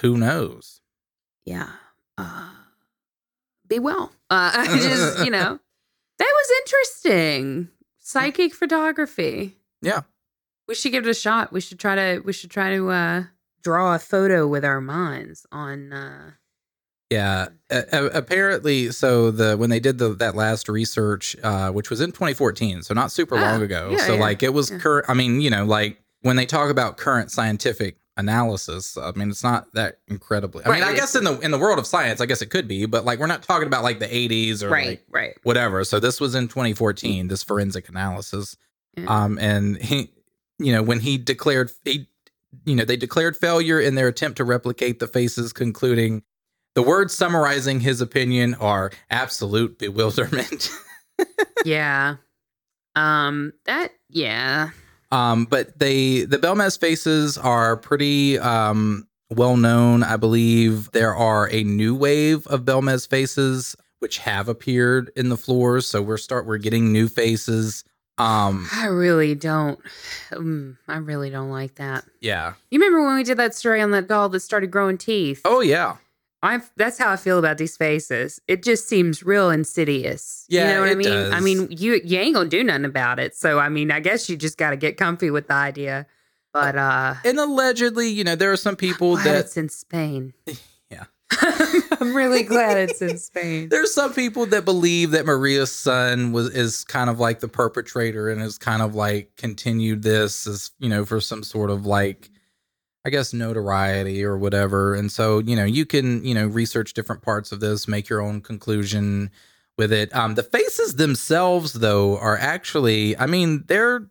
who 0.00 0.16
knows? 0.16 0.80
Yeah. 1.44 1.70
Uh, 2.18 2.50
be 3.74 3.78
well. 3.80 4.12
Uh, 4.30 4.52
I 4.54 4.78
just 4.78 5.24
you 5.24 5.30
know 5.30 5.58
that 6.18 6.32
was 6.34 6.50
interesting. 6.62 7.68
Psychic 7.98 8.54
photography. 8.54 9.56
Yeah. 9.82 10.02
We 10.68 10.74
should 10.74 10.92
give 10.92 11.06
it 11.06 11.10
a 11.10 11.14
shot. 11.14 11.52
We 11.52 11.60
should 11.60 11.78
try 11.78 11.94
to 11.94 12.20
we 12.24 12.32
should 12.32 12.50
try 12.50 12.74
to 12.76 12.90
uh 12.90 13.22
draw 13.62 13.94
a 13.94 13.98
photo 13.98 14.46
with 14.46 14.64
our 14.64 14.80
minds 14.80 15.46
on 15.52 15.92
uh 15.92 16.30
Yeah, 17.10 17.48
uh, 17.70 18.10
apparently. 18.12 18.90
So 18.90 19.30
the 19.30 19.56
when 19.56 19.70
they 19.70 19.80
did 19.80 19.98
the 19.98 20.14
that 20.16 20.34
last 20.34 20.68
research, 20.68 21.36
uh, 21.42 21.70
which 21.70 21.90
was 21.90 22.00
in 22.00 22.12
2014, 22.12 22.82
so 22.82 22.94
not 22.94 23.10
super 23.12 23.36
long 23.36 23.60
Ah, 23.60 23.64
ago. 23.64 23.90
yeah, 23.92 24.06
so 24.06 24.14
yeah, 24.14 24.20
like 24.20 24.42
it 24.42 24.52
was 24.54 24.70
yeah. 24.70 24.78
current. 24.78 25.06
I 25.08 25.14
mean, 25.14 25.40
you 25.40 25.50
know, 25.50 25.64
like 25.64 26.00
when 26.22 26.36
they 26.36 26.46
talk 26.46 26.70
about 26.70 26.96
current 26.96 27.30
scientific 27.30 27.96
analysis, 28.16 28.96
I 28.96 29.12
mean, 29.12 29.30
it's 29.30 29.42
not 29.42 29.72
that 29.74 29.98
incredibly. 30.08 30.64
I 30.64 30.72
mean, 30.72 30.82
I 30.82 30.94
guess 30.94 31.14
in 31.14 31.24
the 31.24 31.38
in 31.40 31.50
the 31.50 31.58
world 31.58 31.78
of 31.78 31.86
science, 31.86 32.20
I 32.20 32.26
guess 32.26 32.42
it 32.42 32.46
could 32.46 32.68
be, 32.68 32.86
but 32.86 33.04
like 33.04 33.18
we're 33.18 33.26
not 33.26 33.42
talking 33.42 33.66
about 33.66 33.82
like 33.82 33.98
the 33.98 34.06
80s 34.06 34.62
or 34.62 34.68
right, 34.70 34.86
like 34.86 35.04
right. 35.10 35.34
whatever. 35.42 35.84
So 35.84 36.00
this 36.00 36.20
was 36.20 36.34
in 36.34 36.48
2014. 36.48 37.28
This 37.28 37.42
forensic 37.42 37.88
analysis, 37.88 38.56
Yeah. 38.96 39.06
um, 39.08 39.38
and 39.38 39.76
he, 39.82 40.10
you 40.58 40.72
know, 40.72 40.82
when 40.82 41.00
he 41.00 41.18
declared 41.18 41.70
he, 41.84 42.08
you 42.64 42.76
know, 42.76 42.84
they 42.84 42.96
declared 42.96 43.36
failure 43.36 43.80
in 43.80 43.94
their 43.96 44.08
attempt 44.08 44.36
to 44.38 44.44
replicate 44.44 45.00
the 45.00 45.08
faces, 45.08 45.52
concluding 45.52 46.22
the 46.74 46.82
words 46.82 47.14
summarizing 47.14 47.80
his 47.80 48.00
opinion 48.00 48.54
are 48.54 48.90
absolute 49.10 49.78
bewilderment. 49.78 50.70
yeah. 51.64 52.16
Um 52.96 53.52
that 53.64 53.92
yeah. 54.08 54.70
Um, 55.10 55.44
but 55.44 55.78
they 55.78 56.22
the 56.24 56.38
Belmez 56.38 56.78
faces 56.78 57.38
are 57.38 57.76
pretty 57.76 58.38
um 58.38 59.06
well 59.30 59.56
known. 59.56 60.02
I 60.02 60.16
believe 60.16 60.90
there 60.92 61.14
are 61.14 61.48
a 61.50 61.64
new 61.64 61.94
wave 61.94 62.46
of 62.46 62.62
Belmez 62.62 63.08
faces 63.08 63.76
which 64.00 64.18
have 64.18 64.48
appeared 64.48 65.10
in 65.16 65.30
the 65.30 65.36
floors. 65.36 65.86
So 65.86 66.02
we're 66.02 66.18
start 66.18 66.46
we're 66.46 66.58
getting 66.58 66.92
new 66.92 67.08
faces. 67.08 67.84
Um, 68.18 68.68
I 68.72 68.86
really 68.86 69.34
don't 69.34 69.80
um, 70.30 70.78
I 70.86 70.98
really 70.98 71.30
don't 71.30 71.50
like 71.50 71.76
that. 71.76 72.04
yeah. 72.20 72.54
You 72.70 72.78
remember 72.78 73.04
when 73.04 73.16
we 73.16 73.24
did 73.24 73.38
that 73.38 73.54
story 73.54 73.80
on 73.80 73.90
that 73.92 74.06
doll 74.06 74.28
that 74.28 74.40
started 74.40 74.70
growing 74.70 74.98
teeth? 74.98 75.40
Oh 75.44 75.60
yeah. 75.60 75.96
I 76.44 76.60
that's 76.76 76.98
how 76.98 77.10
I 77.10 77.16
feel 77.16 77.38
about 77.38 77.58
these 77.58 77.76
faces. 77.76 78.40
It 78.46 78.62
just 78.62 78.88
seems 78.88 79.22
real 79.22 79.50
insidious. 79.50 80.44
Yeah, 80.48 80.68
you 80.68 80.74
know 80.74 80.80
what 80.80 80.90
I 80.90 80.94
mean. 80.94 81.32
I 81.32 81.40
mean, 81.40 81.68
you 81.70 82.00
you 82.04 82.18
ain't 82.18 82.34
gonna 82.34 82.48
do 82.48 82.62
nothing 82.62 82.84
about 82.84 83.18
it. 83.18 83.34
So 83.34 83.58
I 83.58 83.68
mean, 83.68 83.90
I 83.90 84.00
guess 84.00 84.28
you 84.28 84.36
just 84.36 84.58
got 84.58 84.70
to 84.70 84.76
get 84.76 84.96
comfy 84.96 85.30
with 85.30 85.48
the 85.48 85.54
idea. 85.54 86.06
But 86.52 86.76
uh, 86.76 87.14
And 87.24 87.38
allegedly, 87.40 88.08
you 88.10 88.22
know, 88.22 88.36
there 88.36 88.52
are 88.52 88.56
some 88.56 88.76
people 88.76 89.14
glad 89.14 89.24
that 89.26 89.36
it's 89.46 89.56
in 89.56 89.68
Spain. 89.68 90.34
Yeah. 90.90 91.04
I'm 92.00 92.14
really 92.14 92.42
glad 92.44 92.76
it's 92.76 93.02
in 93.02 93.18
Spain. 93.18 93.68
there's 93.70 93.92
some 93.92 94.12
people 94.12 94.46
that 94.46 94.64
believe 94.64 95.10
that 95.12 95.24
Maria's 95.26 95.72
son 95.74 96.32
was 96.32 96.54
is 96.54 96.84
kind 96.84 97.10
of 97.10 97.18
like 97.18 97.40
the 97.40 97.48
perpetrator 97.48 98.28
and 98.28 98.40
has 98.40 98.58
kind 98.58 98.82
of 98.82 98.94
like 98.94 99.34
continued 99.36 100.02
this 100.02 100.46
as 100.46 100.70
you 100.78 100.88
know 100.88 101.04
for 101.04 101.20
some 101.20 101.42
sort 101.42 101.70
of 101.70 101.86
like 101.86 102.30
I 103.04 103.10
guess 103.10 103.32
notoriety 103.32 104.24
or 104.24 104.38
whatever. 104.38 104.94
And 104.94 105.12
so, 105.12 105.38
you 105.38 105.56
know, 105.56 105.64
you 105.64 105.84
can, 105.84 106.24
you 106.24 106.34
know, 106.34 106.46
research 106.46 106.94
different 106.94 107.22
parts 107.22 107.52
of 107.52 107.60
this, 107.60 107.86
make 107.86 108.08
your 108.08 108.20
own 108.22 108.40
conclusion 108.40 109.30
with 109.76 109.92
it. 109.92 110.14
Um, 110.14 110.34
the 110.36 110.42
faces 110.42 110.96
themselves, 110.96 111.74
though, 111.74 112.16
are 112.18 112.38
actually, 112.38 113.16
I 113.18 113.26
mean, 113.26 113.64
they're 113.66 114.08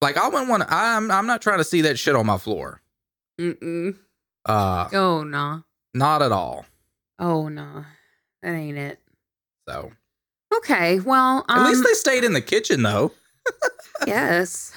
like 0.00 0.16
I 0.16 0.28
wouldn't 0.28 0.48
want 0.48 0.62
to. 0.62 0.72
I'm 0.74 1.10
I'm 1.10 1.26
not 1.26 1.42
trying 1.42 1.58
to 1.58 1.64
see 1.64 1.82
that 1.82 1.98
shit 1.98 2.14
on 2.16 2.26
my 2.26 2.38
floor. 2.38 2.80
Mm-mm. 3.40 3.96
Uh, 4.46 4.88
Oh 4.92 5.22
no. 5.24 5.62
not 5.94 6.22
at 6.22 6.32
all. 6.32 6.64
Oh 7.18 7.48
no. 7.48 7.84
That 8.42 8.54
ain't 8.54 8.78
it. 8.78 8.98
So 9.68 9.92
Okay. 10.56 11.00
Well, 11.00 11.44
um, 11.48 11.58
at 11.58 11.68
least 11.68 11.84
they 11.84 11.92
stayed 11.94 12.24
in 12.24 12.32
the 12.32 12.40
kitchen, 12.40 12.82
though. 12.82 13.12
yes. 14.06 14.72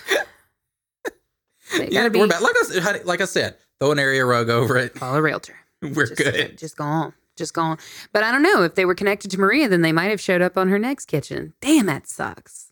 Yeah, 1.91 2.09
be 2.09 2.19
we're 2.19 2.27
back. 2.27 2.41
Like 2.41 2.55
I 2.57 2.63
said, 2.63 3.05
like 3.05 3.21
I 3.21 3.25
said, 3.25 3.55
throw 3.79 3.91
an 3.91 3.99
area 3.99 4.25
rug 4.25 4.49
over 4.49 4.77
it. 4.77 4.93
call 4.95 5.15
a 5.15 5.21
realtor. 5.21 5.55
We're 5.81 6.05
just, 6.07 6.15
good. 6.17 6.57
Just 6.57 6.77
go 6.77 6.83
on. 6.85 7.13
Just 7.35 7.53
go 7.53 7.61
on. 7.61 7.77
But 8.13 8.23
I 8.23 8.31
don't 8.31 8.43
know 8.43 8.63
if 8.63 8.75
they 8.75 8.85
were 8.85 8.95
connected 8.95 9.31
to 9.31 9.39
Maria, 9.39 9.67
then 9.67 9.81
they 9.81 9.91
might 9.91 10.09
have 10.11 10.21
showed 10.21 10.41
up 10.41 10.57
on 10.57 10.69
her 10.69 10.79
next 10.79 11.05
kitchen. 11.07 11.53
Damn, 11.61 11.87
that 11.87 12.07
sucks. 12.07 12.71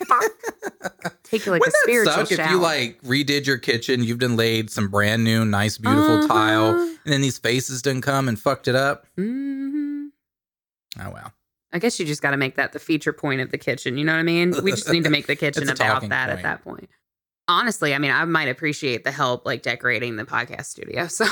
Take 1.22 1.46
like 1.46 1.60
Wouldn't 1.60 1.74
a 1.74 1.78
spiritual 1.82 2.14
that 2.16 2.28
suck 2.28 2.36
shower. 2.38 2.46
if 2.46 2.50
you 2.52 2.60
like 2.60 3.00
redid 3.02 3.46
your 3.46 3.58
kitchen, 3.58 4.02
you've 4.02 4.18
done 4.18 4.36
laid 4.36 4.70
some 4.70 4.88
brand 4.88 5.22
new, 5.24 5.44
nice, 5.44 5.78
beautiful 5.78 6.16
Uh-huh. 6.16 6.26
tile, 6.26 6.70
and 6.80 6.98
then 7.12 7.20
these 7.20 7.38
faces 7.38 7.82
didn't 7.82 8.02
come 8.02 8.28
and 8.28 8.38
fucked 8.40 8.66
it 8.68 8.74
up? 8.74 9.06
hmm 9.16 10.06
Oh 11.00 11.10
well. 11.10 11.32
I 11.72 11.78
guess 11.78 11.98
you 11.98 12.04
just 12.04 12.20
got 12.20 12.32
to 12.32 12.36
make 12.36 12.56
that 12.56 12.72
the 12.72 12.78
feature 12.78 13.12
point 13.14 13.40
of 13.40 13.50
the 13.50 13.56
kitchen. 13.58 13.96
You 13.96 14.04
know 14.04 14.12
what 14.12 14.18
I 14.18 14.24
mean? 14.24 14.54
We 14.62 14.72
just 14.72 14.90
need 14.90 15.04
to 15.04 15.10
make 15.10 15.26
the 15.26 15.36
kitchen 15.44 15.62
about 15.70 15.78
that 15.78 16.00
point. 16.00 16.12
at 16.12 16.42
that 16.42 16.62
point. 16.64 16.90
Honestly, 17.48 17.92
I 17.94 17.98
mean, 17.98 18.12
I 18.12 18.24
might 18.24 18.48
appreciate 18.48 19.04
the 19.04 19.10
help 19.10 19.44
like 19.44 19.62
decorating 19.62 20.16
the 20.16 20.24
podcast 20.24 20.66
studio. 20.66 21.06
So, 21.08 21.26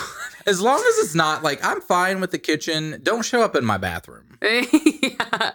As 0.47 0.61
long 0.61 0.77
as 0.79 0.99
it's 1.05 1.15
not 1.15 1.43
like 1.43 1.65
I'm 1.65 1.81
fine 1.81 2.21
with 2.21 2.31
the 2.33 2.39
kitchen, 2.39 2.99
don't 3.03 3.23
show 3.25 3.43
up 3.43 3.55
in 3.55 3.65
my 3.65 3.79
bathroom. 3.79 4.39
yeah, 4.43 5.53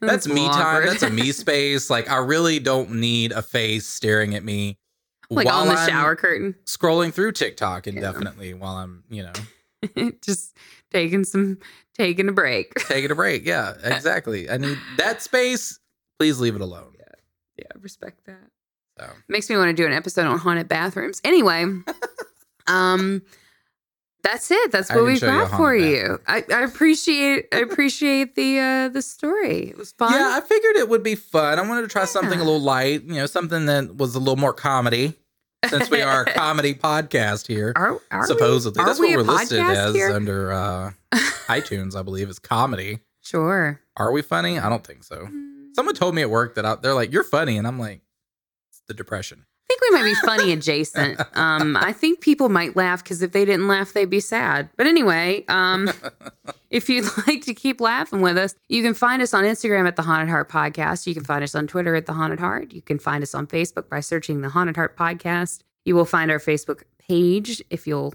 That's 0.00 0.26
a 0.26 0.30
me 0.32 0.46
time. 0.48 0.86
That's 0.86 1.02
a 1.02 1.10
me 1.10 1.32
space. 1.32 1.90
Like 1.90 2.10
I 2.10 2.16
really 2.16 2.58
don't 2.60 2.92
need 2.92 3.32
a 3.32 3.42
face 3.42 3.86
staring 3.86 4.34
at 4.34 4.42
me 4.44 4.78
like 5.30 5.46
on 5.46 5.68
the 5.68 5.74
I'm 5.74 5.88
shower 5.88 6.16
curtain. 6.16 6.54
scrolling 6.64 7.12
through 7.12 7.32
TikTok 7.32 7.86
Yeah. 7.86 7.92
indefinitely 7.94 8.54
while 8.54 8.76
I'm, 8.76 9.04
you 9.10 9.24
know, 9.24 10.10
just 10.22 10.56
taking 10.90 11.24
some 11.24 11.58
taking 11.96 12.28
a 12.28 12.32
break. 12.32 12.72
taking 12.88 13.10
a 13.10 13.14
break. 13.14 13.44
Yeah, 13.44 13.74
exactly. 13.84 14.48
I 14.48 14.56
need 14.56 14.78
that 14.96 15.22
space. 15.22 15.78
Please 16.18 16.40
leave 16.40 16.54
it 16.54 16.60
alone. 16.62 16.92
Yeah. 16.98 17.04
Yeah, 17.58 17.80
respect 17.80 18.24
that. 18.26 18.50
So 19.00 19.10
Makes 19.28 19.48
me 19.50 19.56
want 19.56 19.68
to 19.74 19.82
do 19.82 19.86
an 19.86 19.92
episode 19.92 20.26
on 20.26 20.38
haunted 20.38 20.68
bathrooms. 20.68 21.20
Anyway, 21.24 21.64
um 22.66 23.22
that's 24.22 24.50
it. 24.50 24.70
That's 24.70 24.90
what 24.90 25.04
we've 25.04 25.14
you 25.14 25.20
got 25.20 25.48
for 25.48 25.74
haunted 25.74 25.88
you. 25.90 26.20
I, 26.26 26.44
I 26.52 26.60
appreciate 26.62 27.46
I 27.54 27.58
appreciate 27.60 28.34
the 28.34 28.58
uh 28.58 28.88
the 28.90 29.00
story. 29.02 29.68
It 29.70 29.78
was 29.78 29.92
fun. 29.92 30.12
Yeah, 30.12 30.32
I 30.36 30.40
figured 30.42 30.76
it 30.76 30.88
would 30.90 31.02
be 31.02 31.14
fun. 31.14 31.58
I 31.58 31.66
wanted 31.66 31.82
to 31.82 31.88
try 31.88 32.04
something 32.04 32.38
a 32.38 32.44
little 32.44 32.60
light, 32.60 33.04
you 33.04 33.14
know, 33.14 33.26
something 33.26 33.66
that 33.66 33.96
was 33.96 34.14
a 34.14 34.18
little 34.18 34.36
more 34.36 34.52
comedy, 34.52 35.14
since 35.68 35.88
we 35.90 36.02
are 36.02 36.24
a 36.24 36.32
comedy 36.34 36.74
podcast 36.74 37.46
here. 37.46 37.72
Are, 37.76 37.98
are 38.10 38.20
we- 38.20 38.26
supposedly, 38.26 38.82
are 38.82 38.86
that's 38.86 39.00
we 39.00 39.16
what 39.16 39.26
we're 39.26 39.32
listed 39.32 39.60
as 39.60 39.94
here? 39.94 40.12
under 40.12 40.52
uh, 40.52 40.90
iTunes, 41.48 41.96
I 41.96 42.02
believe, 42.02 42.28
is 42.28 42.38
comedy. 42.38 42.98
Sure. 43.22 43.80
Are 43.96 44.12
we 44.12 44.20
funny? 44.20 44.58
I 44.58 44.68
don't 44.68 44.86
think 44.86 45.02
so. 45.04 45.16
Mm. 45.16 45.74
Someone 45.74 45.94
told 45.94 46.14
me 46.14 46.20
at 46.22 46.28
work 46.30 46.56
that 46.56 46.66
I, 46.66 46.74
they're 46.74 46.94
like, 46.94 47.10
"You're 47.12 47.24
funny," 47.24 47.56
and 47.56 47.66
I'm 47.66 47.78
like, 47.78 48.00
"It's 48.02 48.09
the 48.90 48.94
depression." 48.94 49.46
I 49.70 49.72
think 49.72 49.82
we 49.82 49.90
might 49.98 50.04
be 50.04 50.14
funny 50.26 50.52
adjacent. 50.52 51.20
Um, 51.36 51.76
I 51.76 51.92
think 51.92 52.20
people 52.20 52.48
might 52.48 52.74
laugh 52.74 53.04
because 53.04 53.22
if 53.22 53.30
they 53.30 53.44
didn't 53.44 53.68
laugh, 53.68 53.92
they'd 53.92 54.10
be 54.10 54.18
sad. 54.18 54.68
But 54.76 54.88
anyway, 54.88 55.44
um, 55.46 55.88
if 56.70 56.88
you'd 56.88 57.06
like 57.28 57.42
to 57.44 57.54
keep 57.54 57.80
laughing 57.80 58.20
with 58.20 58.36
us, 58.36 58.56
you 58.68 58.82
can 58.82 58.94
find 58.94 59.22
us 59.22 59.32
on 59.32 59.44
Instagram 59.44 59.86
at 59.86 59.94
the 59.94 60.02
Haunted 60.02 60.28
Heart 60.28 60.48
Podcast. 60.48 61.06
You 61.06 61.14
can 61.14 61.22
find 61.22 61.44
us 61.44 61.54
on 61.54 61.68
Twitter 61.68 61.94
at 61.94 62.06
the 62.06 62.14
Haunted 62.14 62.40
Heart. 62.40 62.72
You 62.72 62.82
can 62.82 62.98
find 62.98 63.22
us 63.22 63.32
on 63.32 63.46
Facebook 63.46 63.88
by 63.88 64.00
searching 64.00 64.40
the 64.40 64.48
Haunted 64.48 64.74
Heart 64.74 64.96
Podcast. 64.96 65.60
You 65.84 65.94
will 65.94 66.04
find 66.04 66.32
our 66.32 66.40
Facebook 66.40 66.82
page 66.98 67.62
if 67.70 67.86
you'll 67.86 68.12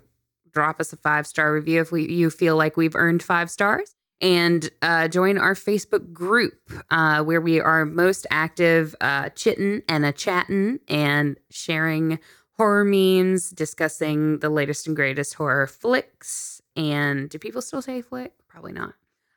drop 0.51 0.81
us 0.81 0.91
a 0.91 0.97
five 0.97 1.25
star 1.25 1.53
review 1.53 1.79
if 1.79 1.91
we 1.91 2.05
you 2.11 2.29
feel 2.29 2.57
like 2.57 2.75
we've 2.75 2.95
earned 2.95 3.23
five 3.23 3.49
stars 3.49 3.95
and 4.21 4.69
uh, 4.81 5.07
join 5.07 5.37
our 5.37 5.53
Facebook 5.55 6.13
group 6.13 6.53
uh, 6.89 7.23
where 7.23 7.41
we 7.41 7.59
are 7.59 7.85
most 7.85 8.25
active, 8.29 8.95
uh, 9.01 9.29
chitting 9.29 9.81
and 9.89 10.05
a 10.05 10.11
chatting 10.11 10.79
and 10.87 11.37
sharing 11.49 12.19
horror 12.53 12.85
memes, 12.85 13.51
discussing 13.51 14.39
the 14.39 14.49
latest 14.49 14.87
and 14.87 14.95
greatest 14.95 15.33
horror 15.33 15.67
flicks. 15.67 16.61
And 16.75 17.29
do 17.29 17.37
people 17.37 17.61
still 17.61 17.81
say 17.81 18.01
flick? 18.01 18.33
Probably 18.47 18.71
not. 18.71 18.93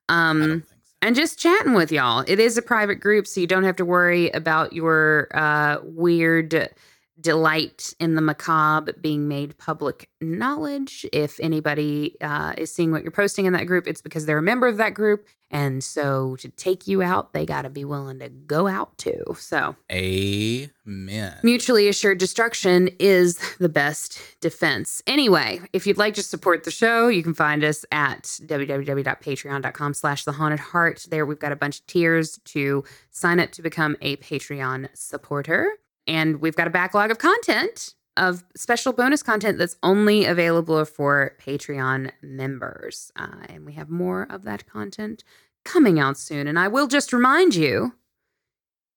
Um, 0.09 0.41
don't 0.41 0.51
think 0.51 0.65
so. 0.65 0.95
and 1.03 1.17
just 1.17 1.39
chatting 1.39 1.75
with 1.75 1.93
y'all. 1.93 2.25
It 2.27 2.39
is 2.39 2.57
a 2.57 2.63
private 2.63 2.97
group, 2.97 3.27
so 3.27 3.41
you 3.41 3.47
don't 3.47 3.65
have 3.65 3.77
to 3.77 3.85
worry 3.85 4.31
about 4.31 4.73
your 4.73 5.29
uh, 5.35 5.79
weird 5.83 6.69
delight 7.21 7.93
in 7.99 8.15
the 8.15 8.21
macabre 8.21 8.93
being 8.95 9.29
made 9.29 9.59
public 9.59 10.09
knowledge. 10.21 11.07
If 11.13 11.41
anybody 11.41 12.17
uh, 12.21 12.55
is 12.57 12.73
seeing 12.73 12.93
what 12.93 13.03
you're 13.03 13.11
posting 13.11 13.47
in 13.47 13.53
that 13.55 13.67
group, 13.67 13.87
it's 13.87 14.03
because 14.03 14.27
they're 14.27 14.39
a 14.39 14.43
member 14.43 14.67
of 14.69 14.77
that 14.77 14.95
group. 14.95 15.27
And 15.51 15.83
so 15.83 16.37
to 16.37 16.49
take 16.51 16.87
you 16.87 17.03
out, 17.03 17.33
they 17.33 17.47
got 17.47 17.63
to 17.63 17.71
be 17.71 17.85
willing 17.85 18.19
to 18.19 18.29
go 18.29 18.67
out 18.67 18.97
too. 18.99 19.23
So 19.39 19.77
Amen. 19.91 21.37
mutually 21.43 21.89
assured 21.89 22.19
destruction 22.19 22.91
is 22.99 23.39
the 23.59 23.71
best 23.71 24.21
defense. 24.41 25.03
Anyway, 25.07 25.61
if 25.73 25.87
you'd 25.87 25.97
like 25.97 26.15
to 26.15 26.23
support 26.23 26.65
the 26.65 26.71
show, 26.71 27.09
you 27.09 27.23
can 27.23 27.35
find 27.35 27.65
us 27.65 27.85
at 27.91 28.25
www.patreon.com 28.25 29.95
slash 29.95 30.25
the 30.25 30.33
haunted 30.33 30.61
heart. 30.61 31.07
There 31.09 31.25
we've 31.25 31.39
got 31.39 31.53
a 31.53 31.57
bunch 31.57 31.81
of 31.81 31.87
tiers 31.87 32.39
to 32.45 32.85
sign 33.11 33.41
up 33.41 33.51
to 33.53 33.63
become 33.63 33.97
a 34.03 34.17
Patreon 34.17 34.89
supporter. 34.95 35.73
And 36.09 36.41
we've 36.41 36.57
got 36.57 36.67
a 36.67 36.71
backlog 36.71 37.13
of 37.13 37.19
content 37.19 37.95
of 38.17 38.43
special 38.57 38.93
bonus 38.93 39.23
content 39.23 39.59
that's 39.59 39.77
only 39.85 40.25
available 40.25 40.85
for 40.85 41.37
Patreon 41.41 42.11
members. 42.21 43.13
Uh, 43.15 43.47
and 43.49 43.65
we 43.65 43.75
have 43.75 43.91
more 43.91 44.27
of 44.29 44.43
that 44.43 44.67
content 44.67 45.23
coming 45.65 46.01
out 46.01 46.19
soon. 46.19 46.49
And 46.49 46.59
I 46.59 46.67
will 46.67 46.89
just 46.89 47.13
remind 47.13 47.55
you 47.55 47.93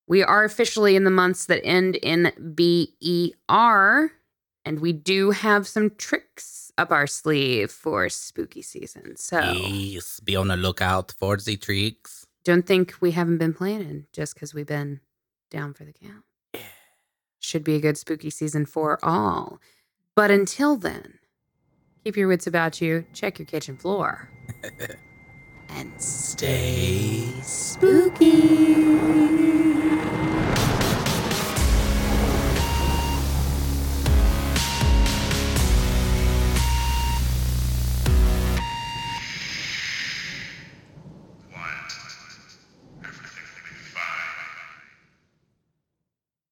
we 0.08 0.24
are 0.24 0.42
officially 0.42 0.96
in 0.96 1.04
the 1.04 1.10
months 1.10 1.46
that 1.46 1.64
end 1.64 1.94
in 1.96 2.32
BER, 2.56 4.12
and 4.64 4.80
we 4.80 4.92
do 4.92 5.30
have 5.30 5.68
some 5.68 5.90
tricks 5.90 6.72
up 6.76 6.90
our 6.90 7.06
sleeve 7.06 7.70
for 7.70 8.08
spooky 8.08 8.62
season. 8.62 9.16
So 9.16 9.40
Yes, 9.40 10.18
be 10.20 10.34
on 10.34 10.48
the 10.48 10.56
lookout 10.56 11.12
for 11.12 11.36
the 11.36 11.56
tricks. 11.56 12.26
don't 12.44 12.66
think 12.66 12.94
we 13.00 13.12
haven't 13.12 13.38
been 13.38 13.54
planning 13.54 14.06
just 14.12 14.34
because 14.34 14.52
we've 14.52 14.66
been 14.66 15.00
down 15.50 15.74
for 15.74 15.84
the 15.84 15.92
count. 15.92 16.24
Should 17.42 17.64
be 17.64 17.74
a 17.74 17.80
good 17.80 17.98
spooky 17.98 18.30
season 18.30 18.66
for 18.66 18.98
all. 19.04 19.60
But 20.14 20.30
until 20.30 20.76
then, 20.76 21.18
keep 22.04 22.16
your 22.16 22.28
wits 22.28 22.46
about 22.46 22.80
you, 22.80 23.04
check 23.12 23.38
your 23.40 23.46
kitchen 23.46 23.76
floor, 23.76 24.30
and 25.68 25.92
Stay 26.00 27.26
spooky. 27.42 28.72